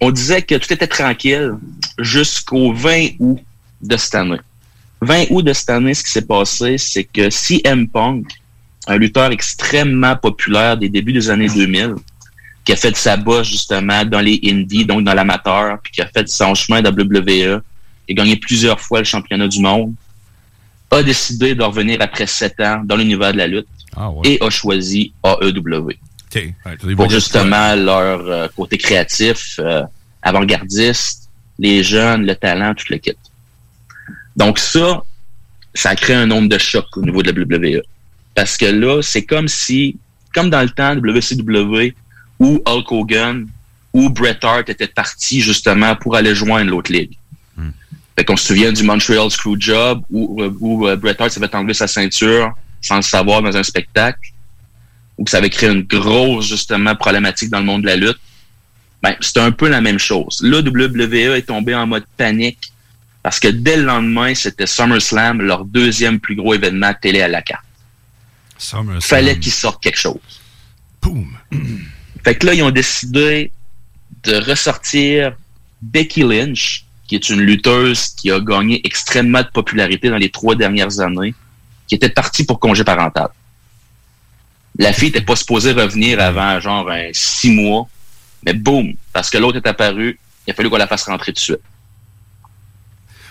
[0.00, 1.52] on disait que tout était tranquille
[1.98, 3.40] jusqu'au 20 août
[3.82, 4.40] de cette année.
[5.00, 8.26] 20 août de cette année, ce qui s'est passé, c'est que CM Punk,
[8.86, 11.94] un lutteur extrêmement populaire des débuts des années 2000,
[12.70, 16.06] qui a fait sa bosse justement dans les indies, donc dans l'amateur, puis qui a
[16.06, 17.60] fait son chemin à WWE,
[18.06, 19.92] qui a gagné plusieurs fois le championnat du monde,
[20.92, 23.66] a décidé de revenir après sept ans dans l'univers de la lutte
[23.96, 24.34] Ah ouais.
[24.34, 25.90] et a choisi AEW
[26.30, 26.54] tu
[26.94, 29.82] pour justement leur euh, côté créatif, euh,
[30.22, 31.28] avant-gardiste,
[31.58, 33.16] les jeunes, le talent, tout le kit.
[34.36, 35.02] Donc ça,
[35.74, 37.82] ça a créé un nombre de chocs au niveau de la WWE.
[38.36, 39.98] Parce que là, c'est comme si,
[40.32, 41.96] comme dans le temps de WCW,
[42.40, 43.46] où Hulk Hogan
[43.92, 47.16] ou Bret Hart étaient partis justement pour aller joindre l'autre ligue.
[48.16, 51.86] Fait qu'on se souvient du Montreal Screwjob où, où euh, Bret Hart s'avait enlevé sa
[51.86, 54.32] ceinture sans le savoir dans un spectacle
[55.16, 58.18] ou que ça avait créé une grosse, justement, problématique dans le monde de la lutte,
[59.02, 60.38] ben, c'est un peu la même chose.
[60.42, 62.72] Là, WWE est tombé en mode panique
[63.22, 67.42] parce que dès le lendemain, c'était SummerSlam, leur deuxième plus gros événement télé à la
[67.42, 67.64] carte.
[68.56, 69.00] SummerSlam.
[69.00, 70.40] Fallait qu'ils sortent quelque chose.
[71.02, 71.36] Boum.
[72.24, 73.50] Fait que là, ils ont décidé
[74.22, 75.36] de ressortir
[75.80, 80.54] Becky Lynch, qui est une lutteuse qui a gagné extrêmement de popularité dans les trois
[80.54, 81.34] dernières années,
[81.86, 83.28] qui était partie pour congé parental.
[84.78, 87.88] La fille n'était pas supposée revenir avant genre un six mois,
[88.44, 91.40] mais boum, parce que l'autre est apparu, il a fallu qu'on la fasse rentrer tout
[91.40, 91.60] de suite.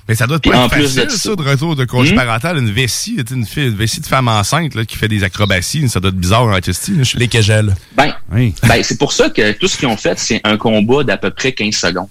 [0.09, 2.13] Mais ça doit pas en être plus facile, de ça, ça- de retour de congé
[2.13, 2.17] Hmm?
[2.17, 5.87] parental, une vessie, une, fille, une vessie de femme enceinte là, qui fait des acrobaties,
[5.87, 7.13] ça doit être bizarre en artistique.
[7.13, 7.75] Les kegels.
[7.95, 8.53] Ben, Oui.
[8.67, 11.29] ben c'est pour ça que tout ce qu'ils ont fait, c'est un combat d'à peu
[11.29, 12.09] près 15 secondes.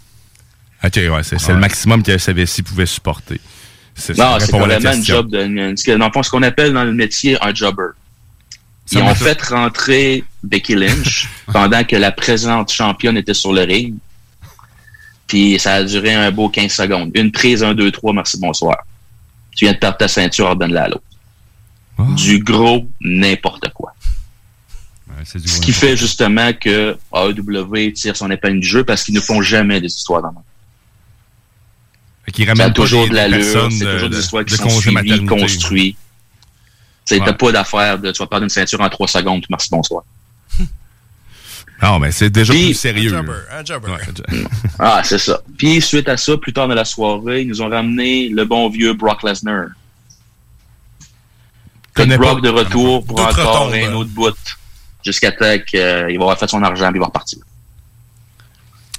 [0.84, 3.40] OK, ouais, c'est c'est le maximum que sa vessie pouvait supporter.
[4.16, 5.16] Non, c'est vraiment une question.
[5.16, 7.52] job de, une- ce que- dans le fond, ce qu'on appelle dans le métier un
[7.52, 7.82] jobber.
[8.86, 13.62] Ça Ils ont fait rentrer Becky Lynch pendant que la présente championne était sur le
[13.62, 13.94] ring.
[15.28, 17.10] Puis ça a duré un beau 15 secondes.
[17.14, 18.78] Une prise, un, deux, trois, merci, bonsoir.
[19.54, 21.02] Tu viens de perdre ta ceinture, ordonne-la à l'autre.
[21.98, 22.04] Ah.
[22.16, 23.92] Du gros n'importe quoi.
[25.24, 29.42] Ce qui fait justement que AEW tire son épingle du jeu parce qu'ils ne font
[29.42, 30.44] jamais des histoires dans le monde.
[32.46, 35.26] Ramènent pas toujours des- de l'allure, c'est toujours de- des histoires qui de sont suivies,
[35.26, 35.96] construites.
[37.10, 37.18] Ouais.
[37.24, 40.04] t'as pas d'affaire de tu vas perdre une ceinture en trois secondes, puis merci, bonsoir.
[41.82, 43.14] Non, mais c'est déjà Puis- plus sérieux.
[43.14, 43.22] Un là.
[43.22, 43.90] jobber, un jobber.
[44.32, 44.44] Ouais.
[44.80, 45.40] Ah, c'est ça.
[45.56, 48.68] Puis suite à ça, plus tard dans la soirée, ils nous ont ramené le bon
[48.68, 49.66] vieux Brock Lesnar.
[51.94, 52.40] Brock pas.
[52.40, 54.34] de retour pour D'autres encore un autre bout.
[55.04, 57.38] Jusqu'à temps qu'il va avoir fait son argent puis il va repartir.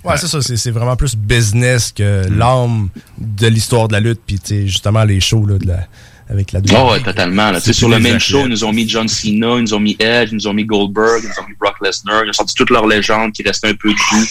[0.03, 0.41] Ouais, c'est ça.
[0.41, 4.22] C'est c'est vraiment plus business que l'âme de l'histoire de la lutte.
[4.26, 5.88] Puis, tu sais, justement, les shows là, de la,
[6.30, 7.51] avec la Oh, ouais, totalement.
[7.60, 9.97] C'est Sur le même show, ils nous ont mis John Cena, ils nous ont mis
[9.99, 12.53] Edge, ils nous ont mis Goldberg, ils nous ont mis Brock Lesnar, ils ont sorti
[12.53, 14.30] toutes leurs légendes qui restaient un peu dessus.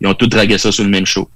[0.00, 1.28] Ils ont tout dragué ça sur le même show.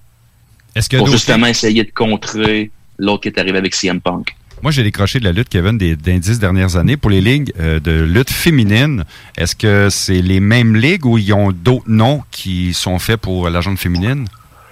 [0.75, 4.35] Est-ce que Pour justement essayer de contrer l'autre qui est arrivé avec CM Punk.
[4.63, 6.97] Moi, j'ai décroché de la lutte, Kevin, des, des dix dernières années.
[6.97, 9.05] Pour les ligues euh, de lutte féminine,
[9.37, 13.51] est-ce que c'est les mêmes ligues ou ils ont d'autres noms qui sont faits pour
[13.51, 14.27] la gente féminine?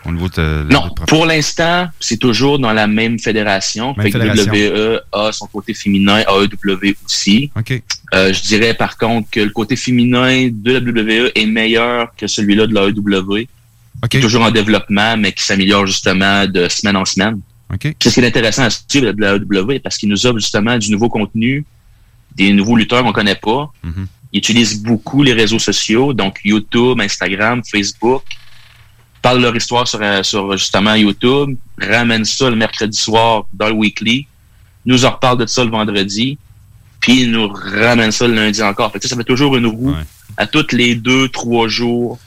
[0.07, 3.95] Au niveau de la Non, pour l'instant, c'est toujours dans la même fédération.
[3.97, 4.19] Même Fait que.
[4.19, 7.51] WWE a son côté féminin, AEW aussi.
[8.15, 12.27] Euh, je dirais par contre que le côté féminin de la WWE est meilleur que
[12.27, 13.47] celui-là de la AEW.
[14.11, 17.41] Qui est toujours en développement, mais qui s'améliore justement de semaine en semaine.
[17.83, 20.79] C'est ce qui est intéressant à suivre de la AEW parce qu'il nous offre justement
[20.79, 21.65] du nouveau contenu,
[22.35, 23.73] des nouveaux lutteurs qu'on connaît pas.
[24.33, 28.23] Ils utilisent beaucoup les réseaux sociaux, donc YouTube, Instagram, Facebook.
[29.27, 33.73] Parlent leur histoire sur, euh, sur justement YouTube, ramènent ça le mercredi soir dans le
[33.75, 34.29] weekly,
[34.85, 36.39] nous en reparlent de ça le vendredi,
[37.01, 38.93] puis ils nous ramènent ça le lundi encore.
[38.93, 39.95] Fait que ça, ça fait toujours une roue
[40.37, 42.21] à tous les deux, trois jours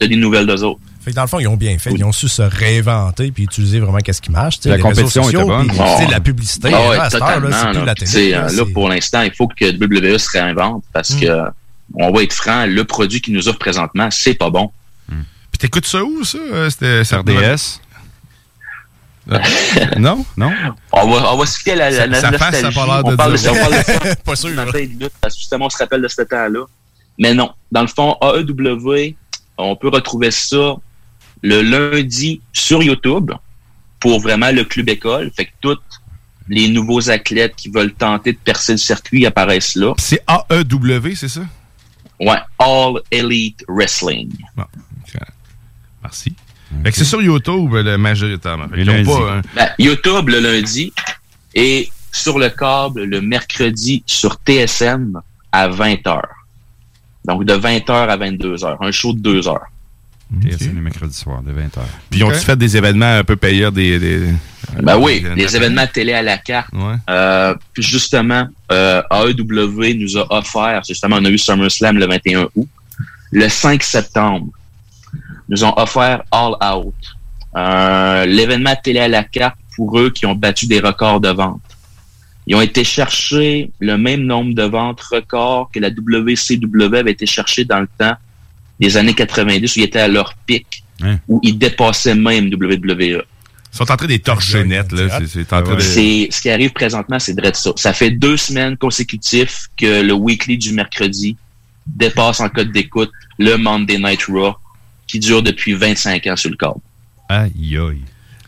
[0.00, 0.80] de des nouvelles d'eux autres.
[1.02, 1.90] Fait que dans le fond, ils ont bien fait.
[1.92, 4.56] Ils ont su se réinventer puis utiliser vraiment qu'est-ce qui marche.
[4.64, 6.10] La les compétition sociaux, était bonne.
[6.10, 6.68] la publicité.
[6.68, 7.72] Ouais, c'est plus là.
[7.84, 8.30] la télé.
[8.30, 11.20] là, pour l'instant, il faut que WWE se réinvente parce Mm.
[11.20, 11.42] que
[11.94, 14.70] on va être franc, le produit qu'ils nous offrent présentement, c'est pas bon.
[15.58, 16.38] Puis t'écoutes ça où, ça?
[16.38, 17.80] Euh, C'était ça RDS?
[19.98, 20.24] Non?
[20.38, 20.50] Non?
[20.92, 22.70] On va, on va se fier à la, la, Ça- la ça passe, ça a
[22.70, 22.78] nostalgie.
[22.78, 24.16] pas l'air on de parle de ça, on parle de ça.
[24.24, 24.48] Pas sûr.
[24.48, 26.64] Lutte, parce que justement, on se rappelle de ce temps-là.
[27.18, 27.50] Mais non.
[27.70, 29.14] Dans le fond, AEW,
[29.58, 30.76] on peut retrouver ça
[31.42, 33.32] le lundi sur YouTube
[34.00, 35.30] pour vraiment le club école.
[35.36, 35.78] Fait que tous
[36.48, 39.92] les nouveaux athlètes qui veulent tenter de percer le circuit apparaissent là.
[39.98, 41.42] C'est AEW, c'est ça?
[42.18, 44.32] Ouais, All Elite Wrestling.
[46.02, 46.34] Merci.
[46.84, 48.64] Fait que c'est sur YouTube, le majoritairement.
[48.64, 49.42] Ont pas, hein.
[49.54, 50.92] Ben, YouTube le lundi
[51.54, 55.18] et sur le câble le mercredi sur TSM
[55.50, 56.20] à 20h.
[57.24, 58.76] Donc de 20h à 22h.
[58.80, 59.66] Un show de 2 heures.
[60.42, 61.80] TSN le mercredi soir, de 20h.
[62.10, 63.98] Puis ils ont-tu fait des événements un peu payeurs des.
[63.98, 64.34] des
[64.82, 66.68] Ben oui, des- événements télé à la carte.
[67.08, 72.46] Euh, puis justement, euh, AEW nous a offert, justement, on a eu SummerSlam le 21
[72.54, 72.68] août.
[73.32, 74.48] Le 5 septembre,
[75.48, 76.94] nous ont offert All Out.
[77.56, 81.60] Euh, L'événement télé à la carte pour eux qui ont battu des records de vente.
[82.46, 87.26] Ils ont été chercher le même nombre de ventes records que la WCW avait été
[87.26, 88.14] chercher dans le temps
[88.80, 91.18] des années 90 où ils étaient à leur pic, Hein?
[91.28, 93.22] où ils dépassaient même WWE.
[93.70, 95.20] Ils sont en train des torcher net, là.
[95.20, 95.80] C'est- C'est en train de.
[95.80, 97.70] C'est ce qui arrive présentement, c'est de ça.
[97.76, 101.36] Ça fait deux semaines consécutives que le weekly du mercredi
[101.86, 104.54] dépasse en code d'écoute le Monday Night Raw
[105.08, 106.80] qui dure depuis 25 ans sur le câble.
[107.28, 108.00] Aïe, aïe.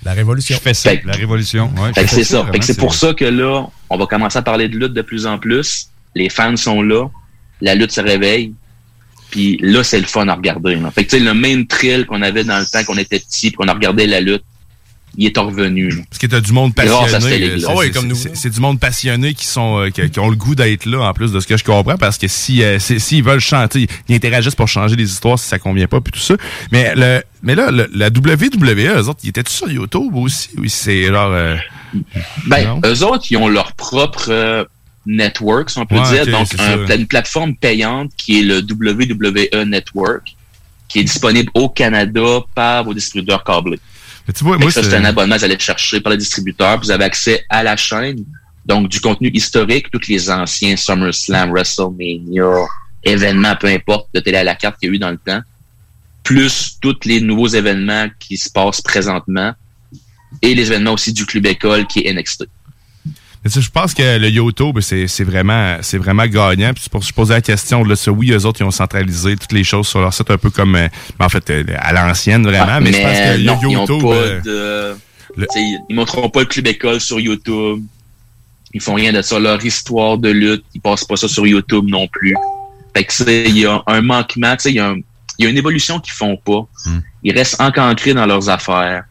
[0.04, 0.56] La révolution.
[0.56, 0.90] Je fais ça.
[0.90, 1.70] Fait La révolution.
[1.76, 2.36] Ouais, Fait je que fais c'est ça.
[2.38, 4.94] Fait vraiment, que c'est pour ça que là, on va commencer à parler de lutte
[4.94, 5.88] de plus en plus.
[6.14, 7.08] Les fans sont là.
[7.60, 8.54] La lutte se réveille.
[9.30, 10.76] Puis là, c'est le fun à regarder.
[10.76, 10.90] là.
[10.90, 13.48] Fait que tu sais, le même thrill qu'on avait dans le temps qu'on était petit
[13.50, 14.42] puis qu'on a regardé la lutte,
[15.16, 15.90] il est revenu.
[15.90, 16.02] là.
[16.08, 17.56] Parce que t'as du monde passionné.
[17.56, 17.68] là.
[17.68, 17.90] Ah ouais,
[18.34, 21.12] C'est- du monde passionné qui sont euh, qui, qui ont le goût d'être là, en
[21.12, 24.54] plus de ce que je comprends, parce que si euh, s'ils veulent chanter, ils interagissent
[24.54, 26.34] pour changer les histoires si ça convient pas, puis tout ça.
[26.72, 30.50] Mais le mais là, le- la WWE, eux autres, ils étaient sur YouTube aussi?
[30.58, 31.30] Oui, c'est genre.
[31.32, 31.56] euh,
[32.46, 34.64] Ben, eux autres, ils ont leur propre euh,
[35.06, 36.26] network, si on peut Ouais, dire.
[36.26, 40.36] Donc, un- une plateforme payante qui est le WWE Network,
[40.88, 43.80] qui est disponible au Canada par vos distributeurs câblés.
[44.30, 46.78] Mais tu vois, moi, ça, c'est- un abonnement, vous allez le chercher par le distributeur,
[46.78, 48.24] puis vous avez accès à la chaîne,
[48.64, 52.44] donc du contenu historique, tous les anciens SummerSlam, WrestleMania,
[53.02, 55.40] événements, peu importe, de télé à la carte qu'il y a eu dans le temps,
[56.22, 59.52] plus tous les nouveaux événements qui se passent présentement,
[60.42, 62.44] et les événements aussi du club école qui est NXT.
[63.44, 66.72] Je pense que le YouTube, c'est vraiment, c'est vraiment gagnant.
[66.74, 67.82] Puis pour je posais la question.
[67.84, 70.36] Là, ça, oui, eux autres, ils ont centralisé toutes les choses sur leur site un
[70.36, 70.88] peu comme, euh,
[71.18, 72.66] en fait, euh, à l'ancienne, vraiment.
[72.68, 74.02] Ah, mais, je pense que le non, ils ont YouTube.
[74.02, 74.94] pas euh,
[75.36, 75.46] de-
[75.88, 77.82] Ils montreront pas le club école sur YouTube.
[78.74, 79.38] Ils font rien de ça.
[79.38, 82.36] Leur histoire de lutte, ils passent pas ça sur YouTube non plus.
[82.94, 84.94] Fait que il y a un manquement, il y a
[85.38, 86.66] y une évolution qu'ils font pas.
[87.22, 89.04] Ils restent encancrés dans leurs affaires.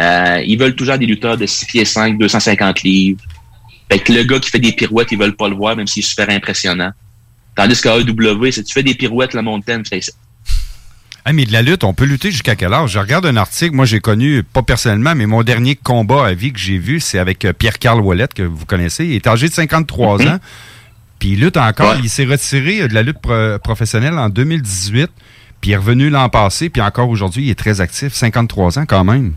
[0.00, 3.20] Euh, ils veulent toujours des lutteurs de 6 pieds 5, 250 livres.
[3.90, 6.02] Fait que le gars qui fait des pirouettes, ils veulent pas le voir, même s'il
[6.04, 6.92] est super impressionnant.
[7.56, 10.12] Tandis qu'à AEW, si tu fais des pirouettes, la montagne, fait ça.
[11.24, 12.92] Ah, mais de la lutte, on peut lutter jusqu'à quel âge?
[12.92, 16.52] Je regarde un article, moi j'ai connu, pas personnellement, mais mon dernier combat à vie
[16.52, 19.04] que j'ai vu, c'est avec euh, Pierre-Carl Wallet, que vous connaissez.
[19.06, 20.28] Il est âgé de 53 Mhm.
[20.28, 20.38] ans,
[21.18, 21.92] puis il lutte encore.
[21.92, 22.00] Ouais.
[22.02, 25.10] Il s'est retiré euh, de la lutte pro- professionnelle en 2018,
[25.60, 28.14] puis il est revenu l'an passé, puis encore aujourd'hui, il est très actif.
[28.14, 29.34] 53 ans quand même.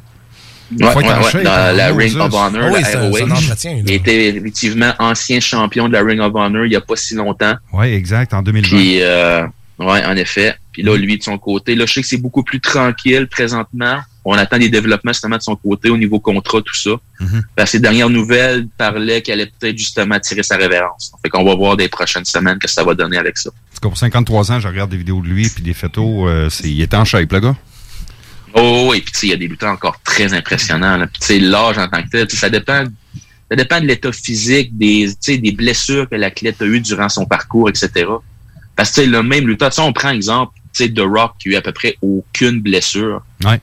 [0.72, 1.04] Ouais, ouais,
[1.36, 1.88] ouais, dans la.
[1.94, 3.18] Ring of Honor, Ah oui, la ROH.
[3.86, 7.14] Il était effectivement ancien champion de la Ring of Honor il n'y a pas si
[7.16, 7.56] longtemps.
[7.74, 8.68] Oui, exact, en 2020.
[8.78, 9.44] Puis, euh,
[9.80, 10.56] ouais, en effet.
[10.72, 14.00] Puis là, lui, de son côté, là, je sais que c'est beaucoup plus tranquille présentement.
[14.26, 16.92] On attend des développements justement de son côté au niveau contrat, tout ça.
[17.56, 21.12] Parce que les dernières nouvelles parlaient qu'elle allait peut-être justement tirer sa révérence.
[21.22, 23.50] Fait qu'on va voir des prochaines semaines que ça va donner avec ça.
[23.70, 26.30] Parce que pour 53 ans, je regarde des vidéos de lui puis des photos.
[26.30, 27.56] euh, c'est- il est en shape, le gars.
[28.54, 30.98] Oh oui, puis tu sais, il y a des lutteurs encore très impressionnants.
[31.30, 32.84] l'âge en tant que tel, ça dépend,
[33.50, 37.10] ça dépend de l'état physique, des, tu sais, des blessures que l'athlète a eues durant
[37.10, 38.06] son parcours, etc.
[38.76, 41.50] Parce que le même lutteur, tu sais, on prend exemple, tu sais, The Rock qui
[41.50, 43.24] a eu à peu près aucune blessure.
[43.44, 43.60] Ouais.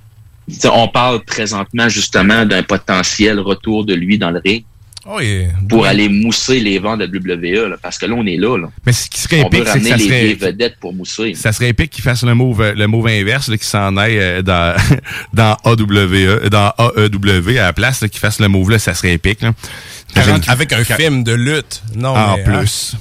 [0.64, 4.64] On parle présentement justement d'un potentiel retour de lui dans le ring
[5.06, 5.46] Oui.
[5.68, 8.58] pour aller mousser les vents de la WWE, là, parce que là, on est là.
[8.58, 8.68] là.
[8.84, 10.92] Mais ce qui serait on épique, c'est que ramener ça les serait- vieilles vedettes pour
[10.92, 11.34] mousser.
[11.34, 14.42] Ça serait épique qu'il fasse le move, le move inverse, là, qu'il s'en aille euh,
[14.42, 14.76] dans,
[15.32, 19.14] dans AWE, dans AEW à la place, là, qu'il fasse le move là, ça serait
[19.14, 19.40] épique.
[19.40, 19.52] Là.
[20.48, 21.82] Avec- un film de lutte.
[21.96, 22.96] Non, en mais, plus.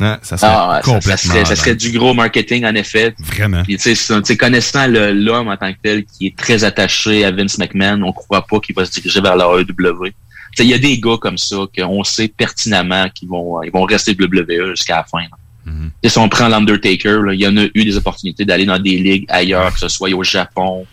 [0.00, 1.16] Hein, ça serait Ah, ça- complètement.
[1.16, 3.14] ça, serait, ça serait du gros marketing, en effet.
[3.20, 3.62] Vraiment.
[3.62, 7.30] Puis, tu sais, connaissant le- l'homme en tant que tel qui est très attaché à
[7.30, 10.10] Vince McMahon, on croit pas qu'il va se diriger vers la AEW.
[10.58, 13.84] Il y a des gars comme ça qu'on sait pertinemment qu'ils vont, euh, ils vont
[13.84, 15.20] rester WWE jusqu'à la fin.
[15.20, 15.72] là.
[16.02, 18.98] Sais, Si on prend l'Undertaker, il y en a eu des opportunités d'aller dans des
[18.98, 20.84] ligues ailleurs, que ce soit au Japon,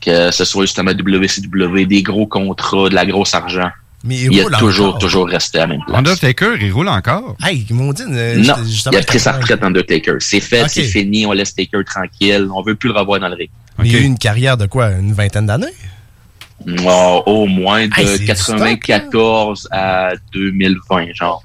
[0.00, 3.70] que ce soit justement WCW, des gros contrats, de la grosse argent.
[4.06, 4.98] Mais il, il a roule toujours, encore.
[4.98, 5.98] toujours resté à la même place.
[5.98, 7.36] Undertaker, il roule encore?
[7.42, 8.02] Hey, ils m'ont dit.
[8.06, 8.54] euh, Non,
[8.92, 10.16] il a pris sa retraite Undertaker.
[10.20, 13.34] C'est fait, c'est fini, on laisse Taker tranquille, on veut plus le revoir dans le
[13.36, 13.48] ring.
[13.78, 15.72] Mais Il a eu une carrière de quoi Une vingtaine d'années?
[16.86, 21.42] Oh, au moins de Hey, c'est du 94 à 2020, genre.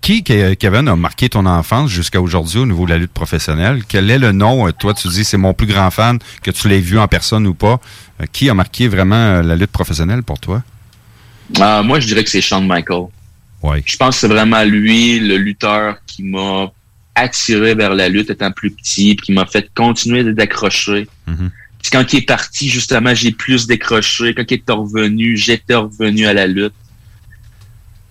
[0.00, 3.82] Qui, Ke- Kevin, a marqué ton enfance jusqu'à aujourd'hui au niveau de la lutte professionnelle?
[3.88, 4.66] Quel est le nom?
[4.66, 7.46] euh, Toi, tu dis c'est mon plus grand fan, que tu l'aies vu en personne
[7.46, 7.80] ou pas.
[8.20, 10.62] Euh, Qui a marqué vraiment euh, la lutte professionnelle pour toi?
[11.60, 13.04] Ah, moi, je dirais que c'est Shawn Michael.
[13.62, 13.82] Ouais.
[13.86, 16.72] Je pense que c'est vraiment lui, le lutteur, qui m'a
[17.14, 21.06] attiré vers la lutte étant plus petit, puis qui m'a fait continuer de décrocher.
[21.82, 24.34] Puis quand il est parti, justement, j'ai plus décroché.
[24.34, 26.74] Quand il est revenu, j'étais revenu à la lutte.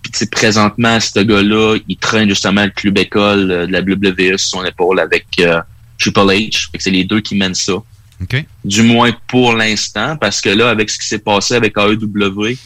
[0.02, 4.38] Puis tu présentement, ce gars-là, il traîne justement le club école euh, de la WWE
[4.38, 5.62] sur son épaule avec euh,
[5.98, 6.70] Triple H.
[6.72, 7.74] Fait que c'est les deux qui mènent ça.
[7.74, 8.46] OK.
[8.66, 12.58] Du moins pour l'instant, parce que là, avec ce qui s'est passé avec AEW,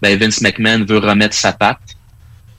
[0.00, 1.80] ben Vince McMahon veut remettre sa patte.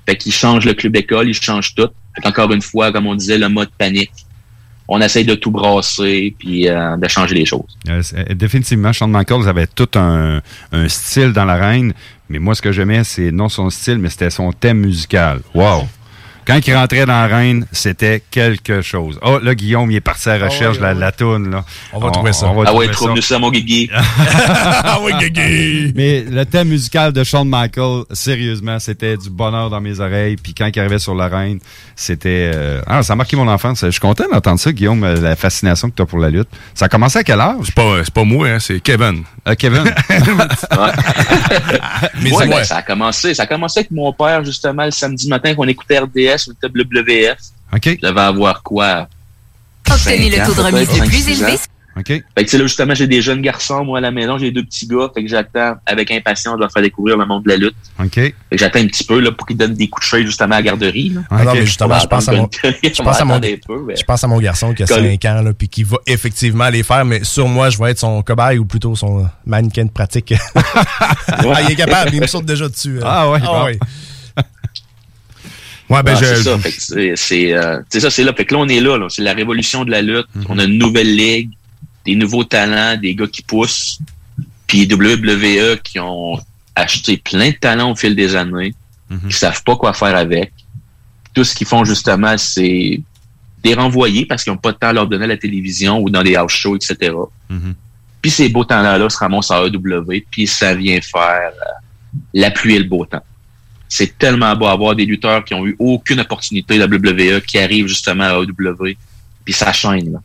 [0.05, 1.89] Fait qu'il change le club école, il change tout.
[2.15, 4.26] Fait qu'encore une fois, comme on disait, le mode panique.
[4.87, 7.77] On essaye de tout brasser puis euh, de changer les choses.
[7.89, 10.41] Euh, euh, définitivement, Shawn Michaels avait tout un,
[10.71, 11.93] un style dans l'arène,
[12.29, 15.41] mais moi, ce que j'aimais, c'est non son style, mais c'était son thème musical.
[15.53, 15.87] Wow!
[16.47, 19.19] Quand il rentrait dans l'arène, c'était quelque chose.
[19.21, 21.65] Oh, là, Guillaume, il est parti à la recherche de la, la toune, là.
[21.91, 22.47] On va trouver ça.
[22.47, 23.89] va ah ouais, trouve-nous ça, mon guigui.
[23.93, 25.91] ah ouais, Guigui!
[25.93, 30.37] Mais le thème musical de Shawn Michaels, sérieusement, c'était du bonheur dans mes oreilles.
[30.37, 31.59] Puis quand il arrivait sur l'arène,
[31.97, 32.51] c'était...
[32.55, 33.81] euh, Ah, ça a marqué mon enfance.
[33.83, 36.47] Je suis content d'entendre ça, Guillaume, euh, la fascination que tu as pour la lutte.
[36.73, 37.57] Ça a commencé à quel âge?
[37.65, 39.23] C'est pas, pas moi, hein, c'est Kevin.
[39.47, 39.83] Euh, Kevin?
[42.21, 43.33] Mais Ouais, ben, ça a commencé.
[43.33, 46.83] Ça a commencé avec mon père, justement, le samedi matin qu'on écoutait RDS ou le
[46.83, 47.37] WWF.
[47.73, 47.97] OK.
[48.01, 49.07] Je devais avoir quoi?
[49.89, 51.57] Obtenez le taux de remise le plus élevé.
[51.99, 52.05] OK.
[52.09, 54.63] Fait que, sais, là, justement, j'ai des jeunes garçons, moi, à la maison, j'ai deux
[54.63, 55.09] petits gars.
[55.15, 57.73] Fait que j'attends avec impatience de leur faire découvrir le monde de la lutte.
[57.99, 58.13] OK.
[58.13, 60.53] Fait que j'attends un petit peu, là, pour qu'ils donnent des coups de feuille, justement,
[60.53, 61.21] à la garderie, là.
[61.31, 63.83] Ah non, mais justement, je pense à mon, je pense à mon, attendre un peu,
[63.87, 65.17] mais- je pense à mon garçon qui a Collé.
[65.19, 67.99] 5 ans, là, puis qui va effectivement les faire, mais sur moi, je vais être
[67.99, 70.35] son cobaye ou plutôt son mannequin de pratique.
[70.55, 72.97] ah, il est capable, il me saute déjà dessus.
[72.99, 73.03] euh.
[73.05, 73.63] Ah ouais, bon.
[73.63, 73.79] ouais.
[75.89, 76.25] Ouais, ben, Ah, je.
[76.25, 78.33] c'est ça, fait c'est, euh, c'est ça, c'est là.
[78.33, 79.07] Fait que là, on est là, là.
[79.09, 80.27] C'est la révolution de la lutte.
[80.49, 81.49] On a une nouvelle ligue,
[82.05, 83.99] des nouveaux talents, des gars qui poussent.
[84.67, 86.37] Puis WWE qui ont
[86.75, 88.73] acheté plein de talents au fil des années,
[89.29, 90.51] qui savent pas quoi faire avec.
[91.33, 92.99] Tout ce qu'ils font, justement, c'est
[93.63, 96.09] des renvoyer parce qu'ils n'ont pas de temps à leur donner à la télévision ou
[96.09, 97.13] dans des house shows, etc.
[98.21, 101.71] Puis ces beaux talents-là se ramassent à AEW, puis ça vient faire euh,
[102.33, 103.23] la pluie et le beau temps.
[103.89, 107.57] C'est tellement beau avoir des lutteurs qui ont eu aucune opportunité de la WWE qui
[107.57, 108.95] arrivent justement à AEW,
[109.45, 110.19] puis ça chaîne.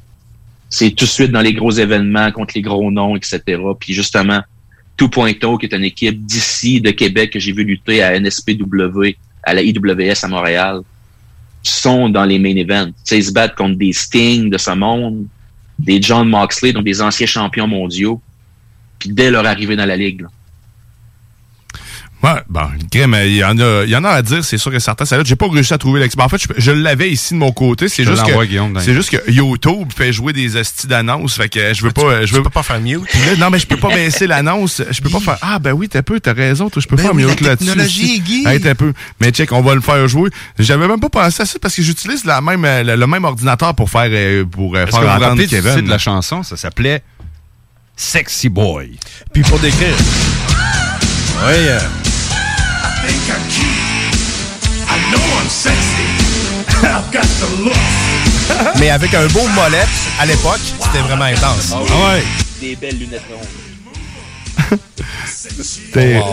[0.69, 3.41] C'est tout de suite dans les gros événements contre les gros noms, etc.
[3.79, 4.43] Puis justement,
[4.97, 9.17] Tout Pointo, qui est une équipe d'ici, de Québec, que j'ai vu lutter à NSPW,
[9.43, 10.81] à la IWS à Montréal,
[11.63, 12.87] sont dans les main events.
[12.87, 15.27] Tu sais, ils se battent contre des Sting de ce monde,
[15.79, 18.21] des John Moxley, donc des anciens champions mondiaux.
[18.99, 20.29] Puis dès leur arrivée dans la ligue, là.
[22.23, 24.71] Ouais, bon, crème, il y en a, il y en a à dire, c'est sûr
[24.71, 26.25] que certains, ça j'ai pas réussi à trouver l'expert.
[26.25, 28.33] En fait, je, je l'avais ici de mon côté, c'est juste que,
[28.81, 32.33] c'est juste que YouTube fait jouer des hosties d'annonces, fait que je veux pas, je
[32.35, 33.03] veux peux pas faire mute?
[33.27, 35.89] Là, non, mais je peux pas baisser l'annonce, je peux pas faire, ah, ben oui,
[35.89, 37.67] t'as peu, t'as raison, toi, je peux Ben faire oui, mute là-dessus.
[37.67, 38.21] technologie.
[38.21, 38.45] Guy.
[38.47, 38.93] Hey, t'as peu.
[39.21, 40.31] Mais check, on va le faire jouer.
[40.61, 43.25] J'avais même pas pensé à ça parce que j'utilise la même, euh, le, le même
[43.25, 45.81] ordinateur pour faire, euh, pour euh, que faire vous entendre Kevin.
[45.87, 46.45] de la chanson?
[46.45, 47.03] Ça s'appelait
[47.97, 48.93] Sexy Boy.
[49.33, 49.97] Puis pour décrire.
[51.49, 52.02] Oui.
[52.83, 53.81] I think I'm cute.
[54.89, 56.09] I know I'm sexy.
[56.83, 57.77] I've got the look.
[58.81, 59.89] mais avec un beau molette,
[60.19, 61.73] à l'époque, c'était vraiment intense.
[61.73, 61.89] Ah oui.
[61.91, 62.23] Ah ouais.
[62.61, 63.47] Des belles lunettes rondes.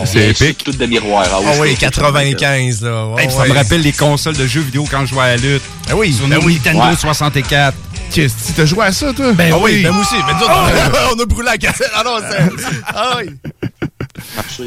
[0.04, 0.64] C'est épique.
[0.64, 1.26] Toutes de miroir.
[1.30, 3.14] Ah oui, Ah oui, c'était- 95, là.
[3.18, 5.62] Hey, Ça me rappelle les consoles de jeux vidéo quand je jouais à la lutte.
[5.88, 6.54] Ben oui, Sur ben oui.
[6.64, 6.96] Nintendo Ouais.
[6.96, 7.76] 64.
[8.12, 9.32] Qu'est-ce que t'as joué à ça, toi?
[9.32, 10.16] Ben Ah oui, ben moi aussi.
[11.16, 11.90] On a brûlé la cassette.
[11.94, 12.38] Ah non, c'est...
[12.94, 13.30] Ah oui.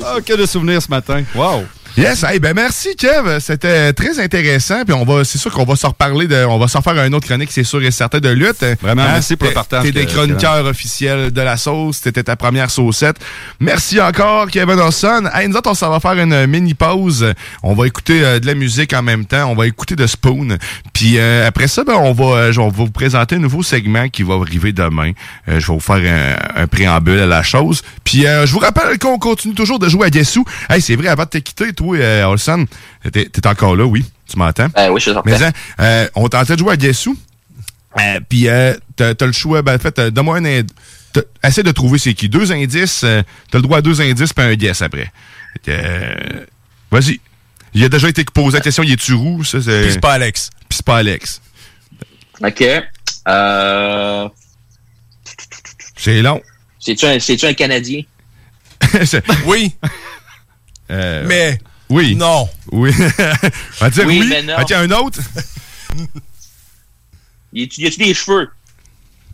[0.04, 1.24] Ah, que de souvenirs ce matin.
[1.36, 1.66] Wow.
[1.96, 4.84] Yes, hey, ben merci Kev, c'était très intéressant.
[4.84, 7.14] Puis on va, c'est sûr qu'on va s'en reparler, de, on va s'en faire un
[7.14, 8.66] autre chronique, c'est sûr et certain de lutte.
[8.82, 12.36] Vraiment, merci pour le partage T'es des que- chroniqueurs officiels de la sauce, t'étais ta
[12.36, 13.18] première saucette.
[13.60, 15.30] Merci encore Kevin Dawson.
[15.36, 17.32] Hey, nous autres, on s'en va faire une mini pause.
[17.62, 19.46] On va écouter euh, de la musique en même temps.
[19.52, 20.58] On va écouter de Spoon.
[20.94, 24.10] Puis euh, après ça, ben, on va, euh, je vais vous présenter un nouveau segment
[24.10, 25.12] qui va arriver demain.
[25.48, 25.98] Euh, je vais vous faire
[26.56, 27.84] un, un préambule à la chose.
[28.04, 30.44] Puis euh, je vous rappelle qu'on continue toujours de jouer à Guessou.
[30.72, 32.66] Hey, c'est vrai, avant de te quitter, toi, euh, Olson,
[33.12, 34.06] t'es encore là, oui?
[34.30, 34.68] Tu m'entends?
[34.76, 37.18] Ben oui, je suis Mais hein, euh, on tentait de jouer à Guessou.
[38.00, 40.64] Euh, Puis euh, t'as le choix, ben en fait, donne-moi un
[41.44, 42.30] Essaie de trouver c'est qui.
[42.30, 45.12] Deux indices, euh, t'as le droit à deux indices puis un guess après.
[45.68, 46.46] Euh,
[46.90, 47.20] Vas-y.
[47.76, 49.40] Il a déjà été posé la question, il est-tu roux?
[49.44, 50.50] Puis c'est pas Alex.
[50.70, 51.42] Puis c'est pas Alex.
[52.42, 52.64] OK.
[53.28, 54.30] Euh...
[55.96, 56.42] C'est long.
[56.80, 58.02] C'est-tu un, c'est-tu un Canadien?
[59.46, 59.74] oui.
[60.92, 61.58] Euh, Mais.
[61.90, 62.16] Oui.
[62.16, 62.50] Non.
[62.72, 62.92] Oui.
[63.00, 64.20] on va dire oui.
[64.22, 64.56] Oui, mais non.
[64.58, 65.20] Ah, tiens, un autre?
[67.54, 68.50] Y a-tu des cheveux?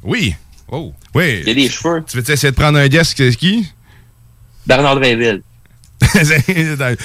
[0.04, 0.36] Oui.
[0.68, 0.94] Oh.
[1.16, 1.40] Oui.
[1.42, 2.04] Il y a des cheveux.
[2.08, 3.68] Tu veux essayer de prendre un guess, c'est qui?
[4.68, 5.42] Bernard Drinville.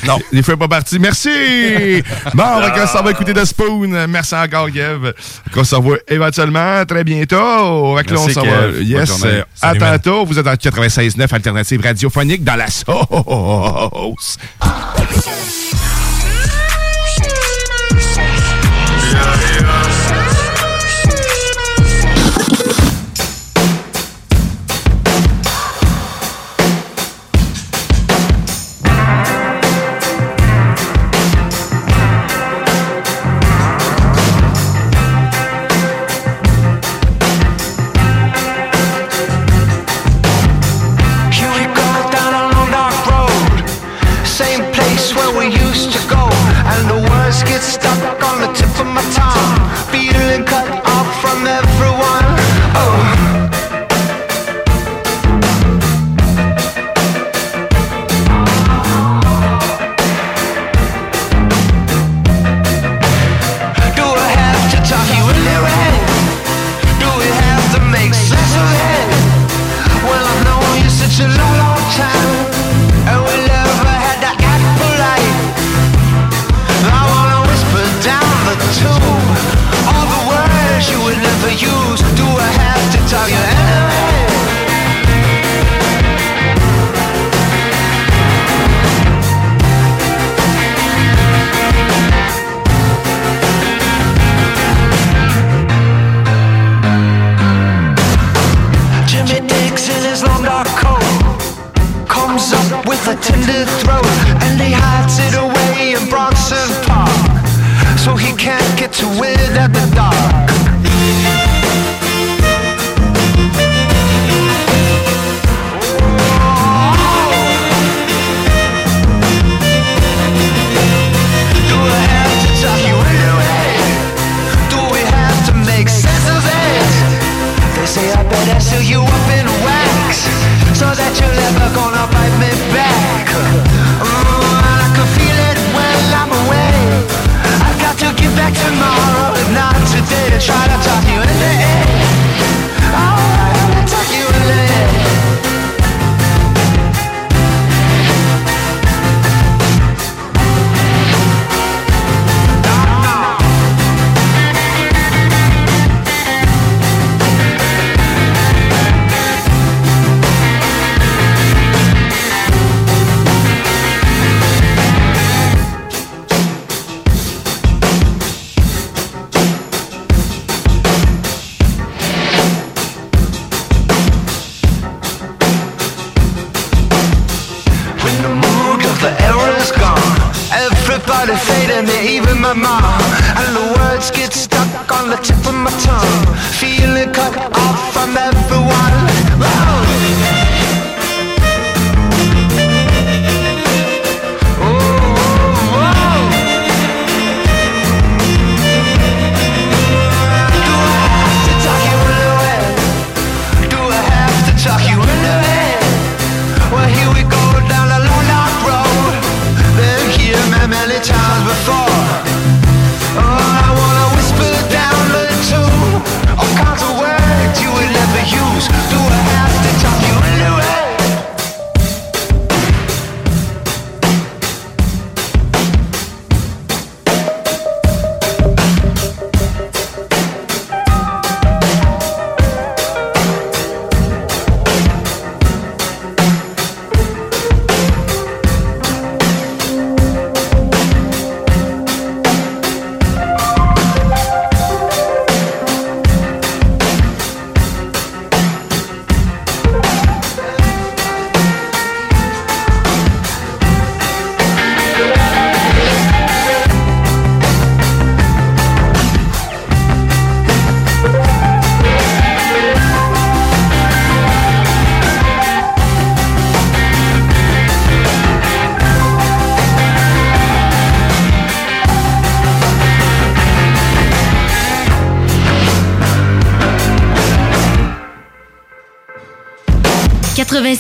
[0.07, 0.19] Non.
[0.33, 0.99] Il fait pas partie.
[0.99, 2.03] Merci!
[2.35, 4.07] Bon, on va, ça va écouter de Spoon.
[4.09, 5.13] Merci encore, Kev.
[5.55, 7.37] On se revoit éventuellement très bientôt.
[7.37, 8.69] Que là, on Merci, s'en va.
[8.81, 9.25] Yes.
[9.25, 10.25] Euh, à tantôt.
[10.25, 14.39] Vous êtes en 96.9 Alternative radiophonique dans la sauce.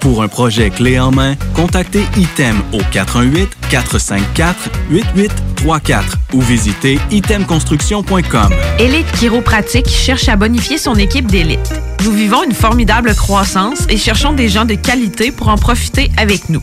[0.00, 2.80] Pour un projet clé en main, contactez ITEM au
[3.70, 8.54] 418-454-8834 ou visitez itemconstruction.com.
[8.78, 11.74] Élite Chiropratique cherche à bonifier son équipe d'élite.
[12.04, 16.48] Nous vivons une formidable croissance et cherchons des gens de qualité pour en profiter avec
[16.48, 16.62] nous.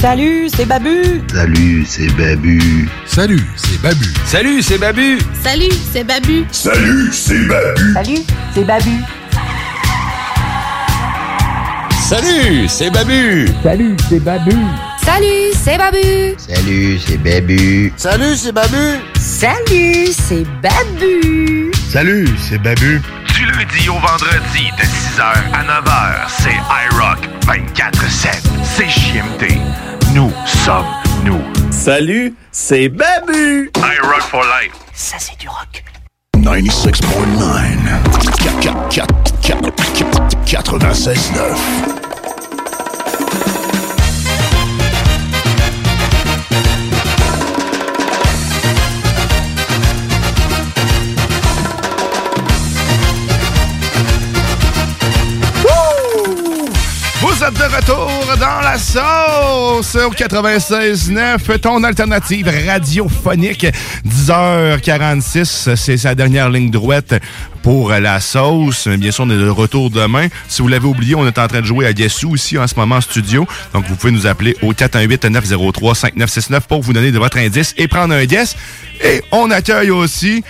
[0.00, 1.22] Salut, c'est Babu.
[1.32, 2.88] Salut, c'est Babu.
[3.06, 4.04] Salut, c'est Babu.
[4.26, 5.18] Salut, c'est Babu.
[5.42, 6.44] Salut, c'est Babu.
[6.52, 7.62] Salut, c'est Babu.
[7.92, 8.90] Salut, c'est Babu.
[12.08, 13.46] Salut, c'est Babu.
[13.62, 14.50] Salut, c'est Babu.
[15.04, 16.34] Salut, c'est Babu.
[16.38, 17.92] Salut, c'est Babu.
[17.96, 19.00] Salut, c'est Babu.
[19.18, 21.70] Salut, c'est Babu.
[21.90, 23.00] Salut, c'est Babu.
[23.42, 25.20] Du lundi au vendredi de 6h
[25.52, 26.54] à 9h, c'est
[26.86, 28.38] iRock 24-7.
[28.62, 29.58] C'est JMD.
[30.14, 30.86] Nous sommes
[31.24, 31.42] nous.
[31.72, 33.68] Salut, c'est Babu.
[33.74, 34.72] iRock for life.
[34.94, 35.82] Ça, c'est du rock.
[36.36, 36.92] 96.9.
[40.46, 42.11] 96.9.
[57.42, 63.66] De retour dans la sauce au 96.9, ton alternative radiophonique.
[64.06, 67.14] 10h46, c'est sa dernière ligne droite
[67.64, 68.86] pour la sauce.
[68.86, 70.28] Bien sûr, on est de retour demain.
[70.46, 72.76] Si vous l'avez oublié, on est en train de jouer à Guessou ici en ce
[72.76, 73.44] moment en studio.
[73.72, 78.14] Donc, vous pouvez nous appeler au 418-903-5969 pour vous donner de votre indice et prendre
[78.14, 78.54] un guess.
[79.02, 80.44] Et on accueille aussi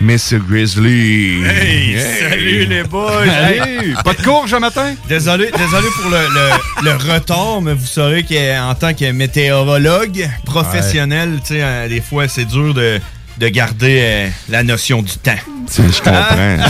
[0.00, 0.38] Mr.
[0.46, 1.42] Grizzly.
[1.44, 3.24] Hey, salut les boys!
[3.26, 4.94] Hey, pas de courge un matin?
[5.08, 11.38] Désolé, désolé pour le, le- le retard, mais vous saurez qu'en tant que météorologue professionnel,
[11.40, 13.00] tu sais, euh, des fois, c'est dur de,
[13.38, 15.32] de garder euh, la notion du temps.
[15.74, 16.68] Je comprends.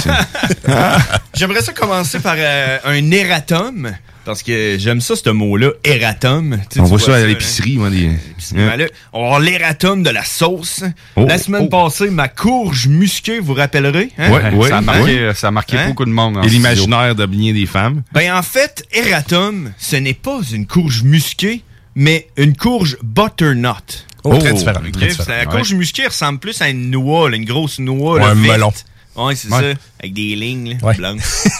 [0.68, 0.98] Ah.
[1.34, 3.90] J'aimerais ça commencer par euh, un erratum.
[4.26, 6.58] Parce que j'aime ça, ce mot-là, erratum.
[6.68, 7.88] Tu sais, On tu voit ça à l'épicerie, moi.
[7.90, 8.10] Des...
[8.52, 10.82] Ben là, on va avoir l'erratum de la sauce.
[11.14, 14.10] Oh, la semaine passée, ma courge musquée, vous rappellerez?
[14.18, 14.32] hein?
[14.32, 15.34] Ouais, ouais, Ça a marqué, ouais.
[15.34, 16.40] ça a marqué beaucoup de monde.
[16.44, 18.02] Et l'imaginaire de bien des femmes.
[18.12, 21.62] Ben en fait, erratum, ce n'est pas une courge musquée,
[21.94, 24.06] mais une courge butternut.
[24.24, 25.24] Oh, très différent, très différent.
[25.28, 25.56] La Ouais.
[25.56, 28.14] courge musquée ressemble plus à une noix, là, une grosse noix.
[28.14, 28.54] Ouais, là, un verte.
[28.58, 28.72] melon.
[29.16, 29.72] Ouais, c'est Ouais.
[29.74, 29.78] ça.
[30.01, 30.94] Avec des lignes là, Ouais.
[30.94, 31.22] blanches.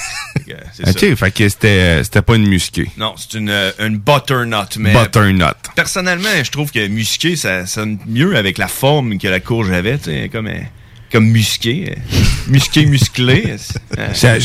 [0.75, 0.91] C'est ça.
[0.93, 2.89] OK, fait que c'était c'était pas une musquée.
[2.97, 4.77] Non, c'est une, euh, une butternut.
[4.79, 5.57] Mais Butternut.
[5.75, 9.99] Personnellement, je trouve que musqué, ça sonne mieux avec la forme que la courge avait,
[9.99, 10.61] tu sais, comme, euh,
[11.17, 11.93] comme musqué.
[11.93, 12.19] euh,
[12.49, 13.57] musqué, musclé.
[13.99, 14.39] Euh, euh,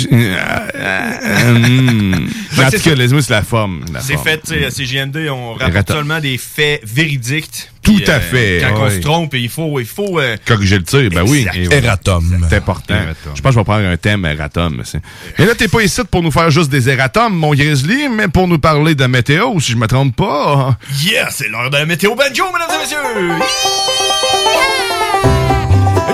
[0.75, 2.29] euh, hum.
[2.57, 3.83] En c'est tout cas, laisse-moi sur la forme.
[3.99, 7.69] C'est fait, tu sais, à CGMD, on rapporte seulement des faits véridiques.
[7.81, 8.95] Tout à fait, Quand on ouais.
[8.95, 9.77] se trompe, il faut.
[9.81, 11.45] Il faut Corriger le tir, ben oui.
[11.69, 12.45] Erratum.
[12.49, 12.93] C'est important.
[12.93, 13.33] Erratum.
[13.35, 14.81] Je pense que je vais prendre un thème erratum.
[14.85, 15.01] c'est-
[15.37, 18.47] Et là, t'es pas ici pour nous faire juste des erratums, mon grizzly, mais pour
[18.47, 20.77] nous parler de météo, si je me trompe pas.
[21.03, 23.45] Yeah, c'est l'heure de la météo banjo, mesdames et messieurs!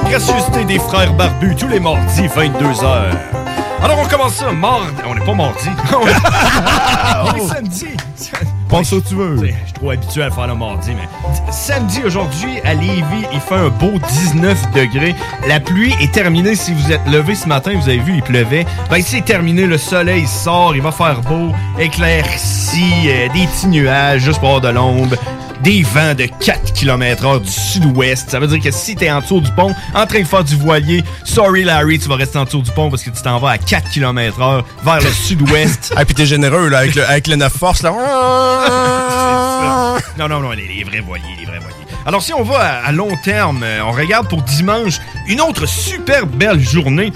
[0.09, 3.11] Gracieuseté des frères barbus tous les mardis, 22h.
[3.83, 5.01] Alors, on commence ça mardi.
[5.07, 5.69] On n'est pas mardi.
[5.93, 7.85] on est samedi.
[8.69, 9.37] Pense où tu veux.
[9.37, 11.07] Je suis trop habitué à faire le mardi, mais
[11.51, 15.15] samedi aujourd'hui à Lévis, il fait un beau 19 degrés.
[15.47, 16.55] La pluie est terminée.
[16.55, 18.65] Si vous êtes levé ce matin, vous avez vu, il pleuvait.
[18.89, 19.65] Ben, c'est terminé.
[19.65, 20.75] Le soleil sort.
[20.75, 25.15] Il va faire beau, éclairci, euh, des petits nuages juste pour avoir de l'ombre.
[25.63, 28.29] Des vents de 4 km h du sud-ouest.
[28.29, 30.55] Ça veut dire que si t'es en dessous du pont, en train de faire du
[30.55, 33.51] voilier, sorry Larry, tu vas rester en dessous du pont parce que tu t'en vas
[33.51, 35.93] à 4 km h vers le sud-ouest.
[35.97, 37.91] Ah, puis t'es généreux, là, avec le, avec le 9 force, là.
[40.17, 41.75] Non, non, non, les, les vrais voiliers, les vrais voiliers.
[42.05, 45.65] Alors, si on va à, à long terme, euh, on regarde pour dimanche une autre
[45.67, 47.11] super belle journée.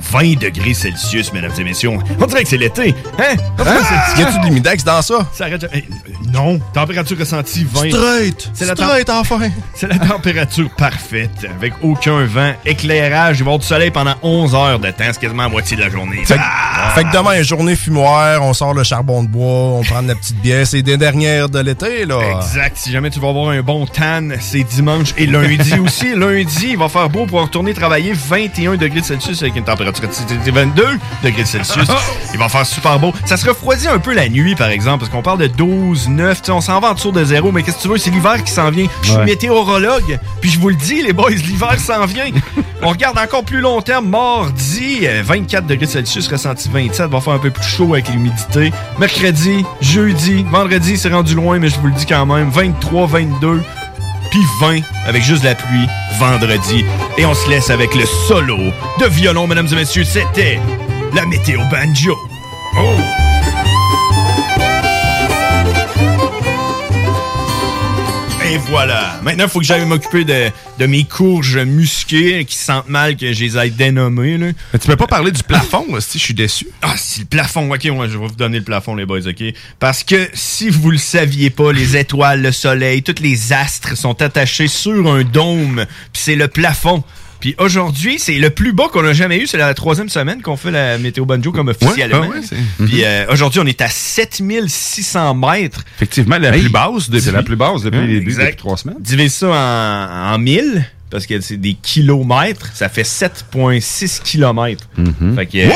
[0.00, 1.90] 20 degrés Celsius, mesdames et messieurs.
[2.20, 2.94] On dirait que c'est l'été.
[3.18, 3.36] Hein?
[3.58, 5.26] C'est- Y a-tu de l'humidex dans ça?
[5.32, 5.84] Ça arrête- eh,
[6.32, 7.90] non, température ressentie 20.
[7.90, 8.50] Straight.
[8.54, 9.38] C'est la Straight, enfin.
[9.74, 14.14] C'est la température parfaite, avec aucun vent, éclairage, il va y avoir du soleil pendant
[14.22, 16.24] 11 heures de temps, c'est quasiment la moitié de la journée.
[16.24, 16.92] Fait, que- Ah!
[16.94, 20.14] fait que demain, journée fumoire, on sort le charbon de bois, on prend de la
[20.14, 20.66] petite bière.
[20.66, 22.18] C'est des dernières de l'été, là.
[22.38, 22.76] Exact.
[22.76, 26.14] Si jamais tu vas avoir un bon tan, c'est dimanche et lundi aussi.
[26.14, 30.50] Lundi, il va faire beau pour retourner travailler 21 degrés Celsius avec une température de
[30.50, 30.84] 22
[31.22, 31.88] degrés Celsius?
[32.32, 33.12] Il va faire super beau.
[33.24, 36.40] Ça se refroidit un peu la nuit, par exemple, parce qu'on parle de 12, 9.
[36.42, 37.98] tu sais, On s'en va en dessous de zéro, mais qu'est-ce que tu veux?
[37.98, 38.86] C'est l'hiver qui s'en vient.
[39.02, 39.24] Je suis Ouais.
[39.24, 42.26] météorologue, puis je vous le dis, les boys, l'hiver s'en vient.
[42.82, 44.08] On regarde encore plus long terme.
[44.08, 47.10] Mardi, euh, 24 degrés Celsius, ressenti 27.
[47.10, 48.72] Va faire un peu plus chaud avec l'humidité.
[48.98, 52.50] Mercredi, jeudi, vendredi, c'est rendu loin, mais je vous le dis quand même.
[52.50, 53.62] 23, 22,
[54.36, 55.86] puis 20 avec juste la pluie
[56.18, 56.84] vendredi.
[57.16, 58.58] Et on se laisse avec le solo
[59.00, 60.04] de violon, mesdames et messieurs.
[60.04, 60.60] C'était
[61.14, 62.16] la météo banjo.
[62.78, 63.15] Oh!
[68.56, 69.20] Et voilà.
[69.22, 73.30] Maintenant, il faut que j'aille m'occuper de, de mes courges musquées qui sentent mal que
[73.30, 73.74] je les aille.
[73.78, 74.08] Là.
[74.08, 76.66] Mais tu peux pas parler du plafond, si je suis déçu.
[76.80, 77.70] Ah, si le plafond.
[77.70, 79.44] Ok, ouais, je vais vous donner le plafond, les boys, ok?
[79.78, 84.22] Parce que si vous le saviez pas, les étoiles, le soleil, tous les astres sont
[84.22, 85.84] attachés sur un dôme,
[86.14, 87.04] puis c'est le plafond.
[87.46, 89.46] Puis aujourd'hui, c'est le plus bas qu'on a jamais eu.
[89.46, 92.22] C'est la troisième semaine qu'on fait la météo banjo comme officiellement.
[92.24, 95.84] ah ouais, Puis euh, aujourd'hui, on est à 7600 mètres.
[95.96, 98.42] Effectivement, la plus basse depuis- C'est la plus basse depuis les Exact.
[98.46, 98.96] depuis trois semaines.
[98.98, 104.88] Divise ça en, en 1000, parce que c'est des kilomètres, ça fait 7,6 kilomètres.
[104.98, 105.34] Mm-hmm.
[105.36, 105.70] Fait que, euh,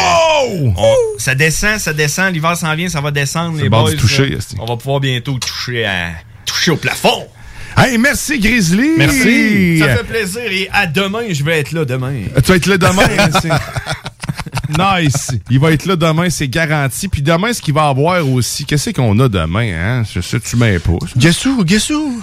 [0.76, 3.94] on- ça descend, ça descend, l'hiver s'en vient, ça va descendre, les le boys.
[3.94, 4.56] toucher, esti.
[4.58, 6.08] on va pouvoir bientôt toucher, à,
[6.46, 7.28] toucher au plafond.
[7.82, 8.90] Hey, merci Grizzly!
[8.98, 9.78] Merci.
[9.78, 12.24] Ça fait plaisir et à demain, je vais être là demain.
[12.36, 13.08] Tu vas être là demain.
[15.02, 15.30] nice.
[15.50, 17.08] Il va être là demain, c'est garanti.
[17.08, 20.02] Puis demain, ce qu'il va avoir aussi, qu'est-ce qu'on a demain, hein?
[20.14, 20.98] Je sais, tu mets pas.
[21.16, 21.64] Guess who?
[21.64, 22.22] Guess who?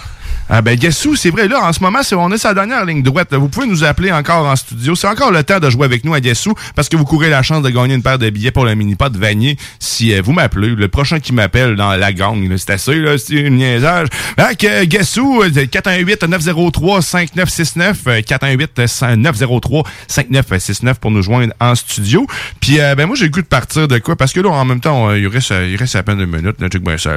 [0.49, 3.33] Ah ben Guessou, c'est vrai, là, en ce moment, on est sa dernière ligne droite.
[3.33, 4.95] Vous pouvez nous appeler encore en studio.
[4.95, 7.43] C'est encore le temps de jouer avec nous à Guessou parce que vous courez la
[7.43, 10.69] chance de gagner une paire de billets pour le mini-pot Vanier si euh, vous m'appelez.
[10.69, 14.07] Le prochain qui m'appelle dans la gang, c'est assez, là, c'est une niaisage.
[14.39, 22.25] Fait que Guessou, euh, 418-903-5969, euh, 418-903-5969 pour nous joindre en studio.
[22.61, 24.15] Puis euh, ben moi, j'ai le goût de partir de quoi?
[24.15, 26.55] Parce que là, en même temps, on- il reste, il reste à peine une minute.
[26.61, 27.15] Là, check bien ça.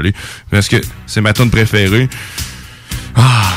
[0.51, 2.09] Parce que c'est ma tune préférée.
[3.17, 3.53] Ah.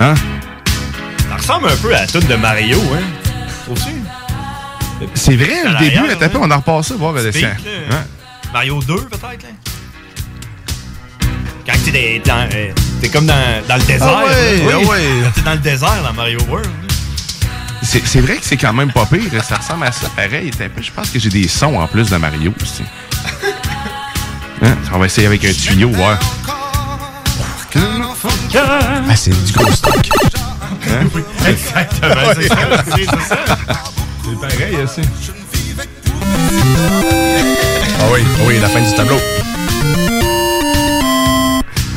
[0.00, 0.14] Hein?
[1.28, 3.02] Ça ressemble un peu à la de Mario, hein?
[3.64, 3.92] Trouves-tu?
[5.14, 7.54] C'est vrai, le début, pas, on en repassé voir le Speak, dessin.
[7.90, 8.04] là.
[8.52, 9.48] Mario 2, peut-être, là?
[11.66, 14.08] Quand t'es dans, euh, t'es comme dans, dans le désert.
[14.08, 14.72] Ah ouais, là.
[14.74, 15.02] ah ouais.
[15.24, 16.68] Quand t'es dans le désert dans Mario World.
[17.82, 19.22] C'est c'est vrai que c'est quand même pas pire.
[19.44, 20.08] Ça ressemble à ça.
[20.16, 22.82] Pareil, t'as un peu- je pense que j'ai des sons en plus de Mario aussi.
[24.62, 24.76] Hein?
[24.92, 26.18] On va essayer avec un tuyau, voir.
[28.54, 30.08] Ah, c'est du gros stock.
[30.88, 31.08] Hein?
[31.46, 32.56] Exactement, c'est ça,
[34.24, 35.02] c'est pareil, aussi.
[37.98, 39.18] Ah oui, ah oui, la fin du tableau.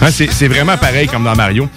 [0.01, 1.69] Hein, c'est vraiment pareil comme dans Mario.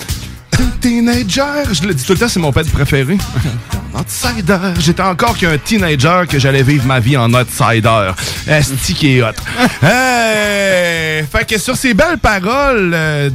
[0.81, 1.43] Teenager,
[1.73, 3.17] je le dis tout le temps, c'est mon pet préféré.
[3.95, 8.11] Outsider, j'étais encore qu'un teenager que j'allais vivre ma vie en outsider.
[8.47, 9.29] Esti qui est hot.
[9.83, 11.25] Hey!
[11.33, 13.31] Fait que sur ces belles paroles euh,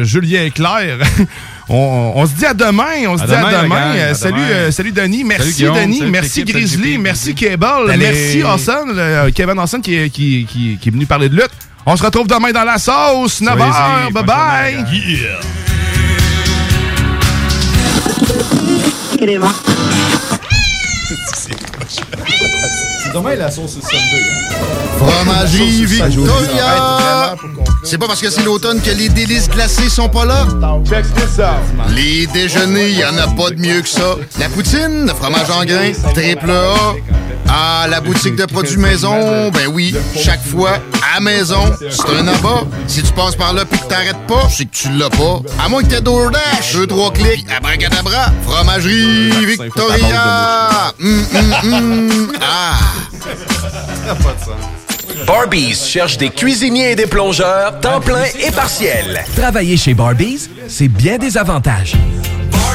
[0.00, 0.98] de Julien Clerc,
[1.68, 3.06] on, on se dit à demain.
[3.08, 5.22] On se dit à demain, Euh, salut, euh, salut Denis.
[5.24, 5.80] Merci Salut.
[5.80, 5.98] Denis.
[5.98, 6.98] Salut, merci Grizzly.
[6.98, 7.94] Merci Cable.
[7.96, 11.50] Merci euh, Kevin Hassan qui, est- qui, qui, qui est venu parler de lutte.
[11.86, 13.40] On se retrouve demain dans la sauce.
[13.40, 13.56] 9h.
[13.56, 14.12] Soyez-y.
[14.12, 15.71] Bye bye.
[23.02, 24.24] C'est dommage la sauce Sunday.
[24.98, 26.24] Fromagerie Ça joue.
[26.24, 27.34] Victoria!
[27.84, 30.46] C'est pas parce que c'est l'automne que les délices glacées sont pas là?
[31.94, 34.16] Les déjeuners, y en a pas de mieux que ça.
[34.38, 36.94] La poutine, le fromage en grains, triple A.
[37.54, 40.78] Ah, la boutique de produits maison, ben oui, chaque fois,
[41.14, 42.64] à maison, c'est un abat.
[42.86, 45.42] Si tu passes par là pis que t'arrêtes pas, c'est que tu l'as pas.
[45.62, 50.94] À moins que t'aies DoorDash, deux, trois clics, abracadabra, fromagerie Victoria!
[50.98, 52.32] Hum, hum, hum.
[52.40, 52.78] Ah!
[55.26, 59.22] Barbies cherche des cuisiniers et des plongeurs, temps plein et partiel.
[59.36, 61.94] Travailler chez Barbies, c'est bien des avantages.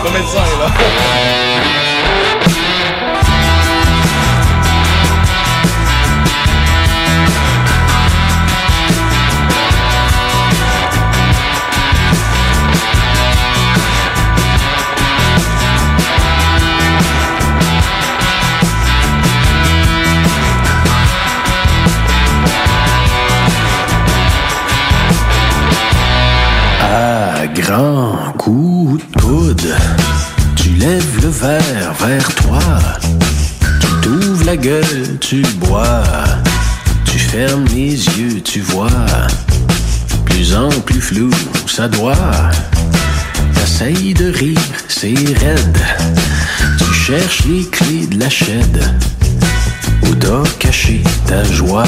[0.00, 0.18] C'est pas
[0.58, 0.68] là.
[26.80, 28.07] À grand
[31.92, 32.58] vers toi.
[33.80, 36.02] Tu t'ouvres la gueule, tu bois.
[37.04, 39.06] Tu fermes les yeux, tu vois.
[40.24, 41.30] Plus en plus flou,
[41.66, 42.14] ça doit.
[43.54, 44.58] T'essayes de rire,
[44.88, 45.78] c'est raide.
[46.78, 49.00] Tu cherches les clés de la chaîne.
[50.02, 51.84] Où t'as caché ta joie,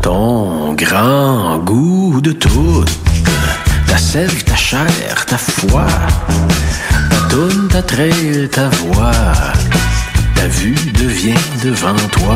[0.00, 2.84] ton grand goût de tout.
[3.86, 5.86] Ta sève, ta chair, ta foi,
[7.32, 9.32] toune, ta traîne, ta voix.
[10.34, 12.34] Ta vue devient devant toi.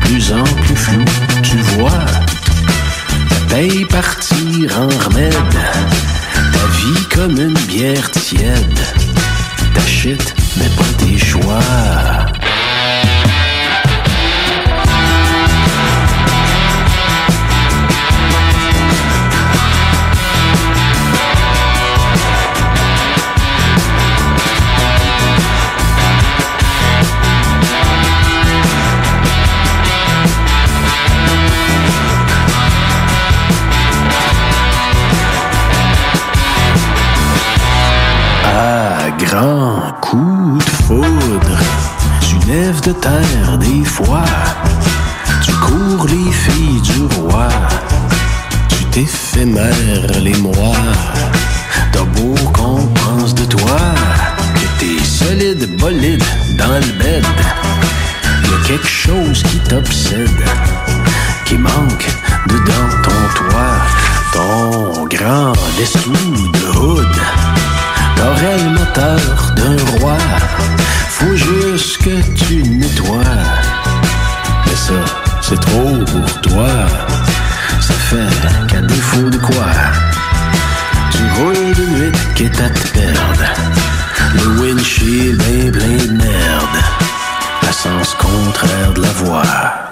[0.00, 1.04] Plus en plus flou,
[1.42, 2.06] tu vois.
[3.30, 5.60] Ta paye partir en remède.
[6.54, 8.80] Ta vie comme une bière tiède.
[9.74, 12.47] Ta shit, mais pas tes choix.
[39.30, 41.58] Grand coup de foudre,
[42.20, 44.24] tu lèves de terre des fois.
[45.42, 47.48] Tu cours les filles du roi.
[48.68, 50.86] Tu t'éphémères les mois.
[51.92, 53.80] T'as beau qu'on pense de toi.
[54.54, 56.24] Que t'es solide, bolide
[56.56, 57.26] dans le bed.
[58.44, 60.42] Y a quelque chose qui t'obsède.
[61.44, 62.08] Qui manque
[62.46, 63.78] dedans ton toit.
[64.32, 67.16] Ton grand dessous de hood.
[68.18, 70.18] T'aurais le moteur d'un roi.
[71.08, 73.44] Faut juste que tu nettoies.
[74.66, 75.00] Mais ça,
[75.40, 76.68] c'est trop pour toi.
[77.80, 79.72] Ça fait qu'à défaut de quoi,
[81.12, 83.44] tu roules de nuit quitte à te perdre.
[84.34, 86.78] Le windshield est plein de merde.
[87.70, 89.87] Sens contraire de la voie.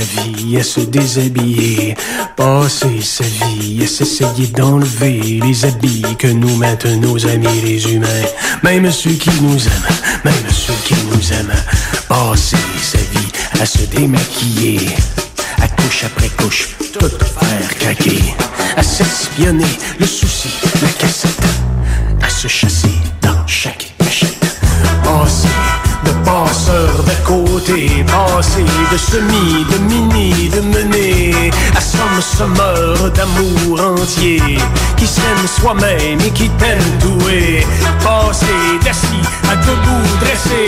[0.00, 1.94] Vie à se déshabiller,
[2.36, 8.26] passer sa vie à s'essayer d'enlever les habits que nous mettent nos amis les humains,
[8.62, 11.54] même ceux qui nous aiment, même ceux qui nous aiment,
[12.08, 14.80] passer sa vie à se démaquiller,
[15.60, 18.34] à couche après couche, tout faire craquer,
[18.76, 20.50] à s'espionner le souci,
[20.82, 21.46] la cassette,
[22.22, 22.99] à se chasser
[28.06, 34.40] passer de semi, de mini, de mener à somme sommeur d'amour entier,
[34.96, 37.66] qui s'aime soi-même et qui t'aime doué,
[38.02, 40.66] passer d'assis à debout dressé,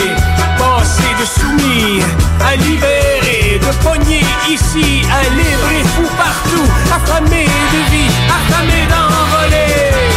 [0.59, 2.03] passer de soumis
[2.41, 10.12] à libéré, de pogné ici à et fou partout, affamé de vie, affamé d'envoler,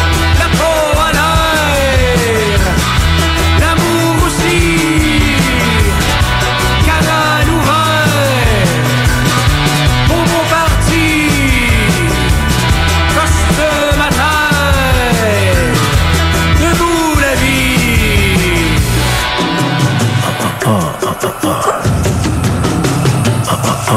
[23.86, 23.94] Tout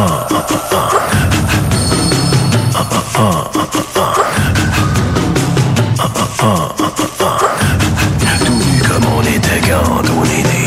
[8.52, 10.65] nu comme on était quand on est né.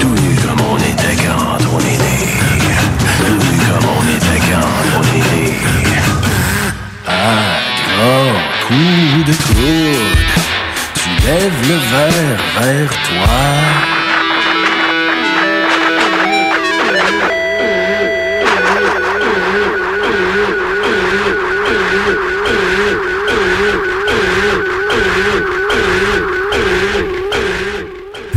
[0.00, 2.18] Tout nu comme on était quand on est né.
[3.26, 5.46] Tout nu comme on était quand on est né.
[7.06, 7.10] À
[7.96, 8.34] grand
[8.68, 10.18] coup de coude,
[10.94, 13.99] tu lèves le verre vers toi.